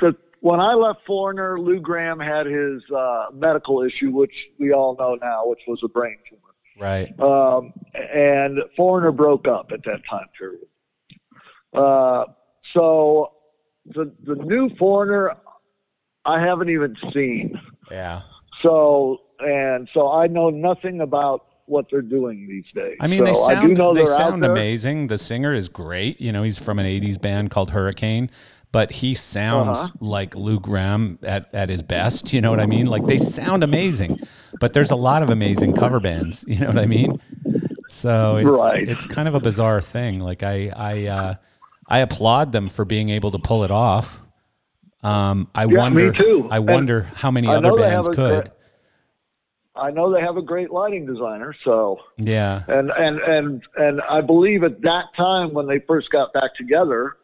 [0.00, 4.96] the when I left Foreigner, Lou Gramm had his uh, medical issue, which we all
[4.98, 6.42] know now, which was a brain tumor.
[6.80, 7.18] Right.
[7.20, 10.66] um, and Foreigner broke up at that time period.
[11.74, 12.24] Uh,
[12.76, 13.32] so
[13.86, 15.36] the the new Foreigner,
[16.24, 17.58] I haven't even seen.
[17.90, 18.22] Yeah.
[18.62, 22.96] So and so I know nothing about what they're doing these days.
[23.00, 25.06] I mean, so they I sound know they sound amazing.
[25.08, 26.20] The singer is great.
[26.20, 28.30] You know, he's from an '80s band called Hurricane.
[28.70, 29.88] but he sounds Uh-huh.
[30.00, 32.34] like Lou Gramm at, at his best.
[32.34, 32.84] You know what I mean?
[32.86, 34.20] Like they sound amazing,
[34.60, 36.44] but there's a lot of amazing cover bands.
[36.48, 37.18] You know what I mean?
[37.88, 38.86] So it's, Right.
[38.86, 40.18] it's kind of a bizarre thing.
[40.20, 41.34] Like I I uh,
[41.88, 44.20] I applaud them for being able to pull it off.
[45.02, 46.12] Um, I me wonder.
[46.12, 46.48] too.
[46.50, 48.16] I And wonder how many other bands could.
[48.44, 48.52] great-
[49.76, 52.62] I know they have a great lighting designer, so Yeah.
[52.66, 57.16] and and and and I believe at that time when they first got back together,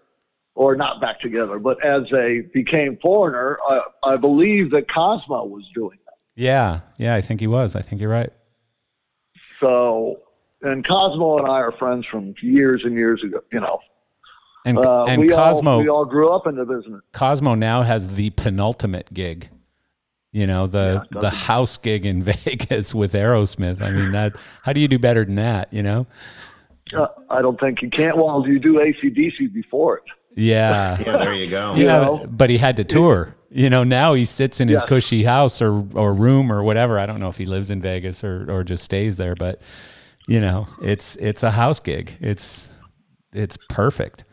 [0.54, 5.68] or not back together, but as they became foreigner, I, I believe that Cosmo was
[5.74, 6.14] doing that.
[6.36, 6.80] Yeah.
[6.96, 7.16] Yeah.
[7.16, 7.74] I think he was.
[7.74, 8.30] I think you're right.
[9.60, 10.14] So,
[10.62, 13.40] and Cosmo and I are friends from years and years ago.
[13.52, 13.80] You know,
[14.64, 17.02] And uh, and we Cosmo all we all grew up in the business.
[17.12, 19.50] Cosmo now has the penultimate gig.
[20.32, 23.80] You know, the Yeah, the house gig in Vegas with Aerosmith.
[23.82, 26.06] I mean that how do you do better than that, you know?
[26.94, 28.16] Uh, I don't think you can't.
[28.16, 30.04] Well, you do ACDC before it.
[30.36, 30.98] Yeah.
[31.06, 31.74] Yeah, there you go.
[31.74, 32.26] You Yeah, know?
[32.28, 33.36] but he had to tour.
[33.50, 34.88] You know, now he sits in his Yes.
[34.88, 36.98] cushy house or or room or whatever.
[36.98, 39.60] I don't know if he lives in Vegas or or just stays there, but
[40.26, 42.16] you know, it's it's a house gig.
[42.20, 42.70] It's
[43.32, 44.24] it's perfect.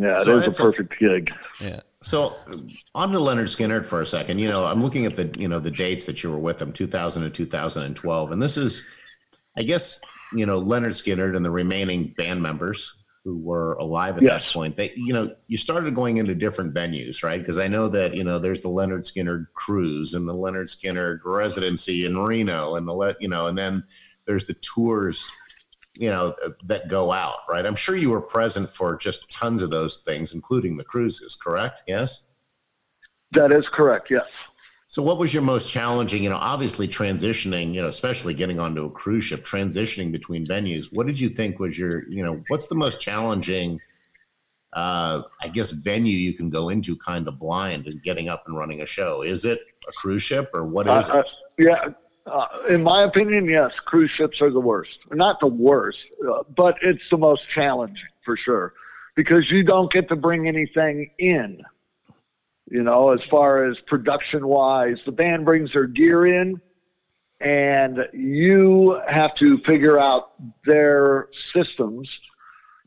[0.00, 1.30] Yeah, it So is a it's a- perfect gig.
[1.60, 1.80] Yeah.
[2.02, 2.34] So
[2.94, 4.38] on to Lynyrd Skynyrd for a second.
[4.38, 6.72] You know, I'm looking at the you know the dates that you were with him,
[6.72, 8.88] 2000 to 2012, and this is,
[9.58, 10.00] I guess,
[10.34, 12.94] you know, Lynyrd Skynyrd and the remaining band members
[13.24, 14.52] who were alive at that Yes.
[14.54, 14.78] point.
[14.78, 17.38] They, you know, you started going into different venues, right?
[17.38, 21.18] Because I know that you know there's the Lynyrd Skynyrd cruise and the Lynyrd Skynyrd
[21.24, 23.84] residency in Reno, and the let you know, and then
[24.26, 25.28] there's the tours
[25.94, 26.34] you know
[26.64, 30.34] that go out right i'm sure you were present for just tons of those things
[30.34, 32.26] including the cruises correct yes
[33.32, 34.08] That is correct.
[34.10, 34.24] Yes.
[34.88, 38.84] so what was your most challenging you know obviously transitioning you know especially getting onto
[38.84, 42.66] a cruise ship transitioning between venues what did you think was your you know what's
[42.68, 43.80] the most challenging
[44.74, 48.56] uh i guess venue you can go into kind of blind and getting up and
[48.56, 49.58] running a show is it
[49.88, 51.26] a cruise ship or what is Uh, uh, it
[51.58, 51.88] yeah.
[52.26, 54.98] Uh, in my opinion, yes, cruise ships are the worst.
[55.10, 55.98] Not the worst,
[56.28, 58.74] uh, but it's the most challenging for sure
[59.16, 61.62] because you don't get to bring anything in.
[62.70, 66.60] You know, as far as production wise, the band brings their gear in,
[67.40, 70.32] and you have to figure out
[70.64, 72.08] their systems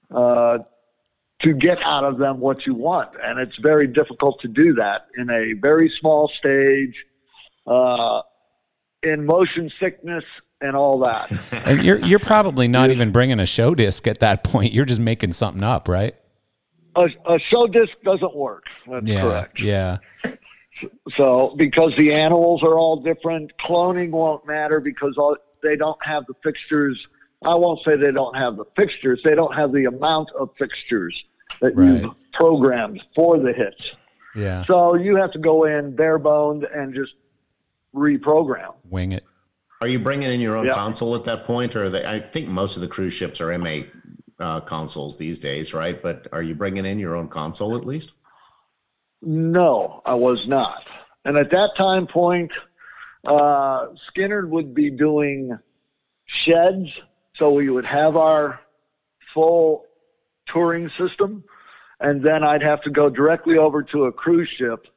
[0.09, 0.59] uh,
[1.39, 3.09] to get out of them what you want.
[3.21, 7.03] And it's very difficult to do that in a very small stage,
[7.67, 8.21] uh,
[9.03, 10.23] in motion sickness
[10.61, 11.31] and all that.
[11.65, 14.73] And you're you're probably not even bringing a show disc at that point.
[14.73, 16.15] You're just making something up, right?
[16.95, 18.65] a, a show disc doesn't work.
[18.87, 19.21] That's Yeah.
[19.21, 19.59] correct.
[19.59, 19.97] Yeah.
[21.15, 26.25] So because the animals are all different, cloning won't matter because all, they don't have
[26.27, 27.07] the fixtures.
[27.45, 29.21] I won't say they don't have the fixtures.
[29.23, 31.23] They don't have the amount of fixtures
[31.61, 32.01] that Right.
[32.01, 33.91] you've programmed for the hits.
[34.35, 34.65] Yeah.
[34.65, 37.13] So you have to go in bare boned and just
[37.93, 38.73] reprogram.
[38.89, 39.23] Wing it.
[39.81, 40.73] Are you bringing in your own Yeah.
[40.73, 43.51] console at that point, or are they, I think most of the cruise ships are
[43.57, 43.81] MA
[44.39, 46.01] uh, consoles these days, right?
[46.01, 48.11] But are you bringing in your own console at least?
[49.21, 50.83] No, I was not.
[51.25, 52.51] And at that time point,
[53.25, 55.57] uh, Skynyrd would be doing
[56.25, 56.89] sheds.
[57.35, 58.59] So we would have our
[59.33, 59.85] full
[60.47, 61.43] touring system.
[61.99, 64.87] And then I'd have to go directly over to a cruise ship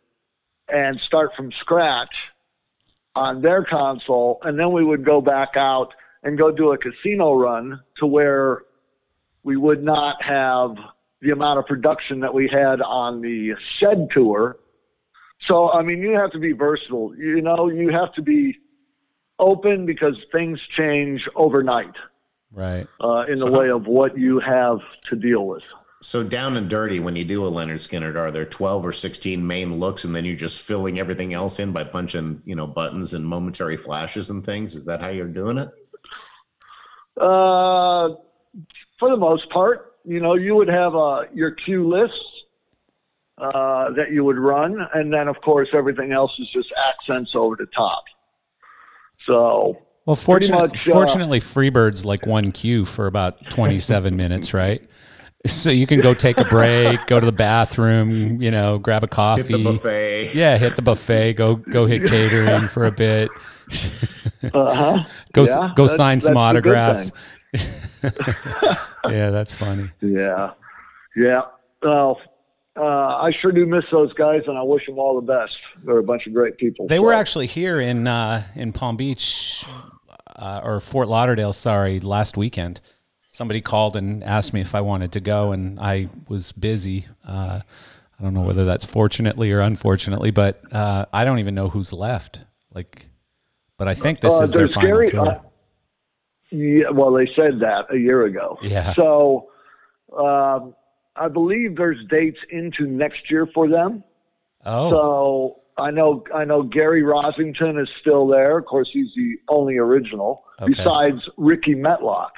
[0.68, 2.16] and start from scratch
[3.16, 4.38] on their console.
[4.42, 8.62] And then we would go back out and go do a casino run to where
[9.42, 10.76] we would not have
[11.20, 14.58] the amount of production that we had on the shed tour.
[15.40, 17.16] So, I mean, you have to be versatile.
[17.16, 18.58] You know, you have to be
[19.38, 21.94] open because things change overnight
[22.52, 22.86] Right.
[23.00, 24.80] uh, in So the way of what you have
[25.10, 25.62] to deal with.
[26.06, 29.44] So down and dirty, when you do a Lynyrd Skynyrd, are there twelve or sixteen
[29.44, 33.14] main looks, and then you're just filling everything else in by punching, you know, buttons
[33.14, 34.76] and momentary flashes and things?
[34.76, 35.68] Is that how you're doing it?
[37.20, 38.10] Uh,
[39.00, 42.44] for the most part, you know, you would have uh, your cue lists
[43.38, 47.56] uh, that you would run, and then of course everything else is just accents over
[47.56, 48.04] the top.
[49.26, 54.54] So Well, Pretty fortunately, much, uh, fortunately, Freebird's like one cue for about 27 minutes,
[54.54, 54.88] right?
[55.46, 59.06] So you can go take a break, go to the bathroom, you know, grab a
[59.06, 59.42] Hit coffee.
[59.52, 60.34] the buffet.
[60.34, 61.34] Yeah, hit the buffet.
[61.34, 63.30] Go go hit catering for a bit.
[64.52, 65.04] uh-huh.
[65.32, 67.12] Go Yeah, go that's- sign some that's the good autographs.
[69.08, 69.90] yeah, that's funny.
[70.00, 70.52] Yeah,
[71.16, 71.42] yeah.
[71.82, 72.20] Well,
[72.76, 75.56] uh, I sure do miss those guys, and I wish them all the best.
[75.84, 76.86] They're a bunch of great people.
[76.86, 77.02] They so.
[77.02, 79.64] were actually here in uh, in Palm Beach
[80.36, 81.52] uh, or Fort Lauderdale.
[81.52, 82.80] Sorry, last weekend.
[83.36, 87.04] Somebody called and asked me if I wanted to go, and I was busy.
[87.28, 87.60] Uh,
[88.18, 91.92] I don't know whether that's fortunately or unfortunately, but uh, I don't even know who's
[91.92, 92.40] left.
[92.72, 93.10] Like,
[93.76, 95.28] but I think this Uh, is their final tour.
[95.28, 95.38] uh,
[96.48, 98.56] Yeah, well, they said that a year ago.
[98.62, 98.94] Yeah.
[98.94, 99.50] So,
[100.16, 100.74] um,
[101.14, 104.02] I believe there's dates into next year for them.
[104.64, 108.56] oh, So I know I know Gary Rossington is still there.
[108.56, 110.72] Of course, he's the only original Okay.
[110.72, 112.30] besides Rickey Medlocke.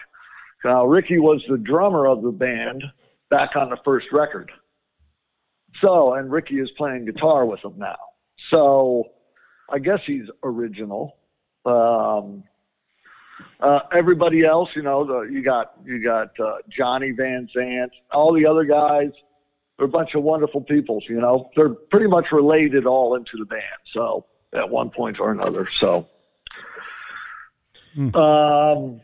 [0.65, 2.85] Now, Ricky was the drummer of the band
[3.31, 4.51] back on the first record.
[5.81, 7.99] So, and Ricky is playing guitar with them now.
[8.51, 9.11] So,
[9.71, 11.17] I guess he's original.
[11.65, 12.45] Um,
[13.61, 18.33] uh, everybody else, you know, the, you got you got uh, Johnny Van Zant, all
[18.33, 19.11] the other guys.
[19.77, 21.01] They're a bunch of wonderful people.
[21.09, 23.63] You know, they're pretty much related all into the band.
[23.93, 25.69] So at one point or another.
[25.71, 26.09] So,
[27.95, 28.15] Hmm.
[28.17, 29.01] um,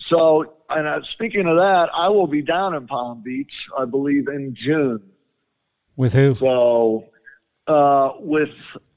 [0.00, 4.28] so and uh, speaking of that, I will be down in Palm Beach, I believe,
[4.28, 5.02] in June.
[5.96, 6.36] with who?
[6.40, 7.06] So
[7.66, 8.50] uh, with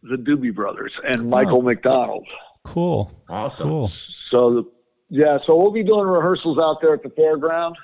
[0.03, 2.27] the Doobie Brothers and Michael McDonald.
[2.63, 3.67] Cool, Awesome.
[3.69, 3.91] cool.
[4.29, 4.67] So
[5.09, 7.75] yeah, so we'll be doing rehearsals out there at the fairground.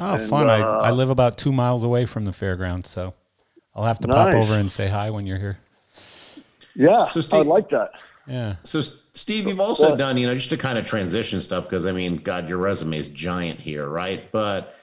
[0.00, 0.48] Oh, And, fun!
[0.48, 3.14] I, uh, I live about two miles away from the fairground, so
[3.74, 5.58] I'll have to pop over and say hi when you're here.
[6.74, 7.90] Yeah, So, Steve- I'd like that.
[8.28, 8.56] Yeah.
[8.62, 11.92] So, Steve, you've also done, you know, just to kind of transition stuff, because I
[11.92, 14.30] mean, God, your resume is giant here, right?
[14.30, 14.76] But,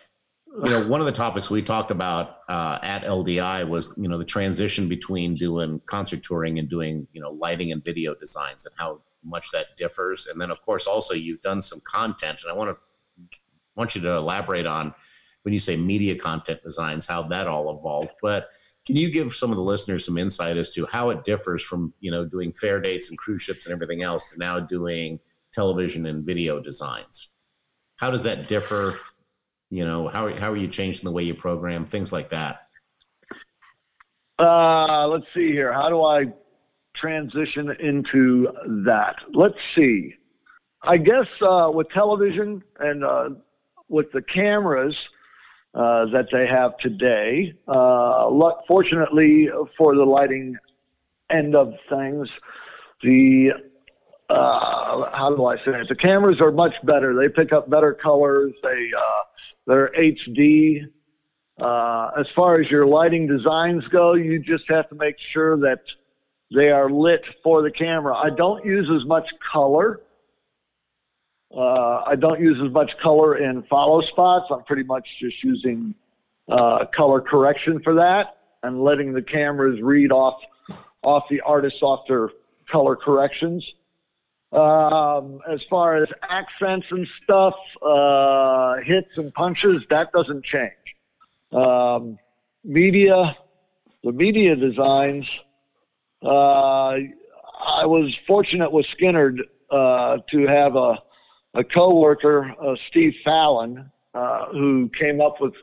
[0.63, 4.17] you know, one of the topics we talked about uh, at LDI was, you know,
[4.17, 8.73] the transition between doing concert touring and doing, you know, lighting and video designs and
[8.77, 10.27] how much that differs.
[10.27, 13.39] And then, of course, also you've done some content, and I want to
[13.75, 14.93] want you to elaborate on
[15.43, 18.11] when you say media content designs, how that all evolved.
[18.21, 18.49] But
[18.85, 21.93] can you give some of the listeners some insight as to how it differs from
[21.99, 25.19] you know doing fair dates and cruise ships and everything else to now doing
[25.53, 27.29] television and video designs?
[27.97, 28.99] How does that differ?
[29.71, 32.67] You know, how how are you changing the way you program things like that?
[34.37, 35.73] Uh, let's see here.
[35.73, 36.27] How do I
[36.93, 38.51] transition into
[38.85, 39.15] that?
[39.33, 40.15] Let's see.
[40.83, 43.29] I guess uh, with television and uh,
[43.87, 44.95] with the cameras
[45.75, 50.55] uh, that they have today, uh, luck, fortunately for the lighting
[51.29, 52.29] end of things,
[53.03, 53.51] the
[54.29, 55.89] uh, how do I say it?
[55.89, 57.13] The cameras are much better.
[57.13, 58.53] They pick up better colors.
[58.63, 59.23] They uh,
[59.67, 60.85] they're HD.
[61.59, 65.81] Uh, as far as your lighting designs go, you just have to make sure that
[66.53, 68.15] they are lit for the camera.
[68.15, 70.01] I don't use as much color.
[71.55, 74.47] Uh, I don't use as much color in follow spots.
[74.51, 75.95] I'm pretty much just using
[76.49, 80.41] uh, color correction for that and letting the cameras read off
[81.01, 82.29] off the artists off their
[82.69, 83.73] color corrections.
[84.51, 90.71] Um, as far as accents and stuff, uh, hits and punches, that doesn't change.
[91.51, 92.17] Um,
[92.63, 93.37] media,
[94.03, 95.27] the media designs.
[96.23, 96.97] Uh,
[97.67, 101.01] I was fortunate with Skynyrd uh, to have a,
[101.55, 105.53] a coworker, uh, Steve Fallon, uh, who came up with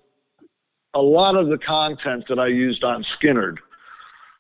[0.95, 3.59] a lot of the content that I used on Skynyrd.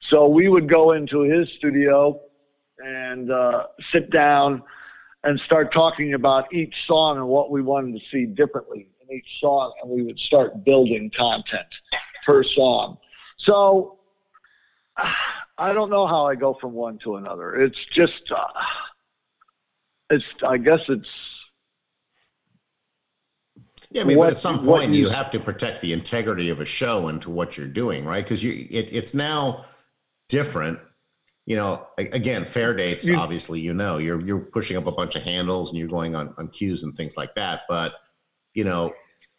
[0.00, 2.20] So we would go into his studio
[2.78, 4.62] and uh, sit down
[5.24, 9.38] and start talking about each song and what we wanted to see differently in each
[9.40, 11.68] song, and we would start building content
[12.26, 12.98] per song.
[13.36, 13.98] So
[15.58, 17.54] I don't know how I go from one to another.
[17.54, 18.46] It's just, uh,
[20.10, 20.24] it's.
[20.46, 21.08] I guess it's.
[23.92, 26.48] Yeah, I mean, What- but at some point you- you have to protect the integrity
[26.48, 28.24] of a show and to what you're doing, right?
[28.24, 29.66] Because you, it, it's now
[30.28, 30.78] different.
[31.44, 33.04] You know, again, fair dates.
[33.06, 36.14] You- obviously, you know, you're you're pushing up a bunch of handles and you're going
[36.14, 37.62] on on cues and things like that.
[37.68, 37.94] But
[38.54, 38.94] you know,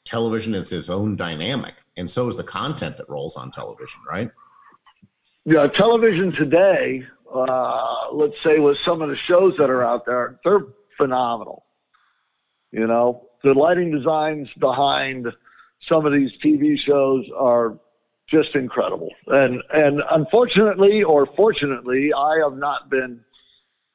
[0.05, 4.29] television is its own dynamic, and so is the content that rolls on television, right?
[5.45, 10.39] Yeah, television today, uh, let's say with some of the shows that are out there,
[10.43, 10.65] they're
[10.97, 11.65] phenomenal.
[12.71, 15.27] You know, the lighting designs behind
[15.87, 17.77] some of these TV shows are
[18.27, 19.09] just incredible.
[19.27, 23.21] And and unfortunately or fortunately, I have not been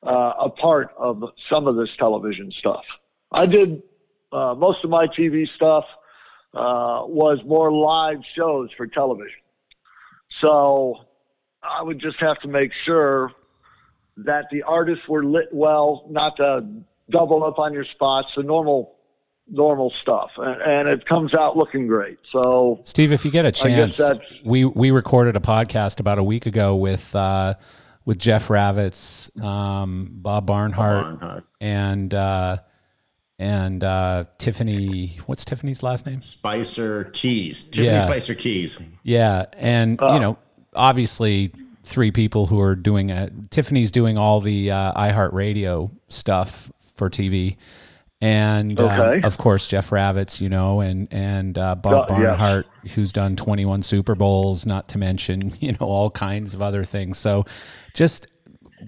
[0.02, 2.84] uh, a part of some of this television stuff.
[3.32, 3.82] I did
[4.30, 5.86] uh, most of my TV stuff
[6.54, 9.40] uh, was more live shows for television.
[10.40, 11.06] So
[11.62, 13.32] I would just have to make sure
[14.18, 16.66] that the artists were lit well, not to
[17.10, 18.97] double up on your spots, the normal
[19.50, 22.18] normal stuff, and, and it comes out looking great.
[22.36, 24.00] So Steve, if you get a chance,
[24.44, 27.54] we we recorded a podcast about a week ago with uh,
[28.04, 31.44] with Jeff Ravitz, um, Bob Barnhart, Barnhart.
[31.60, 32.58] and uh,
[33.38, 35.18] and uh, Tiffany.
[35.26, 36.22] What's Tiffany's last name?
[36.22, 37.64] Spicer Keys.
[37.64, 38.04] Tiffany Yeah.
[38.04, 38.80] Spicer Keys.
[39.02, 40.38] Yeah, and you know,
[40.74, 41.52] obviously,
[41.84, 43.50] three people who are doing it.
[43.50, 47.56] Tiffany's doing all the uh, iHeartRadio stuff for TV,
[48.20, 49.26] and uh, Okay.
[49.26, 52.16] of course Jeff Ravitz, you know, and and uh, Bob yeah.
[52.16, 56.62] Barnhart, who's done twenty one Super Bowls, not to mention you know all kinds of
[56.62, 57.18] other things.
[57.18, 57.44] So,
[57.94, 58.26] just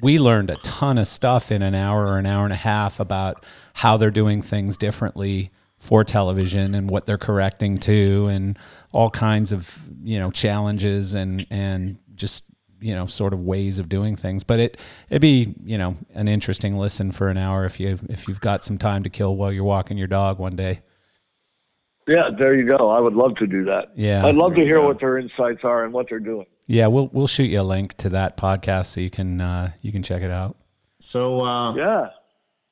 [0.03, 3.01] we learned a ton of stuff in an hour or an hour and a half
[3.01, 3.45] about
[3.75, 8.59] how they're doing things differently for television and what they're correcting to and
[8.93, 12.45] all kinds of you know challenges and and just
[12.81, 14.77] you know sort of ways of doing things but it
[15.11, 18.65] it'd be you know an interesting listen for an hour if you if you've got
[18.65, 20.81] some time to kill while you're walking your dog one day
[22.09, 22.89] Yeah, there you go.
[22.91, 23.93] I would love to do that.
[23.95, 24.27] Yeah.
[24.27, 26.47] I'd love to hear what their insights are and what they're doing.
[26.67, 29.93] yeah we'll we'll shoot you a link to that podcast so you can uh you
[29.93, 30.57] can check it out
[31.01, 32.09] So, uh, Yeah.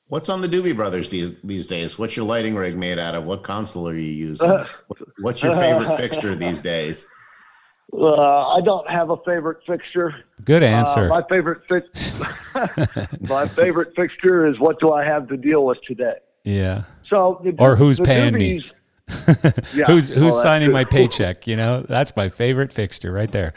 [0.07, 1.97] what's on the Doobie Brothers these, these days?
[1.99, 3.23] What's your lighting rig made out of?
[3.25, 4.49] What console are you using?
[5.21, 7.05] What's your favorite fixture these days?
[7.91, 10.13] Uh, I don't have a favorite fixture.
[10.43, 12.21] good Uh, answer my favorite fix-
[13.21, 16.15] my favorite fixture is what do I have to deal with today?
[16.43, 18.63] yeah So the, Or who's paying me.
[19.73, 23.53] Yeah, who's who's that's signing my paycheck you know that's my favorite fixture right there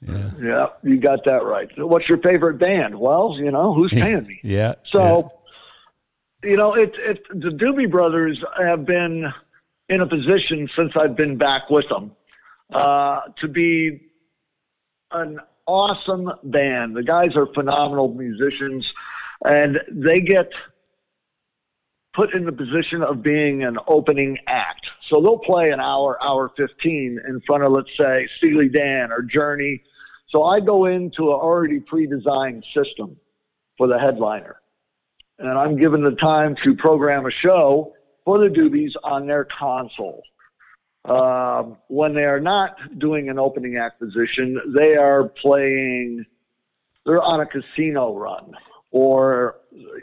[0.00, 1.70] yeah Yeah, you got that right.
[1.76, 2.98] So what's your favorite band?
[2.98, 4.40] Well, you know, who's paying me?
[4.42, 5.30] yeah So,
[6.42, 9.30] you know, it, it, the Doobie Brothers have been
[9.90, 12.12] in a position since I've been back with them
[12.72, 14.00] uh, to be
[15.12, 16.96] an awesome band.
[16.96, 18.92] The guys are phenomenal musicians,
[19.44, 20.52] and they get
[22.14, 24.90] put in the position of being an opening act.
[25.06, 29.22] So they'll play an hour, hour 15 in front of, let's say, Steely Dan or
[29.22, 29.82] Journey.
[30.28, 33.16] So I go into an already pre-designed system
[33.76, 34.60] for the headliner
[35.38, 40.22] and I'm given the time to program a show for the Doobies on their console.
[41.08, 46.26] Um, when they are not doing an opening acquisition, they are playing,
[47.06, 48.54] they're on a casino run
[48.90, 49.56] or,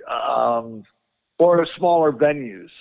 [0.09, 0.83] um,
[1.37, 2.71] or smaller venues.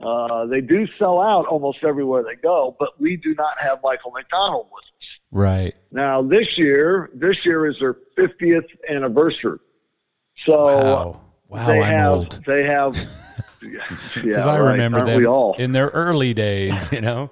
[0.00, 4.10] Uh, they do sell out almost everywhere they go, but we do not have Michael
[4.10, 5.08] McDonald with us.
[5.30, 9.58] right Now this year, this year is their 50th anniversary.
[10.44, 12.96] So wow wow they i'm have old they have
[13.62, 13.80] yeah,
[14.14, 14.72] because I right.
[14.72, 15.22] remember Aren't
[15.56, 16.90] them in their early days.
[16.92, 17.30] You know,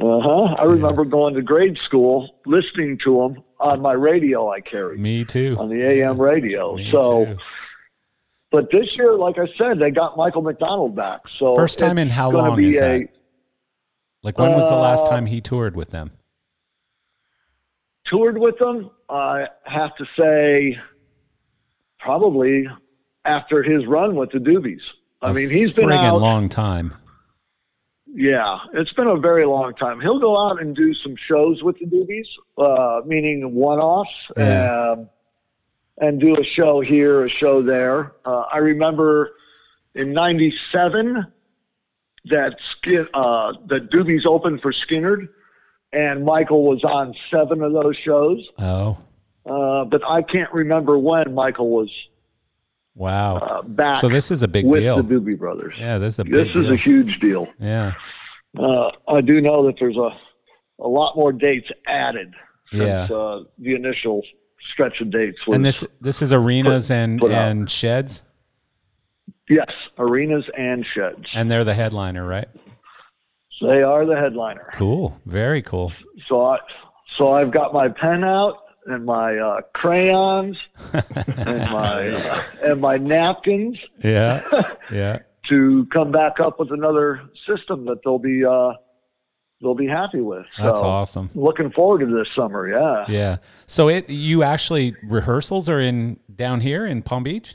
[0.00, 4.98] uh-huh i remember going to grade school listening to them on my radio i carried
[4.98, 5.54] me too.
[5.60, 7.36] on the am radio Me so too.
[8.50, 12.08] but this year like i said they got michael mcdonald back so First time in
[12.08, 13.08] how long is a, that?
[14.22, 16.10] Like when was the last Uh, time he toured with them?
[18.06, 20.78] toured with them i have to say
[21.98, 22.66] probably
[23.26, 24.80] after his run with the doobies
[25.22, 26.94] i A mean he's been out long time.
[28.14, 30.00] Yeah, it's been a very long time.
[30.00, 32.26] He'll go out and do some shows with the Doobies,
[32.58, 34.90] uh, meaning one-offs, Yeah.
[34.92, 35.08] um,
[35.98, 38.12] and do a show here, a show there.
[38.24, 39.30] Uh, I remember
[39.94, 41.26] in '97
[42.26, 45.28] that Skin, uh, the Doobies opened for Skynyrd,
[45.92, 48.46] and Michael was on seven of those shows.
[48.58, 48.98] Oh
[49.46, 51.90] Uh, but I can't remember when Michael was
[52.94, 53.36] wow!
[53.36, 55.02] uh, back so this is a big with deal.
[55.02, 55.74] the Doobie Brothers.
[55.78, 56.72] yeah, this is a big this is deal.
[56.72, 57.46] a huge deal.
[57.58, 57.94] yeah,
[58.58, 60.10] Uh, I do know that there's a
[60.80, 62.32] a lot more dates added
[62.72, 63.04] since Yeah.
[63.16, 64.22] uh, the initial
[64.60, 65.46] stretch of dates.
[65.46, 67.48] Was, and this this is arenas and put out.
[67.48, 68.22] and sheds,
[69.48, 71.28] yes, arenas and sheds.
[71.34, 72.48] and they're the headliner, right?
[73.60, 74.70] They are the headliner.
[74.74, 75.92] Cool, very cool.
[76.26, 76.58] So I
[77.16, 80.58] so I've got my pen out and my uh, crayons
[80.92, 84.42] and my uh, and my napkins Yeah,
[84.92, 85.20] yeah.
[85.48, 88.72] to come back up with another system that they'll be uh,
[89.60, 90.46] they'll be happy with.
[90.56, 91.30] So That's awesome.
[91.34, 92.68] looking forward to this summer.
[92.68, 93.04] Yeah.
[93.08, 93.36] Yeah.
[93.66, 97.54] So it you actually rehearsals are in down here in Palm Beach?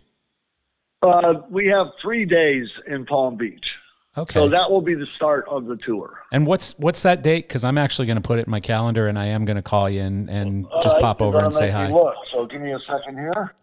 [1.03, 3.75] Uh, we have three days in Palm Beach.
[4.17, 4.39] Okay.
[4.39, 6.16] So that will be the start of the tour.
[6.31, 7.47] And what's what's that date?
[7.47, 9.61] Because I'm actually going to put it in my calendar, and I am going to
[9.61, 11.79] call you and, and just All right, pop you're over gonna and say make me
[11.87, 11.91] hi.
[11.93, 13.53] Look, so give me a second here.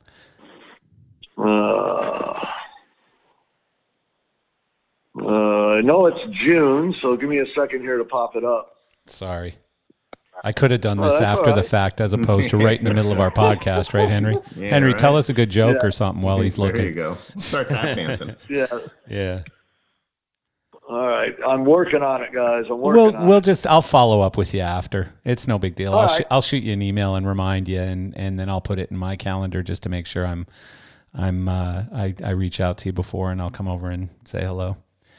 [1.36, 2.45] Uh,
[5.20, 8.77] uh, I know it's June, so give me a second here to pop it up.
[9.07, 9.57] Sorry,
[10.43, 12.85] I could have done this that's after all the fact as opposed to right in
[12.85, 14.39] the middle of our podcast, right, Henry?
[14.57, 14.99] Yeah, Henry, right.
[14.99, 15.89] tell us a good joke Yeah.
[15.89, 16.77] or something while he's looking.
[16.78, 17.16] There you go.
[17.36, 18.35] Start tap dancing.
[18.49, 18.66] Yeah.
[19.09, 19.43] Yeah.
[20.95, 21.35] All right.
[21.45, 22.66] I'm working on it, guys.
[22.71, 23.45] I'm working We'll on we'll it.
[23.45, 25.12] just I'll follow up with you after.
[25.25, 25.93] It's no big deal.
[25.93, 28.61] All I'll sh- I'll shoot you an email and remind you, and and then I'll
[28.61, 30.47] put it in my calendar just to make sure I'm
[31.12, 34.45] I'm uh, I I reach out to you before, and I'll come over and say
[34.45, 34.77] hello.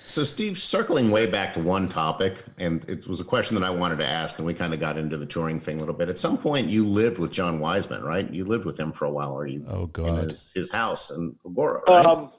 [0.07, 3.71] So, Steve, circling way back to one topic, and it was a question that I
[3.71, 6.07] wanted to ask, and we kind of got into the touring thing a little bit.
[6.09, 8.31] At some point, you lived with John Wiseman, right?
[8.31, 9.65] You lived with him for a while, or you?
[9.67, 10.29] Oh in God.
[10.29, 12.05] his, his house in Agoura, right?
[12.05, 12.31] Um,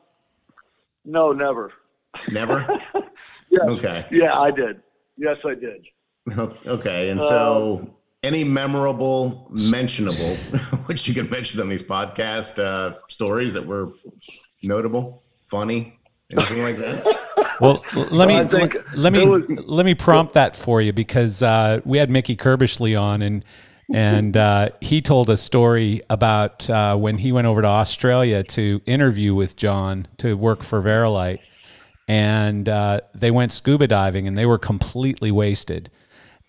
[1.04, 1.72] no, never.
[2.30, 2.66] Never.
[3.56, 3.68] Yes.
[3.68, 4.04] Okay.
[4.10, 4.80] Yeah, I did.
[5.16, 5.84] Yes, I did.
[6.66, 7.88] Okay, and so
[8.24, 10.34] any memorable, mentionable,
[10.86, 13.92] which you can mention on these podcast uh, stories that were
[14.62, 15.98] notable, funny,
[16.30, 17.04] anything like that?
[17.60, 20.82] Well, l- let me I think let, let me was- let me prompt that for
[20.82, 23.42] you because uh, we had Mickey Kirbishley on and
[23.94, 28.82] and uh, he told a story about uh, when he went over to Australia to
[28.84, 31.40] interview with John to work for Vari-Lite,
[32.08, 35.90] and uh, they went scuba diving and they were completely wasted.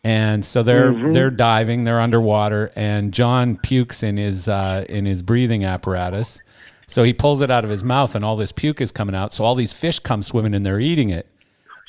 [0.03, 5.21] And so they're they're diving, they're underwater, and John pukes in his uh, in his
[5.21, 6.39] breathing apparatus.
[6.88, 9.34] So he pulls it out of his mouth, and all this puke is coming out.
[9.34, 11.27] So all these fish come swimming, and they're eating it.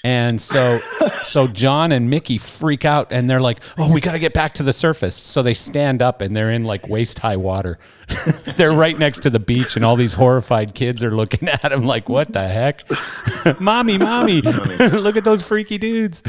[0.04, 0.80] And so,
[1.22, 4.54] so John and Mickey freak out, and they're like, "Oh, we got to get back
[4.54, 7.78] to the surface." So they stand up, and they're in like waist high water.
[8.56, 11.84] they're right next to the beach, and all these horrified kids are looking at them
[11.84, 12.82] like, "What the heck,
[13.60, 16.22] mommy, mommy, look at those freaky dudes."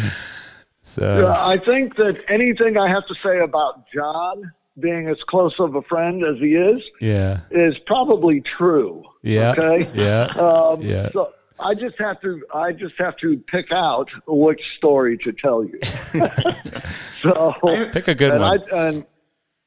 [0.82, 5.60] So Uh, I think that anything I have to say about John being as close
[5.60, 9.04] of a friend as he is yeah, is probably true.
[9.22, 9.88] yeah, Okay.
[9.94, 11.10] yeah, Um, yeah.
[11.12, 15.64] So I just have to I just have to pick out which story to tell
[15.64, 15.80] you.
[17.22, 17.56] so
[17.91, 18.61] Pick a good and one.
[18.72, 19.06] I and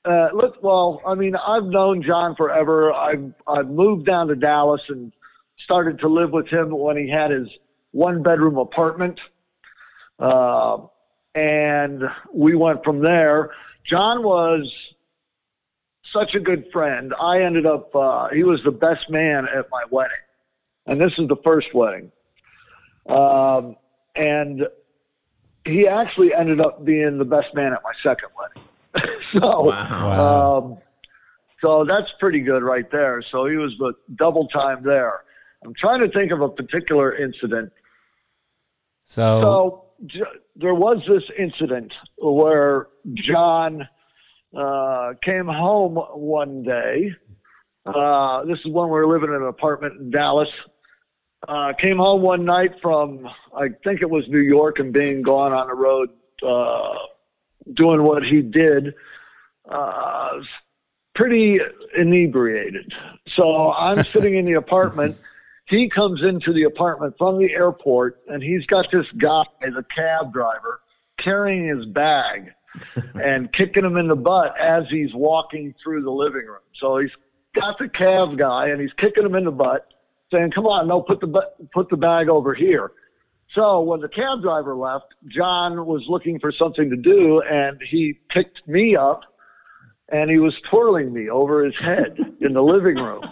[0.04, 2.92] uh, look, well, I mean, I've known John forever.
[2.92, 5.12] I've I've moved down to Dallas and
[5.58, 7.48] started to live with him when he had his
[7.92, 9.20] one bedroom apartment,
[10.18, 10.78] uh,
[11.34, 12.02] and
[12.32, 13.50] we went from there.
[13.84, 14.72] John was
[16.12, 17.14] such a good friend.
[17.20, 20.16] I ended up uh, he was the best man at my wedding,
[20.86, 22.10] and this is the first wedding,
[23.08, 23.76] um,
[24.14, 24.66] and
[25.64, 29.18] he actually ended up being the best man at my second wedding.
[29.32, 29.70] so, Wow.
[29.70, 30.58] Wow.
[30.58, 30.78] um,
[31.60, 33.22] so that's pretty good right there.
[33.22, 35.22] So he was the double time there.
[35.64, 37.70] I'm trying to think of a particular incident.
[39.04, 40.22] So, So J-
[40.56, 43.88] there was this incident where John
[44.56, 47.14] uh, came home one day.
[47.86, 50.48] Uh, this is when we were living in an apartment in Dallas.
[51.48, 55.52] Uh, came home one night from, I think it was New York, and being gone
[55.52, 56.10] on the road,
[56.42, 56.98] uh,
[57.74, 58.94] doing what he did,
[59.68, 60.40] uh,
[61.14, 61.60] pretty
[61.96, 62.92] inebriated.
[63.28, 65.16] So I'm sitting in the apartment.
[65.66, 70.32] He comes into the apartment from the airport, and he's got this guy, the cab
[70.32, 70.80] driver,
[71.16, 72.52] carrying his bag
[73.20, 76.60] and kicking him in the butt as he's walking through the living room.
[76.74, 77.12] So he's
[77.54, 79.92] got the cab guy, and he's kicking him in the butt,
[80.32, 82.92] saying, "Come on, no, put the put the bag over here."
[83.54, 88.14] So when the cab driver left, John was looking for something to do, and he
[88.28, 89.22] picked me up,
[90.08, 93.22] and he was twirling me over his head in the living room.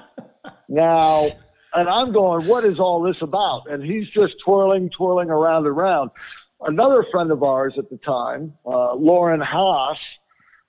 [0.69, 1.27] Now,
[1.75, 3.71] and I'm going, what is all this about?
[3.71, 6.11] And he's just twirling, twirling around and around.
[6.61, 9.99] Another friend of ours at the time, uh, Lauren Haas,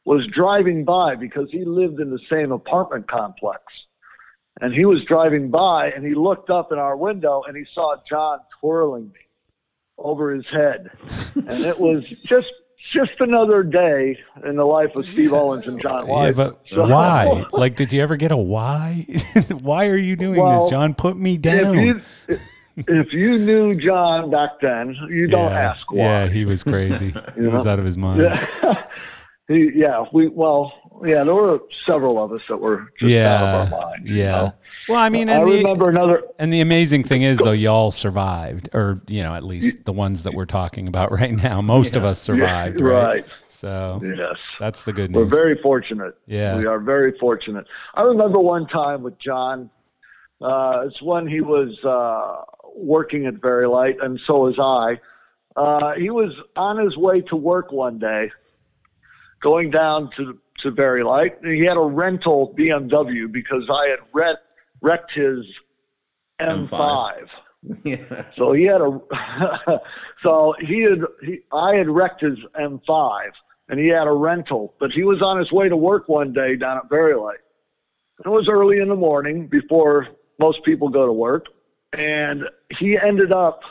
[0.05, 3.61] was driving by because he lived in the same apartment complex.
[4.59, 7.95] And he was driving by and he looked up in our window and he saw
[8.07, 9.19] John twirling me
[9.97, 10.89] over his head.
[11.35, 12.51] and it was just
[12.91, 17.45] just another day in the life of Steve Owens and John yeah, but So- why?
[17.53, 19.05] Like, did you ever get a why?
[19.61, 20.93] why are you doing Well, this, John?
[20.95, 21.77] Put me down.
[21.79, 21.85] If
[22.27, 22.37] you,
[22.87, 25.97] if you knew John back then, you don't yeah, ask why.
[25.99, 27.13] Yeah, he was crazy.
[27.35, 27.71] he You was know?
[27.71, 28.21] out of his mind.
[28.21, 28.83] Yeah.
[29.47, 30.73] he, yeah, we well,
[31.03, 34.07] yeah, there were several of us that were just Yeah, out of our mind.
[34.07, 34.31] you yeah.
[34.31, 34.53] know?
[34.89, 36.23] Well, I mean, I and the, remember another.
[36.39, 40.23] and the amazing thing is, though, y'all survived, or you know, at least the ones
[40.23, 41.61] that we're talking about right now.
[41.61, 43.03] Most of us survived, right?
[43.05, 43.25] right.
[43.47, 45.17] So Yes, that's the good news.
[45.17, 46.15] we're very fortunate.
[46.25, 46.57] Yeah.
[46.57, 47.67] we are very fortunate.
[47.93, 49.69] I remember one time with John.
[50.41, 52.41] Uh, it's when he was uh,
[52.75, 54.99] working at Vari-Lite, and so was I.
[55.55, 58.31] Uh, he was on his way to work one day,
[59.41, 61.41] going down to to Vari-Lite.
[61.41, 64.37] and He had a rental BMW because I had rent,
[64.81, 65.45] wrecked his
[66.39, 67.27] M5.
[67.83, 68.25] yeah.
[68.35, 69.81] So he had a,
[70.23, 73.31] so he had, he, I had wrecked his M5
[73.69, 76.55] and he had a rental, but he was on his way to work one day
[76.55, 77.39] down at Vari-Lite.
[78.25, 80.07] It was early in the morning before
[80.39, 81.45] most people go to work.
[81.93, 82.47] And
[82.77, 83.61] he ended up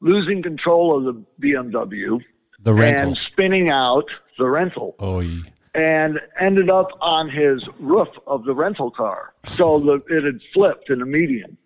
[0.00, 2.20] losing control of the BMW
[2.60, 3.08] the rental.
[3.08, 4.06] and spinning out
[4.38, 4.96] the rental.
[4.98, 5.44] Oh, ye-
[5.74, 9.34] and ended up on his roof of the rental car.
[9.48, 11.56] So the, it had flipped in the median.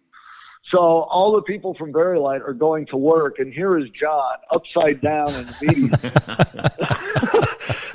[0.71, 5.01] So all the people from Vari-Lite are going to work, and here is John upside
[5.01, 5.95] down in the median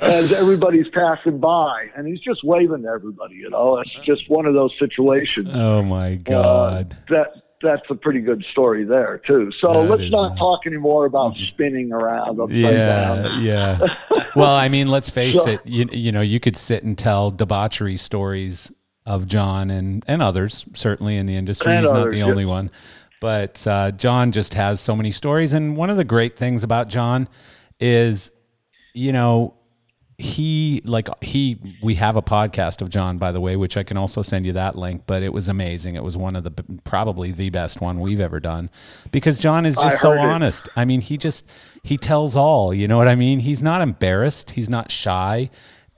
[0.00, 3.36] as everybody's passing by, and he's just waving to everybody.
[3.36, 5.50] You know, it's just one of those situations.
[5.52, 6.92] Oh my God.
[6.92, 9.50] Uh, that that's a pretty good story there too.
[9.58, 10.38] So That let's not nice.
[10.38, 12.70] talk anymore about spinning around yeah,
[13.24, 13.42] down.
[13.42, 13.94] yeah.
[14.36, 15.60] Well, I mean, let's face So- it.
[15.64, 18.72] You, you know, you could sit and tell debauchery stories
[19.06, 21.72] of John and and others certainly in the industry.
[21.76, 22.24] He's not others, the yeah.
[22.24, 22.70] only one,
[23.20, 25.52] but uh, John just has so many stories.
[25.52, 27.28] And one of the great things about John
[27.80, 28.30] is,
[28.94, 29.54] you know,
[30.16, 33.96] he like he we have a podcast of John by the way which I can
[33.96, 35.96] also send you that link but it was amazing.
[35.96, 36.52] It was one of the
[36.84, 38.70] probably the best one we've ever done
[39.10, 40.18] because John is I just so it.
[40.18, 40.68] honest.
[40.76, 41.48] I mean he just
[41.82, 43.40] he tells all you know what I mean?
[43.40, 44.52] He's not embarrassed.
[44.52, 45.50] He's not shy.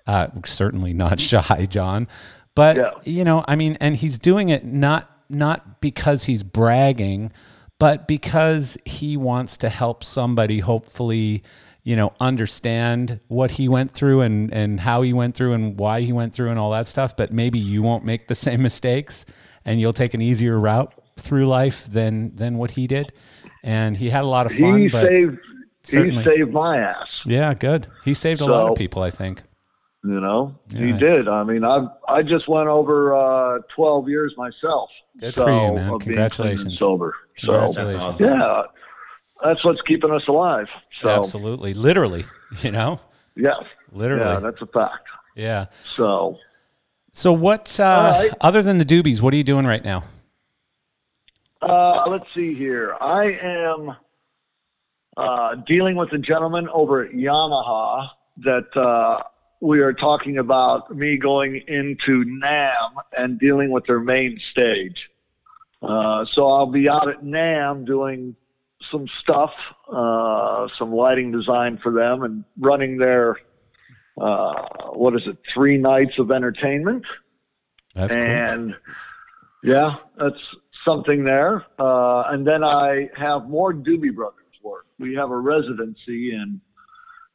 [0.07, 2.09] Uh, certainly not shy John
[2.55, 2.91] but Yeah.
[3.05, 7.33] you know I mean and he's doing it not not because he's bragging
[7.79, 11.43] but because he wants to help somebody hopefully
[11.89, 16.01] you know understand what he went through and and how he went through and why
[16.01, 19.25] he went through and all that stuff but maybe you won't make the same mistakes
[19.65, 23.13] and you'll take an easier route through life than than what he did
[23.63, 25.39] and he had a lot of fun He but saved
[25.85, 26.25] certainly.
[26.25, 27.09] he saved my ass.
[27.25, 29.43] yeah good he saved a lot of people i think
[30.15, 31.27] You know, he did.
[31.27, 31.77] I mean, I
[32.17, 34.89] I just went over uh, twelve years myself.
[35.19, 35.67] Good for you, man.
[35.67, 36.79] of being clean and Congratulations.
[36.79, 37.11] sober.
[37.39, 37.93] So Congratulations.
[37.93, 38.41] That's awesome.
[38.41, 38.63] yeah,
[39.43, 40.69] that's what's keeping us alive.
[41.03, 42.25] So absolutely literally
[42.63, 43.01] you know
[43.37, 45.07] yes, literally yeah, that's a fact.
[45.35, 46.39] yeah So
[47.13, 48.31] so what uh right.
[48.41, 50.05] other than the doobies what are you doing right now
[51.63, 52.95] uh, let's see here.
[53.01, 53.97] I am
[55.17, 59.23] uh, dealing with a gentleman over at Yamaha that uh,
[59.61, 65.11] we are talking about me going into NAMM and dealing with their main stage.
[65.83, 68.37] Uh, so I'll be out at NAMM doing
[68.91, 69.53] some stuff,
[69.93, 73.37] uh, some lighting design for them, and running their
[74.21, 74.55] uh,
[74.93, 75.37] what is it?
[75.53, 77.05] Three nights of entertainment
[77.95, 78.75] that's cool and
[79.63, 80.41] yeah, that's
[80.85, 81.65] something there.
[81.79, 84.87] Uh, and then I have more Doobie Brothers work.
[84.99, 86.61] We have a residency in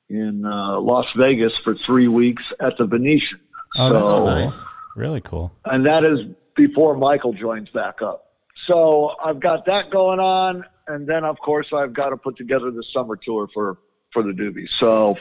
[0.10, 3.40] in uh, Las Vegas for three weeks at the Venetian.
[3.78, 4.26] Oh, that's So- cool.
[4.28, 4.64] Nice.
[4.96, 5.54] Really cool.
[5.66, 6.20] and that is
[6.56, 8.26] before Michael joins back up.
[8.66, 12.72] So I've got that going on, and then of course I've got to put together
[12.72, 13.78] the summer tour for
[14.12, 14.70] for the Doobie.
[14.70, 15.18] So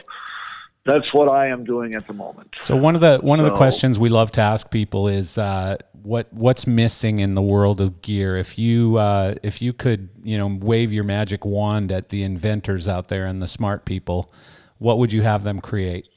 [0.85, 2.55] that's what I am doing at the moment.
[2.59, 5.77] So one of the one of the questions we love to ask people is uh,
[6.01, 8.35] what what's missing in the world of gear.
[8.35, 12.87] If you uh, if you could you know wave your magic wand at the inventors
[12.87, 14.33] out there and the smart people,
[14.79, 16.07] what would you have them create?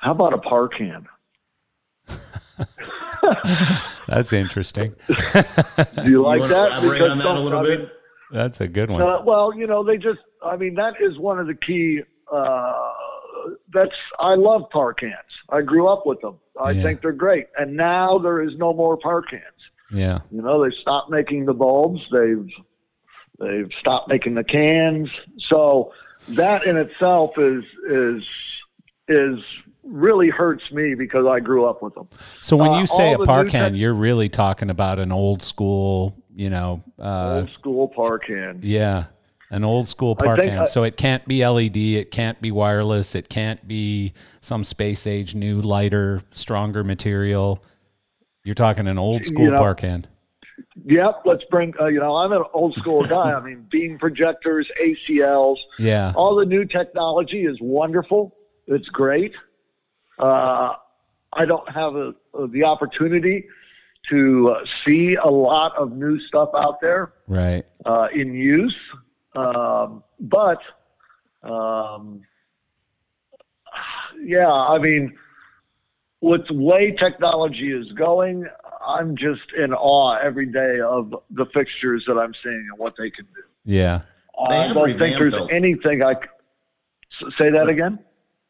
[0.00, 1.06] How about a par can?
[4.08, 4.94] That's interesting.
[5.08, 6.68] Do you like wanna that?
[6.72, 7.80] elaborate Because on that a little I bit?
[7.80, 7.90] mean,
[8.32, 9.02] That's a good one.
[9.02, 12.92] Uh, well, you know, they just, I mean, that is one of the key, uh,
[13.72, 15.12] that's, I love par cans.
[15.50, 16.36] I grew up with them.
[16.60, 16.82] I Yeah.
[16.82, 17.46] think they're great.
[17.58, 19.42] And now there is no more par cans.
[19.92, 20.18] Yeah.
[20.32, 22.02] You know, they've stopped making the bulbs.
[22.10, 22.50] They've,
[23.38, 25.08] they've stopped making the cans.
[25.38, 25.92] So
[26.30, 28.24] that in itself is, is,
[29.06, 29.38] is
[29.86, 32.08] really hurts me because I grew up with them.
[32.40, 36.14] So when Uh, you say a park tech- you're really talking about an old school,
[36.34, 38.58] you know, uh, Old school par can.
[38.62, 39.04] yeah,
[39.50, 40.58] an old school par can.
[40.60, 45.06] I- so it can't be LED, it can't be wireless, it can't be some space
[45.06, 47.62] age new, lighter, stronger material.
[48.44, 50.06] You're talking an old school You know- par can.
[50.86, 51.74] Yep, let's bring.
[51.78, 53.32] Uh, you know, I'm an old school guy.
[53.32, 56.12] I mean, beam projectors, ACLs, Yeah.
[56.16, 58.34] all the new technology is wonderful.
[58.66, 59.32] It's great.
[60.18, 60.74] Uh,
[61.32, 62.14] I don't have a,
[62.48, 63.46] the opportunity
[64.08, 67.64] to uh, see a lot of new stuff out there Right.
[67.84, 68.76] uh, in use,
[69.34, 70.62] um, but
[71.42, 72.22] um,
[74.22, 75.16] yeah, I mean,
[76.20, 78.46] with the way technology is going,
[78.86, 83.10] I'm just in awe every day of the fixtures that I'm seeing and what they
[83.10, 83.42] can do.
[83.64, 84.02] Yeah.
[84.48, 86.14] I don't think there's revamped a- anything I.
[86.14, 86.20] c-
[87.26, 87.98] s- Say that again.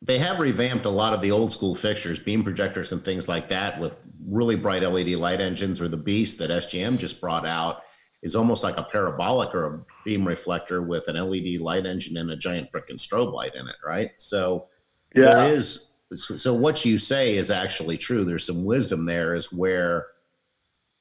[0.03, 3.49] They have revamped a lot of the old school fixtures, beam projectors and things like
[3.49, 3.97] that with
[4.27, 7.83] really bright LED light engines or the beast that SGM just brought out
[8.23, 12.31] is almost like a parabolic or a beam reflector with an LED light engine and
[12.31, 14.11] a giant freaking strobe light in it, right?
[14.19, 14.69] So
[15.15, 15.35] Yeah.
[15.35, 18.25] there is so what you say is actually true.
[18.25, 20.07] There's some wisdom there is where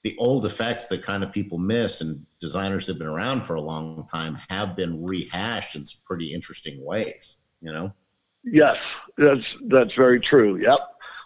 [0.02, 3.62] the old effects that kind of people miss and designers have been around for a
[3.62, 7.94] long time have been rehashed in some pretty interesting ways, you know?
[8.46, 8.78] Yes,
[9.18, 10.58] that's that's very true.
[10.58, 10.80] Yep.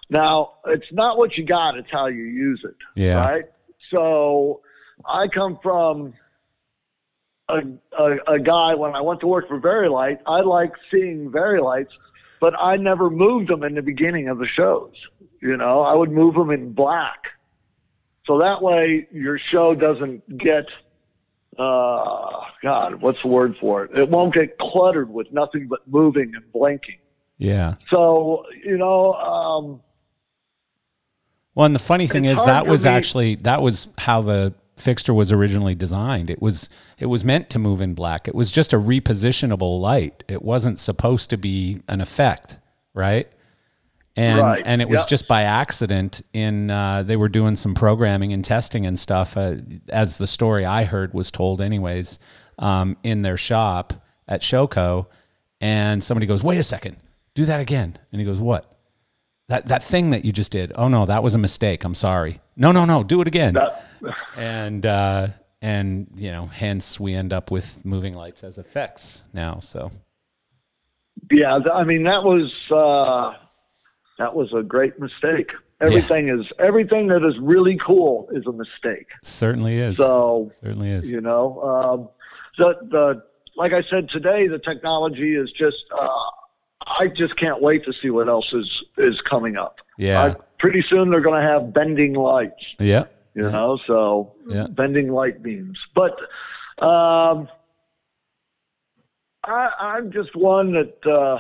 [0.10, 2.76] Now it's not what you got; it's how you use it.
[2.96, 3.20] Yeah.
[3.20, 3.46] Right.
[3.92, 4.62] So
[5.06, 6.14] I come from
[7.48, 7.64] a,
[7.98, 10.20] a, a guy when I went to work for Vari-Lite.
[10.26, 11.94] I like seeing Vari-Lites,
[12.40, 14.94] but I never moved them in the beginning of the shows.
[15.42, 17.30] You know, I would move them in black,
[18.26, 20.68] so that way your show doesn't get
[21.60, 23.98] uh, God, what's the word for it?
[23.98, 27.00] It won't get cluttered with nothing but moving and blinking.
[27.40, 27.76] Yeah.
[27.92, 29.82] So, you know, um,
[31.56, 35.14] Well, and the funny thing is that was me- actually that was how the fixture
[35.14, 36.30] was originally designed.
[36.30, 38.28] It was it was meant to move in black.
[38.28, 40.24] It was just a repositionable light.
[40.28, 42.58] It wasn't supposed to be an effect,
[42.94, 43.28] right?
[44.16, 45.08] And Right, and it was yep.
[45.08, 46.22] just by accident.
[46.34, 49.56] In uh, they were doing some programming and testing and stuff, uh,
[49.88, 52.20] as the story I heard was told, anyways,
[52.58, 53.94] um, in their shop
[54.28, 55.06] at Showco,
[55.62, 56.98] and somebody goes, "Wait a second,
[57.40, 58.66] do that again," and he goes, "What?"
[59.48, 60.72] That that thing that you just did.
[60.76, 61.84] Oh no, that was a mistake.
[61.84, 62.40] I'm sorry.
[62.56, 63.04] No, no, no.
[63.04, 63.56] Do it again.
[63.56, 63.86] that,
[64.36, 65.28] and uh,
[65.62, 69.60] and you know, hence we end up with moving lights as effects now.
[69.60, 69.92] So
[71.32, 73.34] yeah, I mean, that was, uh,
[74.18, 75.52] that was a great mistake.
[75.82, 79.08] Everything is, everything that is really cool is a mistake.
[79.24, 79.98] certainly is.
[79.98, 81.10] So, certainly is.
[81.10, 82.10] you know, um,
[82.58, 83.24] the, the,
[83.56, 86.10] like I said today, the technology is just, uh,
[87.00, 89.80] I just can't wait to see what else is, is coming up.
[89.98, 90.22] Yeah.
[90.22, 92.66] Uh, pretty soon they're going to have bending lights.
[92.80, 93.06] yeah.
[93.36, 94.68] you know so Yeah.
[94.68, 96.16] bending light beams but
[96.80, 97.48] um
[99.46, 101.40] I, i'm just one that uh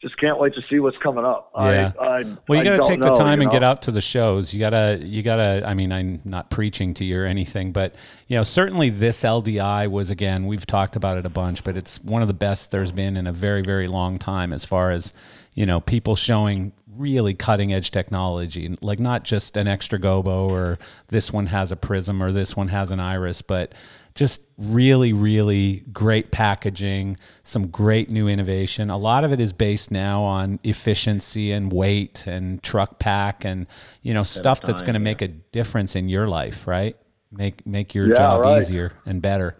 [0.00, 1.92] just can't wait to see what's coming up Yeah.
[2.00, 4.00] I, I, Well, you got to take the know, time and get out to the
[4.00, 4.54] shows.
[4.54, 7.72] You got to, you got to, I mean, I'm not preaching to you or anything,
[7.72, 7.94] but,
[8.26, 12.02] you know, certainly this LDI was, again, we've talked about it a bunch, but it's
[12.02, 15.12] one of the best there's been in a very, very long time as far as,
[15.54, 20.78] you know, people showing really cutting edge technology, like not just an extra gobo or
[21.08, 23.72] this one has a prism or this one has an iris, but
[24.14, 28.90] just really, really great packaging, some great new innovation.
[28.90, 33.66] A lot of it is based now on efficiency and weight and truck pack and
[34.02, 35.04] you know stuff that's going to yeah.
[35.04, 36.96] make a difference in your life, right?
[37.32, 38.60] Make make your Yeah, job right.
[38.60, 39.56] easier and better.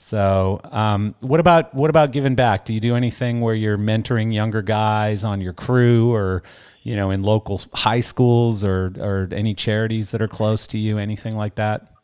[0.00, 2.64] So, um, what about what about giving back?
[2.64, 6.44] Do you do anything where you're mentoring younger guys on your crew, or
[6.84, 10.98] you know, in local high schools, or or any charities that are close to you,
[10.98, 11.97] anything like that?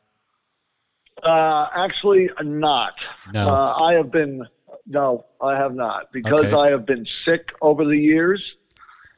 [1.25, 2.95] Uh actually not
[3.33, 3.49] No.
[3.49, 4.47] uh, i have been
[4.87, 6.55] no i have not because Okay.
[6.57, 8.57] i have been sick over the years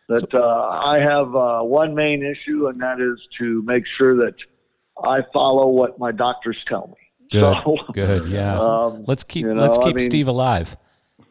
[0.09, 4.35] that uh, i have uh, one main issue and that is to make sure that
[5.03, 7.03] i follow what my doctors tell me
[7.33, 8.57] Good, So, good, yeah.
[8.61, 10.77] um, let's keep you let's know, I keep mean- Steve alive.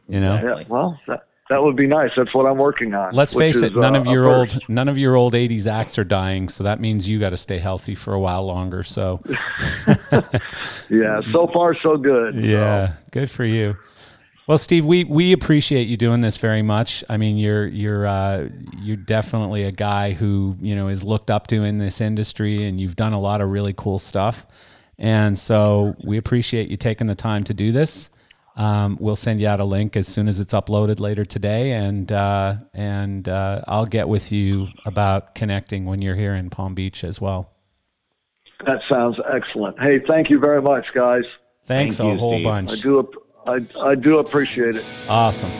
[0.09, 2.11] You know, Yeah, well, that, that would be nice.
[2.15, 3.13] That's what I'm working on.
[3.13, 4.55] let's face it, None uh, of your first.
[4.55, 7.37] old none of your old '80s acts are dying, so that means you got to
[7.37, 8.83] stay healthy for a while longer.
[8.83, 9.19] So,
[10.89, 12.35] Yeah, so far so good.
[12.35, 13.77] yeah, good for you.
[14.47, 17.03] Well, Steve, we we appreciate you doing this very much.
[17.09, 18.49] I mean, you're you're uh,
[18.79, 22.79] you're definitely a guy who you know is looked up to in this industry, and
[22.79, 24.45] you've done a lot of really cool stuff.
[24.97, 28.09] And so we appreciate you taking the time to do this.
[28.57, 32.09] Um, we'll send you out a link as soon as it's uploaded later today, and
[32.11, 37.03] uh, and uh, I'll get with you about connecting when you're here in Palm Beach
[37.03, 37.51] as well.
[38.65, 39.81] That sounds excellent.
[39.81, 41.23] Hey, thank you very much, guys.
[41.65, 42.47] Thanks Thank a you, whole Steve.
[42.47, 42.81] I bunch.
[42.81, 43.05] do ap-
[43.47, 44.85] I, I do appreciate it.
[45.09, 45.51] Awesome.